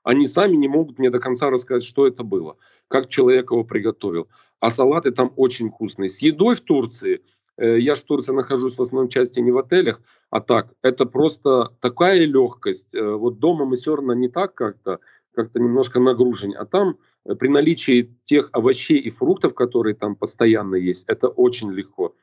Они 0.05 0.29
сами 0.29 0.55
не 0.55 0.69
могут 0.69 1.01
мне 1.01 1.11
до 1.11 1.19
конца 1.19 1.51
рассказать, 1.51 1.85
что 1.85 2.07
это 2.07 2.23
было, 2.23 2.57
как 2.87 3.09
человек 3.09 3.51
его 3.51 3.65
приготовил. 3.65 4.29
А 4.61 4.71
салаты 4.71 5.11
там 5.11 5.33
очень 5.35 5.71
вкусные. 5.71 6.11
С 6.11 6.19
едой 6.21 6.57
в 6.57 6.61
Турции, 6.61 7.23
э, 7.57 7.81
я 7.81 7.97
в 7.97 8.03
Турции 8.03 8.33
нахожусь 8.33 8.77
в 8.77 8.83
основном 8.83 9.09
части 9.09 9.41
не 9.41 9.51
в 9.51 9.59
отелях, 9.59 10.01
а 10.35 10.41
так, 10.41 10.67
это 10.83 11.07
просто 11.07 11.71
такая 11.81 12.25
легкость. 12.25 12.93
Э, 12.93 13.13
вот 13.13 13.39
дома 13.39 13.67
мы 13.67 13.77
все 13.77 13.95
равно 13.95 14.15
не 14.15 14.29
так 14.29 14.53
как-то, 14.55 14.99
как-то 15.33 15.61
немножко 15.61 16.01
нагружен. 16.01 16.55
А 16.59 16.67
там 16.67 16.97
э, 17.25 17.37
при 17.37 17.47
наличии 17.47 18.11
тех 18.25 18.49
овощей 18.51 18.99
и 18.99 19.13
фруктов, 19.13 19.55
которые 19.55 19.95
там 19.95 20.17
постоянно 20.17 20.75
есть, 20.75 21.05
это 21.07 21.29
очень 21.29 21.71
легко. 21.71 22.17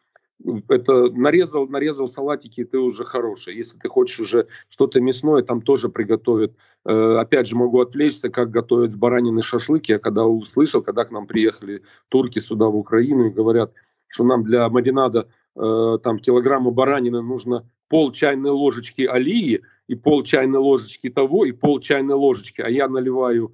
Это 0.68 1.10
нарезал, 1.14 1.70
нарезал 1.70 2.10
салатики, 2.10 2.66
ты 2.66 2.80
уже 2.80 3.06
хороший. 3.06 3.56
Если 3.56 3.78
ты 3.78 3.88
хочешь 3.88 4.20
уже 4.20 4.48
что-то 4.68 5.00
мясное, 5.00 5.42
там 5.42 5.62
тоже 5.62 5.88
приготовят. 5.88 6.52
Э, 6.86 7.16
опять 7.18 7.48
же, 7.48 7.56
могу 7.56 7.80
отвлечься, 7.80 8.30
как 8.30 8.52
готовят 8.52 8.94
баранины 8.94 9.42
шашлыки. 9.42 9.94
Я 9.94 10.00
когда 10.00 10.26
услышал, 10.26 10.82
когда 10.82 11.06
к 11.06 11.12
нам 11.12 11.28
приехали 11.28 11.84
турки 12.10 12.42
сюда, 12.42 12.66
в 12.66 12.76
Украину, 12.76 13.28
и 13.28 13.34
говорят, 13.34 13.72
что 14.10 14.26
нам 14.26 14.44
для 14.44 14.68
маринада 14.68 15.30
там 15.54 16.20
килограмма 16.20 16.72
баранины 16.72 17.22
нужно 17.22 17.66
пол 17.92 18.14
чайной 18.14 18.52
ложечки 18.52 19.02
олии 19.02 19.62
и 19.88 19.96
пол 19.96 20.24
чайной 20.24 20.60
ложечки 20.60 21.10
того 21.10 21.44
и 21.44 21.52
пол 21.52 21.82
чайной 21.82 22.16
ложечки, 22.16 22.62
а 22.62 22.70
я 22.70 22.88
наливаю, 22.88 23.54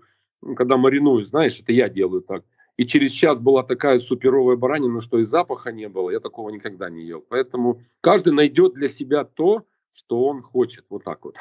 когда 0.55 0.77
мариную, 0.77 1.25
знаешь, 1.25 1.59
это 1.59 1.73
я 1.73 1.89
делаю 1.89 2.21
так. 2.21 2.43
И 2.77 2.85
через 2.85 3.13
час 3.13 3.39
была 3.39 3.63
такая 3.63 3.99
суперовая 3.99 4.55
баранина, 4.55 5.01
что 5.01 5.17
и 5.17 5.25
запаха 5.25 5.71
не 5.71 5.89
было. 5.89 6.11
Я 6.11 6.19
такого 6.19 6.51
никогда 6.51 6.91
не 6.91 7.01
ел. 7.01 7.23
Поэтому 7.27 7.81
каждый 8.01 8.33
найдет 8.33 8.75
для 8.75 8.89
себя 8.89 9.23
то, 9.23 9.63
что 9.93 10.25
он 10.25 10.43
хочет. 10.43 10.85
Вот 10.91 11.03
так 11.03 11.25
вот. 11.25 11.33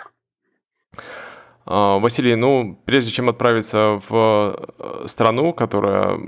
А, 1.67 1.99
Василий, 1.99 2.35
ну, 2.35 2.81
прежде 2.87 3.11
чем 3.11 3.29
отправиться 3.29 4.01
в 4.09 4.57
э, 4.79 5.09
страну, 5.09 5.53
которая, 5.53 6.19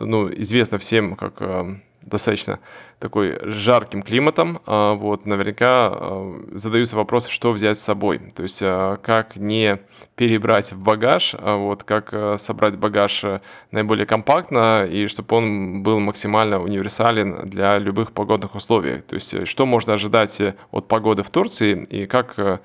ну, 0.00 0.28
известна 0.32 0.78
всем 0.78 1.14
как 1.14 1.40
э, 1.40 1.80
достаточно 2.06 2.60
такой 2.98 3.38
жарким 3.42 4.02
климатом, 4.02 4.60
а, 4.64 4.94
вот, 4.94 5.26
наверняка 5.26 5.88
а, 5.88 6.44
задаются 6.52 6.96
вопросы, 6.96 7.30
что 7.30 7.52
взять 7.52 7.78
с 7.78 7.84
собой. 7.84 8.32
То 8.34 8.42
есть, 8.44 8.58
а, 8.62 8.96
как 8.96 9.36
не 9.36 9.80
перебрать 10.14 10.72
в 10.72 10.82
багаж, 10.82 11.34
вот, 11.38 11.84
как 11.84 12.40
собрать 12.46 12.78
багаж 12.78 13.22
наиболее 13.70 14.06
компактно 14.06 14.86
и 14.86 15.08
чтобы 15.08 15.36
он 15.36 15.82
был 15.82 16.00
максимально 16.00 16.58
универсален 16.58 17.50
для 17.50 17.76
любых 17.76 18.12
погодных 18.12 18.54
условий. 18.54 19.02
То 19.02 19.16
есть, 19.16 19.46
что 19.46 19.66
можно 19.66 19.92
ожидать 19.92 20.40
от 20.70 20.88
погоды 20.88 21.22
в 21.22 21.28
Турции 21.28 21.84
и 21.90 22.06
как 22.06 22.62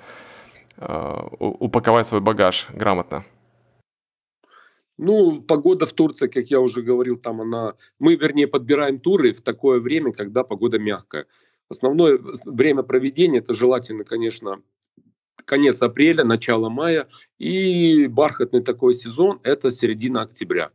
упаковать 1.39 2.07
свой 2.07 2.21
багаж 2.21 2.67
грамотно. 2.69 3.25
Ну, 5.01 5.41
погода 5.41 5.87
в 5.87 5.93
Турции, 5.93 6.27
как 6.27 6.51
я 6.51 6.61
уже 6.61 6.83
говорил, 6.83 7.17
там 7.17 7.41
она... 7.41 7.73
Мы, 7.97 8.15
вернее, 8.15 8.47
подбираем 8.47 8.99
туры 8.99 9.33
в 9.33 9.41
такое 9.41 9.79
время, 9.79 10.13
когда 10.13 10.43
погода 10.43 10.77
мягкая. 10.77 11.25
Основное 11.69 12.19
время 12.45 12.83
проведения, 12.83 13.39
это 13.39 13.55
желательно, 13.55 14.03
конечно, 14.03 14.61
конец 15.45 15.81
апреля, 15.81 16.23
начало 16.23 16.69
мая. 16.69 17.07
И 17.39 18.05
бархатный 18.05 18.61
такой 18.61 18.93
сезон– 18.93 19.39
это 19.43 19.71
середина 19.71 20.21
октября. 20.21 20.69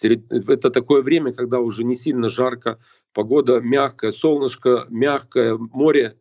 Это 0.00 0.70
такое 0.70 1.02
время, 1.02 1.32
когда 1.32 1.58
уже 1.58 1.82
не 1.82 1.96
сильно 1.96 2.28
жарко, 2.28 2.78
погода 3.12 3.60
мягкая, 3.60 4.12
солнышко 4.12 4.86
мягкое, 4.90 5.58
море 5.58 6.16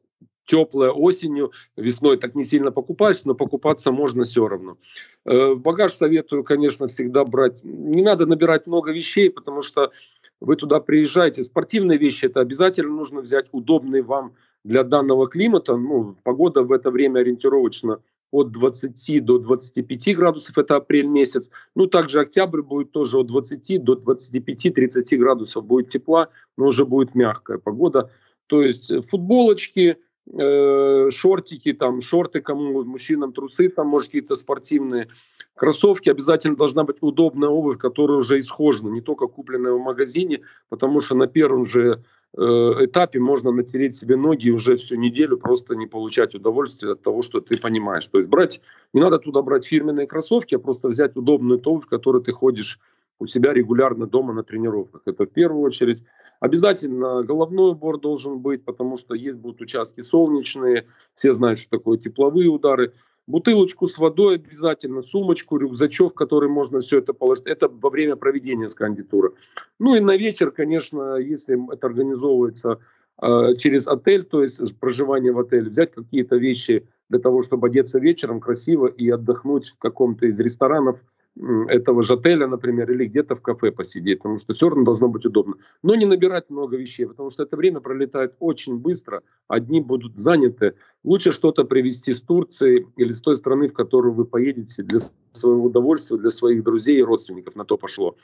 теплая 0.46 0.92
осенью, 0.92 1.52
весной 1.78 2.18
так 2.18 2.36
не 2.36 2.44
сильно 2.44 2.72
покупаешься, 2.72 3.28
но 3.28 3.36
покупаться 3.36 3.92
можно 3.92 4.24
все 4.24 4.48
равно. 4.48 4.78
Э, 5.26 5.56
багаж 5.56 5.94
советую, 5.94 6.44
конечно, 6.44 6.88
всегда 6.88 7.24
брать. 7.26 7.62
Не 7.64 8.02
надо 8.02 8.26
набирать 8.26 8.68
много 8.68 8.92
вещей, 8.92 9.30
потому 9.30 9.64
что 9.64 9.92
вы 10.40 10.56
туда 10.56 10.80
приезжаете. 10.80 11.44
Спортивные 11.44 11.98
вещи 11.98 12.26
это 12.26 12.40
обязательно 12.40 12.94
нужно 12.94 13.22
взять, 13.22 13.46
удобные 13.52 14.02
вам 14.02 14.34
для 14.64 14.84
данного 14.84 15.28
климата. 15.28 15.76
Ну, 15.76 16.16
погода 16.24 16.64
в 16.64 16.72
это 16.72 16.92
время 16.92 17.20
ориентировочно 17.20 18.02
от 18.32 18.52
20 18.52 19.26
до 19.26 19.40
25 19.40 20.16
градусов, 20.16 20.58
это 20.58 20.78
апрель 20.78 21.08
месяц. 21.08 21.50
Ну, 21.76 21.88
также 21.88 22.22
октябрь 22.22 22.62
будет 22.62 22.92
тоже 22.92 23.18
от 23.18 23.28
20 23.28 23.84
до 23.84 23.94
25-30 23.94 25.18
градусов 25.18 25.66
будет 25.66 25.90
тепла, 25.90 26.30
но 26.58 26.68
уже 26.68 26.86
будет 26.86 27.14
мягкая 27.14 27.58
погода. 27.58 28.10
То 28.48 28.62
есть 28.62 28.92
футболочки, 29.10 29.98
э, 30.28 31.12
шортики, 31.12 31.74
там, 31.74 32.02
шорты 32.02 32.42
кому, 32.42 32.84
мужчинам 32.84 33.34
трусы, 33.34 33.70
там, 33.70 33.88
может, 33.88 34.10
какие-то 34.10 34.36
спортивные 34.36 35.08
кроссовки. 35.56 36.10
Обязательно 36.10 36.56
должна 36.56 36.84
быть 36.84 36.98
удобная 37.02 37.50
обувь, 37.50 37.78
которая 37.78 38.18
уже 38.18 38.40
исхожена, 38.40 38.90
не 38.90 39.02
только 39.02 39.28
купленная 39.28 39.74
в 39.74 39.80
магазине, 39.80 40.42
потому 40.70 41.02
что 41.02 41.16
на 41.16 41.28
первом 41.28 41.66
же 41.66 42.04
э, 42.38 42.42
этапе 42.42 43.20
можно 43.20 43.52
натереть 43.52 43.98
себе 43.98 44.16
ноги 44.16 44.48
и 44.48 44.52
уже 44.52 44.78
всю 44.78 44.96
неделю 44.96 45.38
просто 45.38 45.76
не 45.76 45.88
получать 45.88 46.36
удовольствие 46.36 46.94
от 46.94 47.02
того, 47.02 47.24
что 47.24 47.42
ты 47.42 47.58
понимаешь. 47.58 48.08
То 48.08 48.20
есть 48.20 48.30
брать, 48.30 48.62
не 48.94 49.02
надо 49.02 49.20
туда 49.20 49.42
брать 49.42 49.66
фирменные 49.66 50.08
кроссовки, 50.08 50.56
а 50.56 50.60
просто 50.60 50.88
взять 50.88 51.16
удобную 51.16 51.62
обувь, 51.64 51.86
в 51.86 51.90
которой 51.90 52.24
ты 52.24 52.32
ходишь 52.32 52.80
у 53.20 53.28
себя 53.28 53.54
регулярно 53.54 54.08
дома 54.08 54.34
на 54.34 54.44
тренировках. 54.44 55.04
Это 55.06 55.26
в 55.26 55.30
первую 55.30 55.62
очередь. 55.62 56.02
Обязательно 56.42 57.22
головной 57.22 57.74
убор 57.74 58.00
должен 58.00 58.40
быть, 58.40 58.66
потому 58.66 58.98
что 58.98 59.14
есть 59.14 59.38
будут 59.38 59.62
участки 59.62 60.02
солнечные, 60.02 60.88
все 61.16 61.34
знают, 61.34 61.60
что 61.60 61.78
такое 61.78 62.00
тепловые 62.00 62.50
удары. 62.50 62.94
Бутылочку 63.28 63.88
с 63.88 64.00
водой 64.00 64.36
обязательно, 64.36 65.04
сумочку, 65.04 65.58
рюкзачок, 65.58 66.14
в 66.14 66.16
который 66.16 66.50
можно 66.50 66.82
все 66.82 66.98
это 66.98 67.14
положить. 67.14 67.46
Это 67.46 67.68
во 67.70 67.92
время 67.92 68.16
проведения 68.16 68.72
скандитуры. 68.72 69.34
Ну 69.80 69.96
и 69.96 70.00
на 70.00 70.18
вечер, 70.18 70.50
конечно, 70.50 71.18
если 71.18 71.60
это 71.72 71.86
организовывается 71.86 72.80
э, 73.22 73.56
через 73.60 73.86
отель, 73.86 74.24
то 74.24 74.42
есть 74.42 74.60
проживание 74.80 75.34
в 75.34 75.40
отеле, 75.40 75.70
взять 75.70 75.92
какие-то 75.92 76.38
вещи 76.38 76.88
для 77.08 77.20
того, 77.20 77.44
чтобы 77.44 77.68
одеться 77.68 78.00
вечером 78.00 78.40
красиво 78.40 78.88
и 78.88 79.08
отдохнуть 79.12 79.68
в 79.68 79.78
каком-то 79.78 80.26
из 80.26 80.40
ресторанов– 80.40 81.00
этого 81.38 82.04
же 82.04 82.14
отеля, 82.14 82.48
например, 82.48 82.92
или 82.92 83.06
где-то 83.06 83.36
в 83.36 83.42
кафе 83.42 83.72
посидеть, 83.72 84.20
потому 84.20 84.40
что 84.40 84.54
все 84.54 84.70
равно 84.70 84.84
должно 84.84 85.08
быть 85.08 85.26
удобно. 85.26 85.56
Но 85.82 85.96
не 85.96 86.06
набирать 86.06 86.50
много 86.50 86.78
вещей, 86.78 87.06
потому 87.06 87.32
что 87.32 87.44
это 87.44 87.56
время 87.56 87.80
пролетает 87.80 88.34
очень 88.40 88.78
быстро, 88.78 89.24
одни 89.48 89.80
будут 89.80 90.16
заняты. 90.18 90.76
Лучше 91.04 91.32
что-то 91.32 91.64
привезти 91.64 92.14
с 92.14 92.22
Турции 92.22 92.86
или 92.98 93.14
с 93.14 93.22
той 93.22 93.38
страны, 93.38 93.70
в 93.70 93.74
которую 93.74 94.14
вы 94.14 94.26
поедете 94.26 94.84
для 94.84 95.00
своего 95.32 95.66
удовольствия, 95.66 96.18
для 96.18 96.32
своих 96.32 96.64
друзей 96.64 97.00
и 97.00 97.04
родственников, 97.04 97.56
на 97.56 97.64
то 97.64 97.78
пошло. 97.78 98.16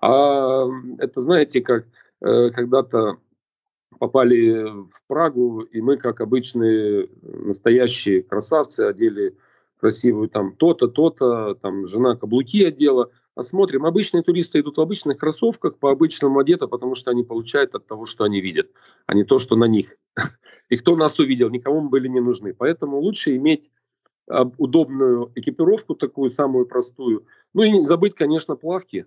А 0.00 0.66
это, 0.98 1.20
знаете, 1.20 1.60
как 1.60 1.84
э, 2.22 2.50
когда-то 2.50 3.18
попали 3.98 4.64
в 4.64 5.06
Прагу, 5.06 5.60
и 5.60 5.80
мы, 5.80 5.98
как 5.98 6.20
обычные 6.20 7.08
настоящие 7.22 8.22
красавцы, 8.22 8.80
одели 8.80 9.36
красивую, 9.80 10.28
там 10.28 10.56
то-то, 10.56 10.88
то-то, 10.88 11.54
там 11.54 11.86
жена 11.86 12.16
каблуки 12.16 12.64
одела. 12.64 13.10
Посмотрим, 13.34 13.84
обычные 13.84 14.22
туристы 14.22 14.60
идут 14.60 14.76
в 14.76 14.80
обычных 14.80 15.18
кроссовках, 15.18 15.78
по 15.78 15.90
обычному 15.90 16.38
одето, 16.38 16.68
потому 16.68 16.94
что 16.94 17.10
они 17.10 17.24
получают 17.24 17.74
от 17.74 17.86
того, 17.86 18.06
что 18.06 18.24
они 18.24 18.40
видят, 18.40 18.68
а 19.06 19.14
не 19.14 19.24
то, 19.24 19.38
что 19.40 19.56
на 19.56 19.64
них. 19.64 19.96
И 20.68 20.76
кто 20.76 20.96
нас 20.96 21.18
увидел, 21.18 21.50
никому 21.50 21.80
мы 21.80 21.88
были 21.88 22.08
не 22.08 22.20
нужны. 22.20 22.54
Поэтому 22.54 22.98
лучше 22.98 23.36
иметь 23.36 23.70
удобную 24.58 25.30
экипировку, 25.34 25.94
такую 25.94 26.30
самую 26.30 26.66
простую. 26.66 27.26
Ну 27.52 27.62
и 27.62 27.86
забыть, 27.86 28.14
конечно, 28.14 28.56
плавки 28.56 29.06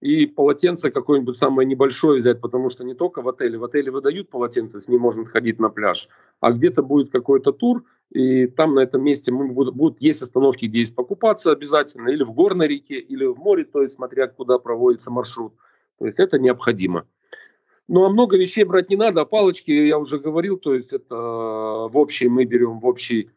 и 0.00 0.26
полотенце 0.26 0.90
какое-нибудь 0.90 1.38
самое 1.38 1.66
небольшое 1.66 2.20
взять, 2.20 2.40
потому 2.40 2.70
что 2.70 2.84
не 2.84 2.94
только 2.94 3.22
в 3.22 3.28
отеле. 3.28 3.58
В 3.58 3.64
отеле 3.64 3.90
выдают 3.90 4.28
полотенце, 4.28 4.80
с 4.80 4.88
ним 4.88 5.00
можно 5.00 5.24
сходить 5.24 5.58
на 5.58 5.68
пляж, 5.70 6.08
а 6.40 6.52
где-то 6.52 6.82
будет 6.82 7.10
какой-то 7.10 7.52
тур, 7.52 7.84
и 8.10 8.46
там 8.46 8.74
на 8.74 8.80
этом 8.80 9.02
месте 9.02 9.32
мы 9.32 9.48
будут, 9.48 9.74
будут 9.74 10.00
есть 10.00 10.22
остановки, 10.22 10.66
где 10.66 10.80
есть 10.80 10.94
покупаться 10.94 11.50
обязательно, 11.50 12.08
или 12.08 12.22
в 12.22 12.32
горной 12.32 12.68
реке, 12.68 12.98
или 12.98 13.24
в 13.24 13.36
море, 13.38 13.64
то 13.64 13.82
есть 13.82 13.94
смотря 13.94 14.28
куда 14.28 14.58
проводится 14.58 15.10
маршрут. 15.10 15.54
То 15.98 16.06
есть 16.06 16.18
это 16.18 16.38
необходимо. 16.38 17.06
Ну 17.88 18.04
а 18.04 18.10
много 18.10 18.36
вещей 18.36 18.64
брать 18.64 18.90
не 18.90 18.96
надо, 18.96 19.22
а 19.22 19.24
палочки, 19.24 19.70
я 19.70 19.98
уже 19.98 20.18
говорил, 20.18 20.58
то 20.58 20.74
есть 20.74 20.92
это 20.92 21.14
в 21.14 21.92
общий 21.94 22.28
мы 22.28 22.44
берем 22.44 22.80
в 22.80 22.86
общий 22.86 23.30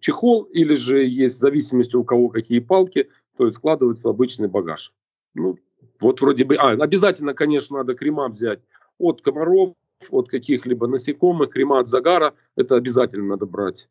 чехол, 0.00 0.42
или 0.44 0.74
же 0.74 1.04
есть 1.04 1.36
в 1.36 1.40
зависимости 1.40 1.96
у 1.96 2.04
кого 2.04 2.28
какие 2.28 2.58
палки, 2.58 3.08
то 3.36 3.46
есть 3.46 3.58
складывать 3.58 4.02
в 4.02 4.08
обычный 4.08 4.48
багаж. 4.48 4.92
Ну, 5.34 5.56
вот 6.02 6.20
вроде 6.20 6.44
бы, 6.44 6.56
а, 6.56 6.72
обязательно, 6.72 7.34
конечно, 7.34 7.78
надо 7.78 7.94
крема 7.94 8.28
взять 8.28 8.60
от 8.98 9.22
комаров, 9.22 9.74
от 10.10 10.28
каких-либо 10.28 10.86
насекомых, 10.86 11.50
крема 11.50 11.78
от 11.78 11.88
загара, 11.88 12.34
это 12.56 12.76
обязательно 12.76 13.24
надо 13.24 13.46
брать. 13.46 13.88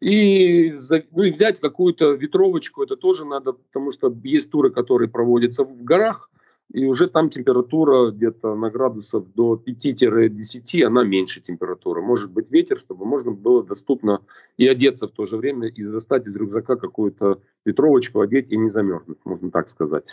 И, 0.00 0.76
ну, 1.12 1.22
и 1.22 1.30
взять 1.30 1.60
какую-то 1.60 2.12
ветровочку, 2.12 2.82
это 2.82 2.96
тоже 2.96 3.24
надо, 3.24 3.52
потому 3.52 3.92
что 3.92 4.14
есть 4.24 4.50
туры, 4.50 4.70
которые 4.70 5.08
проводятся 5.08 5.64
в 5.64 5.82
горах, 5.84 6.30
и 6.72 6.84
уже 6.84 7.08
там 7.08 7.30
температура 7.30 8.10
где-то 8.10 8.54
на 8.54 8.70
градусов 8.70 9.32
до 9.34 9.60
5-10, 9.66 10.82
она 10.84 11.04
меньше 11.04 11.40
температуры. 11.40 12.02
Может 12.02 12.30
быть 12.30 12.50
ветер, 12.50 12.78
чтобы 12.80 13.06
можно 13.06 13.30
было 13.30 13.64
доступно 13.64 14.20
и 14.56 14.66
одеться 14.66 15.06
в 15.06 15.12
то 15.12 15.26
же 15.26 15.36
время, 15.36 15.68
и 15.68 15.84
достать 15.84 16.26
из 16.26 16.34
рюкзака 16.34 16.76
какую-то 16.76 17.38
ветровочку, 17.64 18.20
одеть 18.20 18.50
и 18.50 18.56
не 18.56 18.70
замерзнуть, 18.70 19.18
можно 19.24 19.50
так 19.50 19.68
сказать. 19.68 20.04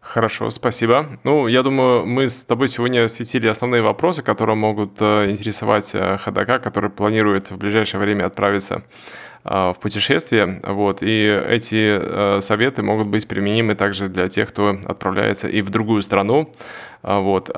Хорошо, 0.00 0.50
спасибо. 0.50 1.18
Ну, 1.24 1.48
я 1.48 1.62
думаю, 1.62 2.06
мы 2.06 2.30
с 2.30 2.42
тобой 2.44 2.68
сегодня 2.68 3.04
осветили 3.04 3.46
основные 3.46 3.82
вопросы, 3.82 4.22
которые 4.22 4.56
могут 4.56 4.92
э, 5.00 5.30
интересовать 5.30 5.90
э, 5.92 6.16
ходока, 6.18 6.60
который 6.60 6.88
планирует 6.88 7.50
в 7.50 7.58
ближайшее 7.58 8.00
время 8.00 8.24
отправиться 8.24 8.84
в 9.44 9.76
путешествие. 9.80 10.60
Вот, 10.64 11.02
и 11.02 11.26
эти 11.26 12.40
советы 12.42 12.82
могут 12.82 13.06
быть 13.06 13.26
применимы 13.28 13.74
также 13.74 14.08
для 14.08 14.28
тех, 14.28 14.50
кто 14.50 14.76
отправляется 14.84 15.48
и 15.48 15.62
в 15.62 15.70
другую 15.70 16.02
страну. 16.02 16.52
Вот, 17.02 17.48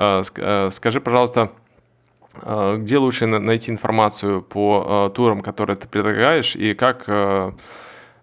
скажи, 0.75 1.01
пожалуйста, 1.01 1.51
где 2.77 2.97
лучше 2.97 3.25
найти 3.25 3.71
информацию 3.71 4.41
по 4.41 5.11
турам, 5.13 5.41
которые 5.41 5.75
ты 5.75 5.87
предлагаешь, 5.87 6.55
и 6.55 6.73
как 6.75 7.09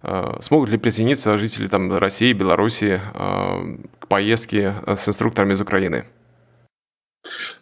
Э, 0.02 0.38
смогут 0.42 0.70
ли 0.70 0.78
присоединиться 0.78 1.36
жители 1.38 1.68
там, 1.68 1.92
России, 1.96 2.32
Беларуси 2.32 3.00
э, 3.00 3.76
к 3.98 4.06
поездке 4.06 4.74
с 4.86 5.08
инструкторами 5.08 5.54
из 5.54 5.60
Украины? 5.60 6.04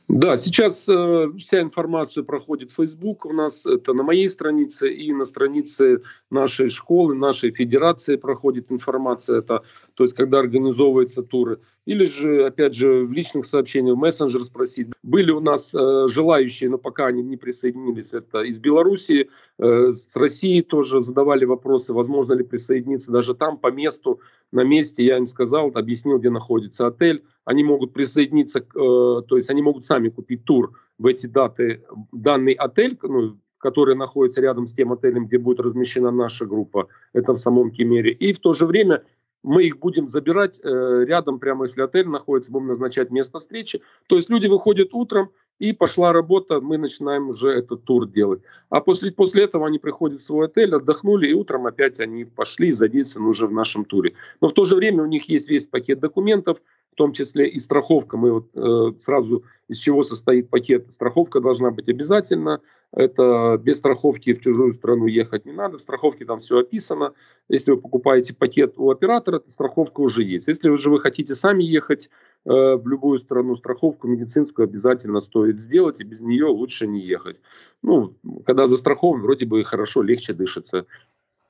Да, 0.08 0.36
сейчас 0.36 0.88
э, 0.88 1.28
вся 1.38 1.62
информация 1.62 2.22
проходит 2.22 2.70
в 2.70 2.76
Facebook 2.76 3.26
у 3.26 3.32
нас, 3.32 3.66
это 3.66 3.92
на 3.92 4.04
моей 4.04 4.28
странице 4.30 4.92
и 4.92 5.12
на 5.12 5.24
странице 5.24 6.02
нашей 6.30 6.70
школы, 6.70 7.16
нашей 7.16 7.50
федерации 7.50 8.14
проходит 8.14 8.70
информация, 8.70 9.38
это, 9.38 9.64
то 9.94 10.04
есть 10.04 10.14
когда 10.14 10.38
организовываются 10.38 11.22
туры. 11.22 11.58
Или 11.86 12.04
же, 12.04 12.46
опять 12.46 12.74
же, 12.74 13.06
в 13.06 13.12
личных 13.12 13.46
сообщениях, 13.46 13.96
в 13.96 13.98
мессенджер 13.98 14.42
спросить. 14.42 14.88
Были 15.02 15.30
у 15.30 15.40
нас 15.40 15.72
э, 15.72 16.08
желающие, 16.08 16.68
но 16.68 16.78
пока 16.78 17.06
они 17.06 17.22
не 17.22 17.36
присоединились, 17.36 18.12
это 18.12 18.42
из 18.42 18.58
Белоруссии, 18.58 19.30
э, 19.58 19.92
с 19.94 20.14
России 20.16 20.60
тоже 20.60 21.00
задавали 21.00 21.44
вопросы, 21.44 21.92
возможно 21.92 22.34
ли 22.34 22.44
присоединиться 22.44 23.10
даже 23.10 23.34
там 23.34 23.56
по 23.56 23.70
месту, 23.70 24.20
на 24.52 24.64
месте. 24.64 25.04
Я 25.04 25.16
им 25.18 25.26
сказал, 25.26 25.70
объяснил, 25.74 26.18
где 26.18 26.30
находится 26.30 26.86
отель 26.86 27.22
они 27.46 27.62
могут 27.62 27.92
присоединиться, 27.92 28.58
э, 28.58 28.62
то 28.74 29.36
есть 29.36 29.48
они 29.48 29.62
могут 29.62 29.86
сами 29.86 30.08
купить 30.08 30.44
тур 30.44 30.72
в 30.98 31.06
эти 31.06 31.26
даты, 31.26 31.84
данный 32.12 32.52
отель, 32.52 32.98
ну, 33.02 33.38
который 33.58 33.94
находится 33.94 34.40
рядом 34.40 34.66
с 34.66 34.74
тем 34.74 34.92
отелем, 34.92 35.26
где 35.26 35.38
будет 35.38 35.60
размещена 35.60 36.10
наша 36.10 36.44
группа, 36.44 36.88
это 37.12 37.32
в 37.32 37.38
самом 37.38 37.70
Кемере. 37.70 38.12
И 38.12 38.32
в 38.32 38.40
то 38.40 38.54
же 38.54 38.66
время 38.66 39.04
мы 39.46 39.64
их 39.64 39.78
будем 39.78 40.08
забирать 40.08 40.58
э, 40.62 41.04
рядом, 41.06 41.38
прямо 41.38 41.66
если 41.66 41.80
отель 41.80 42.08
находится, 42.08 42.50
будем 42.50 42.66
назначать 42.66 43.10
место 43.10 43.38
встречи. 43.38 43.80
То 44.08 44.16
есть 44.16 44.28
люди 44.28 44.48
выходят 44.48 44.88
утром, 44.92 45.30
и 45.58 45.72
пошла 45.72 46.12
работа, 46.12 46.60
мы 46.60 46.76
начинаем 46.76 47.30
уже 47.30 47.48
этот 47.48 47.84
тур 47.84 48.06
делать. 48.06 48.42
А 48.68 48.80
после, 48.80 49.10
после 49.10 49.44
этого 49.44 49.66
они 49.66 49.78
приходят 49.78 50.20
в 50.20 50.24
свой 50.24 50.46
отель, 50.46 50.74
отдохнули, 50.74 51.28
и 51.28 51.32
утром 51.32 51.66
опять 51.66 51.98
они 51.98 52.24
пошли 52.24 52.72
задействованы 52.72 53.30
уже 53.30 53.46
в 53.46 53.52
нашем 53.52 53.84
туре. 53.84 54.12
Но 54.40 54.48
в 54.48 54.52
то 54.52 54.64
же 54.64 54.74
время 54.74 55.02
у 55.02 55.06
них 55.06 55.28
есть 55.28 55.48
весь 55.48 55.66
пакет 55.66 56.00
документов, 56.00 56.58
в 56.96 56.98
том 56.98 57.12
числе 57.12 57.46
и 57.46 57.60
страховка. 57.60 58.16
Мы 58.16 58.32
вот 58.32 58.46
э, 58.54 58.98
сразу 59.00 59.44
из 59.68 59.76
чего 59.76 60.02
состоит 60.02 60.48
пакет. 60.48 60.86
Страховка 60.92 61.40
должна 61.40 61.70
быть 61.70 61.90
обязательно. 61.90 62.62
Это 62.90 63.60
без 63.62 63.76
страховки 63.76 64.32
в 64.32 64.40
чужую 64.40 64.72
страну 64.72 65.04
ехать 65.04 65.44
не 65.44 65.52
надо. 65.52 65.76
В 65.76 65.82
страховке 65.82 66.24
там 66.24 66.40
все 66.40 66.60
описано. 66.60 67.12
Если 67.50 67.70
вы 67.70 67.76
покупаете 67.76 68.32
пакет 68.32 68.78
у 68.78 68.90
оператора, 68.90 69.40
то 69.40 69.50
страховка 69.50 70.00
уже 70.00 70.22
есть. 70.22 70.48
Если 70.48 70.74
же 70.78 70.88
вы 70.88 71.00
хотите 71.00 71.34
сами 71.34 71.64
ехать 71.64 72.08
э, 72.46 72.48
в 72.48 72.88
любую 72.88 73.18
страну, 73.18 73.56
страховку 73.56 74.08
медицинскую 74.08 74.64
обязательно 74.64 75.20
стоит 75.20 75.58
сделать, 75.58 76.00
и 76.00 76.04
без 76.04 76.20
нее 76.20 76.46
лучше 76.46 76.86
не 76.86 77.00
ехать. 77.00 77.36
Ну, 77.82 78.14
когда 78.46 78.68
застрахован, 78.68 79.20
вроде 79.20 79.44
бы 79.44 79.62
хорошо, 79.64 80.00
легче 80.00 80.32
дышится. 80.32 80.86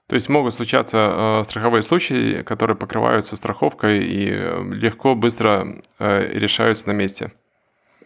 То 0.08 0.14
есть 0.14 0.28
могут 0.28 0.54
случаться 0.54 0.96
э, 0.96 1.44
страховые 1.50 1.82
случаи, 1.82 2.42
которые 2.42 2.76
покрываются 2.76 3.34
страховкой 3.36 4.06
и 4.06 4.28
э, 4.30 4.62
легко, 4.74 5.16
быстро 5.16 5.82
э, 5.98 6.38
решаются 6.38 6.86
на 6.86 6.92
месте. 6.92 7.32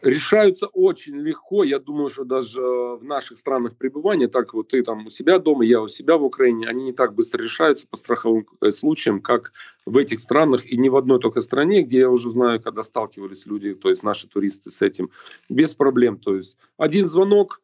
Решаются 0.01 0.67
очень 0.69 1.17
легко. 1.17 1.63
Я 1.63 1.79
думаю, 1.79 2.09
что 2.09 2.25
даже 2.25 2.59
в 2.59 3.05
наших 3.05 3.39
странах 3.39 3.77
пребывания, 3.77 4.29
так 4.29 4.55
вот 4.55 4.69
ты 4.69 4.83
там 4.83 5.09
у 5.09 5.11
себя 5.11 5.39
дома, 5.39 5.63
я 5.63 5.83
у 5.83 5.89
себя 5.89 6.17
в 6.17 6.25
Украине, 6.25 6.69
они 6.69 6.85
не 6.85 6.93
так 6.95 7.15
быстро 7.15 7.43
решаются 7.43 7.87
по 7.87 7.99
страховым 7.99 8.47
э, 8.63 8.71
случаям, 8.71 9.21
как 9.21 9.53
в 9.85 9.99
этих 9.99 10.21
странах 10.21 10.65
и 10.65 10.79
не 10.79 10.89
в 10.89 10.97
одной 10.97 11.21
только 11.21 11.43
стране, 11.43 11.83
где 11.83 11.99
я 11.99 12.09
уже 12.09 12.31
знаю, 12.31 12.63
когда 12.63 12.83
сталкивались 12.83 13.45
люди, 13.45 13.75
то 13.75 13.91
есть 13.91 14.03
наши 14.03 14.27
туристы 14.27 14.71
с 14.71 14.81
этим, 14.81 15.11
без 15.51 15.75
проблем. 15.75 16.17
То 16.17 16.35
есть 16.35 16.57
один 16.79 17.07
звонок, 17.07 17.61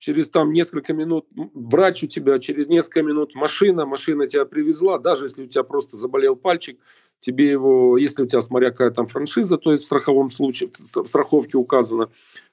через 0.00 0.30
там 0.30 0.52
несколько 0.52 0.92
минут 0.92 1.26
врач 1.54 2.02
у 2.02 2.06
тебя, 2.06 2.38
через 2.40 2.66
несколько 2.66 3.02
минут 3.02 3.34
машина, 3.34 3.86
машина 3.86 4.26
тебя 4.26 4.46
привезла, 4.46 4.98
даже 4.98 5.26
если 5.26 5.44
у 5.44 5.46
тебя 5.46 5.62
просто 5.62 5.96
заболел 5.96 6.36
пальчик, 6.36 6.80
тебе 7.20 7.50
его, 7.50 7.98
если 7.98 8.22
у 8.22 8.26
тебя, 8.26 8.40
смотря 8.40 8.70
какая 8.70 8.90
там 8.90 9.06
франшиза, 9.06 9.58
то 9.58 9.72
есть 9.72 9.84
в 9.84 9.86
страховом 9.86 10.30
случае, 10.30 10.70
в 10.94 11.06
страховке 11.06 11.58
указано, 11.58 12.10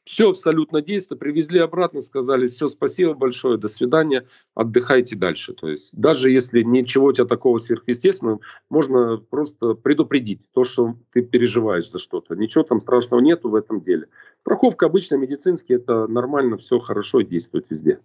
все 0.08 0.30
абсолютно 0.30 0.82
действует, 0.82 1.20
привезли 1.20 1.60
обратно, 1.60 2.02
сказали, 2.02 2.48
все, 2.48 2.70
спасибо 2.70 3.14
большое, 3.14 3.58
до 3.58 3.68
свидания, 3.68 4.26
отдыхайте 4.56 5.16
дальше. 5.16 5.54
То 5.54 5.68
есть 5.68 5.90
даже 5.92 6.32
если 6.32 6.64
ничего 6.64 7.08
у 7.08 7.14
тебя 7.14 7.26
такого 7.26 7.60
сверхъестественного, 7.60 8.40
можно 8.70 9.18
просто 9.18 9.74
предупредить 9.74 10.42
то, 10.54 10.64
что 10.64 10.96
ты 11.12 11.22
переживаешь 11.22 11.90
за 11.90 12.00
что-то. 12.00 12.36
Ничего 12.36 12.64
там 12.64 12.80
страшного 12.80 13.20
нету 13.20 13.50
в 13.50 13.56
этом 13.56 13.82
деле. 13.82 14.08
Страховка 14.42 14.86
обычно 14.86 15.16
медицинский, 15.16 15.74
это 15.74 16.08
нормально, 16.08 16.58
все 16.58 16.80
хорошо 16.80 17.22
действует 17.22 17.66
везде. 17.70 18.00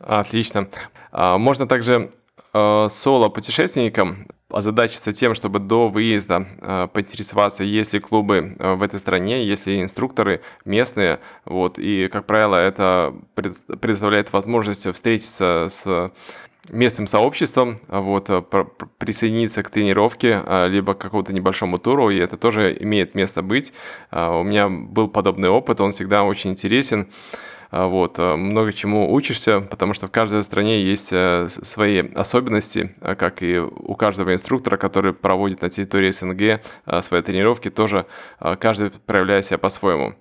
Отлично. 0.00 0.68
А, 1.12 1.38
можно 1.38 1.68
также 1.68 2.12
э, 2.56 2.88
соло-путешественникам 3.02 4.26
озадачиться 4.50 5.12
тем, 5.12 5.34
чтобы 5.34 5.58
до 5.58 5.88
выезда 5.88 6.46
э, 6.60 6.88
поинтересоваться, 6.92 7.64
есть 7.64 7.92
ли 7.92 8.00
клубы 8.00 8.56
э, 8.58 8.74
в 8.74 8.82
этой 8.82 9.00
стране, 9.00 9.44
есть 9.44 9.66
ли 9.66 9.82
инструкторы 9.82 10.40
местные, 10.64 11.18
вот, 11.44 11.78
и, 11.78 12.08
как 12.08 12.26
правило, 12.26 12.56
это 12.56 13.14
предоставляет 13.34 14.32
возможность 14.32 14.86
встретиться 14.86 15.72
с 15.82 16.12
местным 16.70 17.06
сообществом, 17.06 17.80
вот, 17.88 18.30
э, 18.30 18.42
присоединиться 18.98 19.64
к 19.64 19.70
тренировке, 19.70 20.42
либо 20.68 20.94
к 20.94 20.98
какому-то 20.98 21.32
небольшому 21.32 21.78
туру, 21.78 22.10
и 22.10 22.18
это 22.18 22.36
тоже 22.36 22.76
имеет 22.80 23.14
место 23.16 23.42
быть. 23.42 23.72
У 24.10 24.42
меня 24.42 24.68
был 24.68 25.08
подобный 25.08 25.48
опыт, 25.48 25.80
он 25.80 25.92
всегда 25.92 26.22
очень 26.22 26.50
интересен. 26.52 27.08
А, 27.70 27.86
вот, 27.86 28.18
э, 28.18 28.36
много 28.36 28.72
чему 28.72 29.12
учишься, 29.12 29.60
потому 29.60 29.94
что 29.94 30.06
в 30.06 30.12
каждой 30.12 30.44
стране 30.44 30.82
есть 30.82 31.08
э, 31.10 31.48
свои 31.74 32.08
особенности, 32.14 32.94
а, 33.00 33.14
как 33.16 33.42
и 33.42 33.58
у 33.58 33.94
каждого 33.96 34.34
инструктора, 34.34 34.76
который 34.76 35.12
проводит 35.12 35.62
на 35.62 35.70
территории 35.70 36.12
СНГ 36.12 36.40
э, 36.40 37.02
свои 37.02 37.22
тренировки, 37.22 37.70
тоже 37.70 38.06
каждый 38.60 38.90
проявляет 38.90 39.46
себя 39.46 39.58
по-своему. 39.58 40.14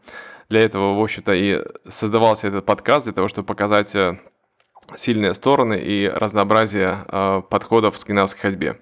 Для 0.49 0.61
этого, 0.61 0.97
в 0.97 1.01
общем-то, 1.01 1.33
и 1.33 1.61
создавался 1.99 2.47
этот 2.47 2.65
подкаст, 2.65 3.03
для 3.05 3.13
того, 3.13 3.27
чтобы 3.27 3.47
показать 3.47 3.89
сильные 4.97 5.33
стороны 5.33 5.79
и 5.79 6.07
разнообразие 6.07 7.05
подходов 7.49 7.95
к 7.95 7.97
скандинавской 7.97 8.39
ходьбе. 8.39 8.79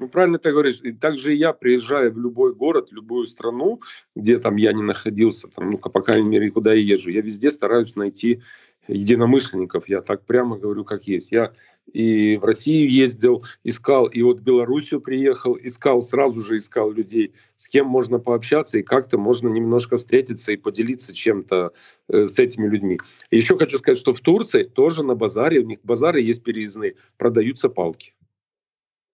Ну, 0.00 0.08
правильно 0.08 0.38
ты 0.38 0.50
говоришь. 0.50 0.80
И 0.82 0.92
также 0.92 1.34
я, 1.34 1.52
приезжаю 1.52 2.10
в 2.10 2.18
любой 2.18 2.54
город, 2.54 2.88
в 2.88 2.94
любую 2.94 3.26
страну, 3.26 3.80
где 4.16 4.38
там 4.38 4.56
я 4.56 4.72
не 4.72 4.82
находился, 4.82 5.48
там, 5.48 5.72
ну, 5.72 5.76
по 5.76 6.00
крайней 6.00 6.26
мере, 6.26 6.50
куда 6.50 6.72
я 6.72 6.80
езжу, 6.80 7.10
я 7.10 7.20
везде 7.20 7.50
стараюсь 7.50 7.94
найти 7.96 8.40
единомышленников. 8.88 9.90
Я 9.90 10.00
так 10.00 10.24
прямо 10.24 10.56
говорю, 10.56 10.86
как 10.86 11.06
есть. 11.06 11.30
Я 11.30 11.52
и 11.92 12.38
в 12.38 12.44
Россию 12.44 12.90
ездил, 12.90 13.44
искал, 13.62 14.06
и 14.06 14.22
вот 14.22 14.38
в 14.38 14.42
Белоруссию 14.42 15.02
приехал, 15.02 15.58
искал, 15.60 16.02
сразу 16.02 16.40
же 16.40 16.56
искал 16.56 16.90
людей, 16.90 17.34
с 17.58 17.68
кем 17.68 17.86
можно 17.86 18.18
пообщаться, 18.18 18.78
и 18.78 18.82
как-то 18.82 19.18
можно 19.18 19.48
немножко 19.48 19.98
встретиться 19.98 20.50
и 20.52 20.56
поделиться 20.56 21.12
чем-то 21.12 21.72
э, 22.08 22.28
с 22.28 22.38
этими 22.38 22.66
людьми. 22.68 22.98
Еще 23.30 23.58
хочу 23.58 23.76
сказать, 23.76 23.98
что 23.98 24.14
в 24.14 24.20
Турции 24.20 24.62
тоже 24.62 25.02
на 25.02 25.14
базаре, 25.14 25.60
у 25.60 25.66
них 25.66 25.80
базары 25.82 26.22
есть 26.22 26.42
переездные, 26.42 26.94
продаются 27.18 27.68
палки. 27.68 28.14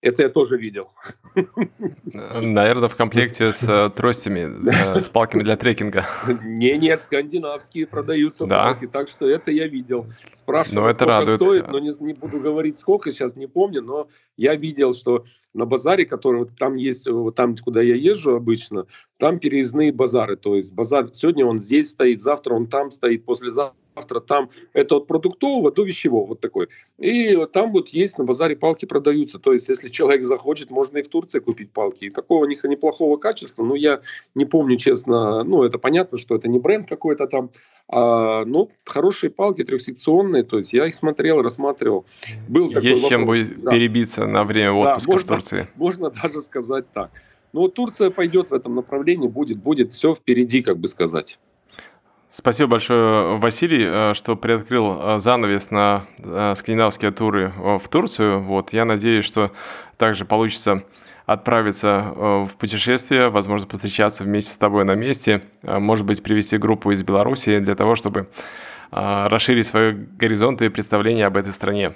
Это 0.07 0.23
я 0.23 0.29
тоже 0.29 0.57
видел. 0.57 0.91
Наверное, 2.13 2.89
в 2.89 2.95
комплекте 2.95 3.55
с 3.55 3.63
э, 3.63 3.91
тростями, 3.91 4.71
э, 4.71 5.01
с 5.01 5.09
палками 5.09 5.43
для 5.43 5.57
трекинга. 5.57 6.07
Не, 6.45 6.79
нет, 6.79 7.01
скандинавские 7.03 7.89
продаются 7.89 8.47
да. 8.47 8.67
палки, 8.67 8.87
так 8.87 9.09
что 9.09 9.29
это 9.29 9.51
я 9.51 9.67
видел. 9.67 10.07
Спрашивал, 10.33 10.83
но 10.83 10.89
это 10.89 10.99
сколько 10.99 11.19
радует. 11.19 11.41
стоит, 11.41 11.69
но 11.73 11.81
не, 11.81 11.93
не 11.99 12.13
буду 12.13 12.39
говорить 12.39 12.79
сколько, 12.79 13.11
сейчас 13.11 13.35
не 13.35 13.49
помню, 13.49 13.83
но 13.83 14.07
я 14.37 14.55
видел, 14.55 14.95
что 14.95 15.25
на 15.55 15.67
базаре, 15.67 16.07
который 16.07 16.39
вот 16.39 16.51
там 16.57 16.77
есть, 16.77 17.09
вот 17.09 17.35
там, 17.35 17.57
куда 17.57 17.83
я 17.83 17.97
езжу 17.97 18.37
обычно, 18.37 18.87
там 19.19 19.41
переездные 19.41 19.91
базары. 19.91 20.37
То 20.37 20.55
есть 20.55 20.73
базар 20.73 21.09
сегодня 21.15 21.45
он 21.45 21.59
здесь 21.59 21.91
стоит, 21.91 22.23
завтра 22.23 22.55
он 22.55 22.69
там 22.69 22.93
стоит, 22.93 23.25
послезавтра 23.25 23.77
завтра 23.97 24.21
там, 24.21 24.51
это 24.73 24.97
от 24.97 25.07
продуктового 25.07 25.73
до 25.73 25.83
вещевого, 25.83 26.27
вот 26.27 26.41
такой. 26.41 26.69
И 26.99 27.37
там 27.53 27.73
вот 27.73 27.89
есть 27.89 28.19
на 28.19 28.25
базаре 28.25 28.55
палки 28.55 28.85
продаются, 28.85 29.39
то 29.39 29.53
есть 29.53 29.69
если 29.69 29.89
человек 29.89 30.23
захочет, 30.23 30.71
можно 30.71 30.99
и 30.99 31.03
в 31.03 31.09
Турции 31.09 31.41
купить 31.41 31.73
палки. 31.73 32.05
И 32.05 32.11
такого 32.11 32.45
них 32.45 32.65
неплохого 32.65 33.17
качества, 33.17 33.65
но 33.65 33.75
я 33.75 34.01
не 34.35 34.45
помню 34.45 34.77
честно, 34.77 35.43
ну 35.45 35.63
это 35.63 35.79
понятно, 35.79 36.19
что 36.19 36.35
это 36.35 36.49
не 36.49 36.59
бренд 36.59 36.89
какой-то 36.89 37.27
там, 37.27 37.51
а, 37.89 38.45
ну 38.45 38.71
хорошие 38.85 39.31
палки 39.31 39.65
трехсекционные, 39.65 40.43
то 40.43 40.59
есть 40.59 40.73
я 40.73 40.87
их 40.87 40.95
смотрел, 40.95 41.43
рассматривал. 41.43 42.05
Был 42.49 42.71
такой 42.71 42.91
есть 42.91 43.03
вопрос. 43.03 43.19
чем 43.19 43.27
будет 43.27 43.63
да. 43.63 43.71
перебиться 43.71 44.27
на 44.27 44.45
время 44.45 44.73
отпуска 44.73 45.07
да, 45.07 45.13
можно, 45.13 45.27
в 45.27 45.41
Турции. 45.41 45.69
Можно 45.77 46.11
даже 46.11 46.41
сказать 46.43 46.85
так. 46.93 47.11
Но 47.53 47.63
вот 47.63 47.75
Турция 47.75 48.11
пойдет 48.11 48.51
в 48.51 48.55
этом 48.55 48.75
направлении, 48.75 49.29
будет, 49.29 49.59
будет 49.59 49.93
все 49.93 50.15
впереди, 50.15 50.63
как 50.63 50.79
бы 50.79 50.89
сказать. 50.89 51.39
Спасибо 52.39 52.73
большое, 52.73 53.39
Василий, 53.39 53.83
э, 53.83 54.15
что 54.15 54.37
приоткрыл 54.37 55.01
э, 55.01 55.21
занавес 55.21 55.71
на 55.71 56.05
э, 56.19 56.55
скандинавские 56.59 57.11
туры 57.11 57.51
в 57.57 57.89
Турцию. 57.89 58.43
Вот, 58.43 58.75
я 58.75 58.85
надеюсь, 58.85 59.25
что 59.25 59.53
также 59.97 60.27
получится 60.27 60.85
отправиться 61.25 62.13
в 62.15 62.51
путешествие, 62.59 63.31
возможно, 63.31 63.67
встречаться 63.67 64.23
вместе 64.23 64.53
с 64.53 64.59
тобой 64.59 64.85
на 64.85 64.95
месте, 64.95 65.43
может 65.63 66.07
быть, 66.07 66.23
привести 66.23 66.57
группу 66.57 66.93
из 66.93 67.03
Беларуси 67.03 67.59
для 67.59 67.75
того, 67.75 67.97
чтобы 67.97 68.29
расширить 68.93 69.67
свои 69.67 69.93
горизонты 69.93 70.67
и 70.67 70.69
представления 70.69 71.27
об 71.27 71.37
этой 71.37 71.53
стране. 71.55 71.95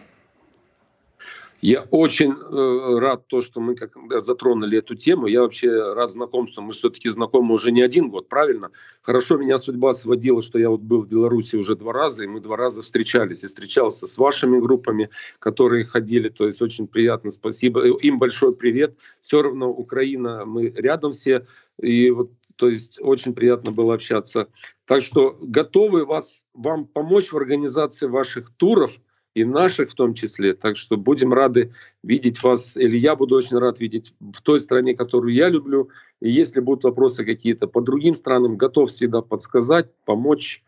Я 1.61 1.83
очень 1.91 2.33
э, 2.33 2.99
рад 2.99 3.27
то, 3.27 3.43
что 3.43 3.61
мы 3.61 3.75
как 3.75 3.93
затронули 4.23 4.79
эту 4.79 4.95
тему. 4.95 5.27
Я 5.27 5.43
вообще 5.43 5.93
рад 5.93 6.11
знакомству. 6.11 6.63
Мы 6.63 6.73
все-таки 6.73 7.11
знакомы 7.11 7.55
уже 7.55 7.71
не 7.71 7.83
один 7.83 8.09
год, 8.09 8.29
правильно? 8.29 8.71
Хорошо 9.03 9.37
меня 9.37 9.59
судьба 9.59 9.93
сводила, 9.93 10.43
что 10.43 10.59
я 10.59 10.71
вот 10.71 10.81
был 10.81 11.03
в 11.03 11.09
Беларуси 11.09 11.57
уже 11.57 11.77
два 11.77 11.93
раза, 11.93 12.25
и 12.25 12.27
мы 12.27 12.41
два 12.41 12.57
раза 12.57 12.81
встречались. 12.81 13.43
И 13.43 13.47
встречался 13.47 14.07
с 14.07 14.17
вашими 14.17 14.59
группами, 14.59 15.11
которые 15.39 15.85
ходили. 15.85 16.31
То 16.31 16.47
есть 16.47 16.63
очень 16.63 16.87
приятно. 16.87 17.31
Спасибо. 17.31 17.87
Им 17.87 18.19
большой 18.19 18.57
привет. 18.57 18.97
Все 19.23 19.43
равно 19.43 19.71
Украина, 19.71 20.47
мы 20.47 20.71
рядом 20.71 21.13
все. 21.13 21.47
И 21.79 22.11
вот 22.11 22.31
то 22.57 22.69
есть 22.69 22.99
очень 23.01 23.35
приятно 23.35 23.71
было 23.71 23.95
общаться. 23.95 24.49
Так 24.87 25.03
что 25.03 25.37
готовы 25.41 26.05
вас, 26.05 26.27
вам 26.55 26.87
помочь 26.87 27.33
в 27.33 27.37
организации 27.37 28.07
ваших 28.07 28.51
туров– 28.57 28.93
и 29.35 29.45
наших 29.45 29.93
в 29.93 29.95
том 29.95 30.15
числе. 30.15 30.55
Так 30.55 30.77
что 30.77 30.97
будем 30.97 31.33
рады 31.33 31.73
видеть 32.03 32.43
вас, 32.43 32.77
или 32.77 32.97
я 32.97 33.15
буду 33.15 33.37
очень 33.37 33.59
рад 33.59 33.81
видеть 33.81 34.13
в 34.21 34.43
той 34.43 34.61
стране, 34.61 34.95
которую 34.95 35.35
я 35.35 35.49
люблю, 35.49 35.89
И 36.21 36.31
если 36.31 36.61
будут 36.61 36.85
вопросы 36.85 37.25
какие-то 37.25 37.67
по 37.67 37.81
другим 37.81 38.17
странам, 38.17 38.57
готов 38.57 38.91
всегда 38.91 39.23
подсказать, 39.23 39.89
помочь 40.05 40.63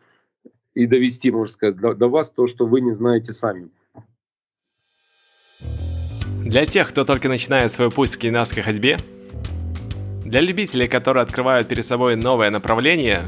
и 0.73 0.87
довести, 0.87 1.31
можно 1.31 1.53
сказать, 1.53 1.77
до, 1.77 1.93
до 1.93 2.07
вас 2.07 2.31
то, 2.31 2.47
что 2.47 2.65
вы 2.65 2.81
не 2.81 2.93
знаете 2.93 3.33
сами. 3.33 3.69
Для 6.43 6.65
тех, 6.65 6.89
кто 6.89 7.05
только 7.05 7.29
начинает 7.29 7.71
свой 7.71 7.89
путь 7.89 8.09
в 8.09 8.11
скандинавской 8.13 8.63
ходьбе, 8.63 8.97
для 10.25 10.41
любителей, 10.41 10.87
которые 10.87 11.23
открывают 11.23 11.67
перед 11.67 11.85
собой 11.85 12.15
новое 12.15 12.49
направление, 12.49 13.21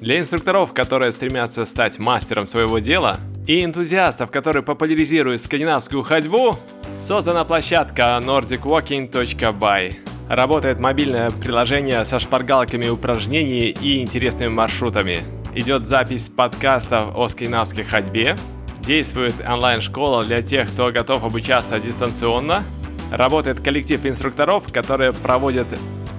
для 0.00 0.18
инструкторов, 0.18 0.72
которые 0.72 1.12
стремятся 1.12 1.64
стать 1.64 1.98
мастером 1.98 2.46
своего 2.46 2.80
дела, 2.80 3.18
и 3.48 3.64
энтузиастов, 3.64 4.30
которые 4.30 4.62
популяризируют 4.62 5.40
скандинавскую 5.40 6.02
ходьбу, 6.04 6.56
создана 6.98 7.44
площадка 7.44 8.20
nordicwalking.by. 8.22 9.96
Работает 10.28 10.78
мобильное 10.78 11.30
приложение 11.30 12.04
со 12.04 12.20
шпаргалками 12.20 12.88
упражнений 12.88 13.70
и 13.70 14.02
интересными 14.02 14.50
маршрутами. 14.50 15.24
Идет 15.54 15.86
запись 15.86 16.28
подкастов 16.28 17.16
о 17.16 17.26
скандинавской 17.28 17.84
ходьбе. 17.84 18.36
Действует 18.80 19.34
онлайн-школа 19.48 20.24
для 20.24 20.42
тех, 20.42 20.68
кто 20.70 20.92
готов 20.92 21.24
обучаться 21.24 21.80
дистанционно. 21.80 22.64
Работает 23.10 23.60
коллектив 23.60 24.04
инструкторов, 24.04 24.70
которые 24.70 25.14
проводят 25.14 25.66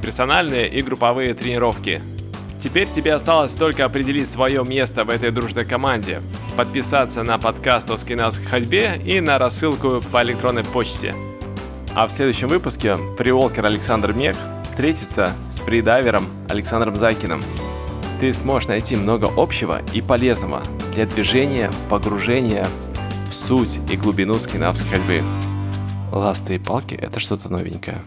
персональные 0.02 0.68
и 0.68 0.82
групповые 0.82 1.36
тренировки. 1.36 2.02
Теперь 2.60 2.90
тебе 2.92 3.14
осталось 3.14 3.54
только 3.54 3.86
определить 3.86 4.30
свое 4.30 4.66
место 4.66 5.06
в 5.06 5.10
этой 5.10 5.32
дружной 5.32 5.64
команде, 5.64 6.22
подписаться 6.58 7.24
на 7.24 7.38
подкаст 7.38 7.90
о 7.90 7.98
скандинавской 7.98 8.46
ходьбе 8.46 9.00
и 9.06 9.22
на 9.22 9.38
рассылку 9.38 10.02
по 10.12 10.22
электронной 10.24 10.66
почте. 10.66 11.16
А 11.96 12.06
в 12.06 12.12
следующем 12.12 12.50
выпуске 12.50 12.98
фриволкер 13.18 13.66
Александр 13.66 14.12
Мех 14.12 14.36
встретится 14.66 15.32
с 15.50 15.62
фридайвером 15.62 16.26
Александром 16.50 16.98
Зайкиным. 16.98 17.42
Ты 18.20 18.34
сможешь 18.34 18.68
найти 18.68 18.98
много 18.98 19.30
общего 19.38 19.82
и 19.94 20.02
полезного 20.02 20.62
для 20.94 21.06
движения, 21.06 21.72
погружения 21.90 22.68
в 23.30 23.34
суть 23.34 23.80
и 23.90 23.96
глубину 23.96 24.38
скандинавской 24.38 24.90
ходьбы. 24.90 25.22
Ласты 26.12 26.56
и 26.56 26.60
палки– 26.60 26.96
это 27.02 27.22
что-то 27.22 27.48
новенькое. 27.48 28.04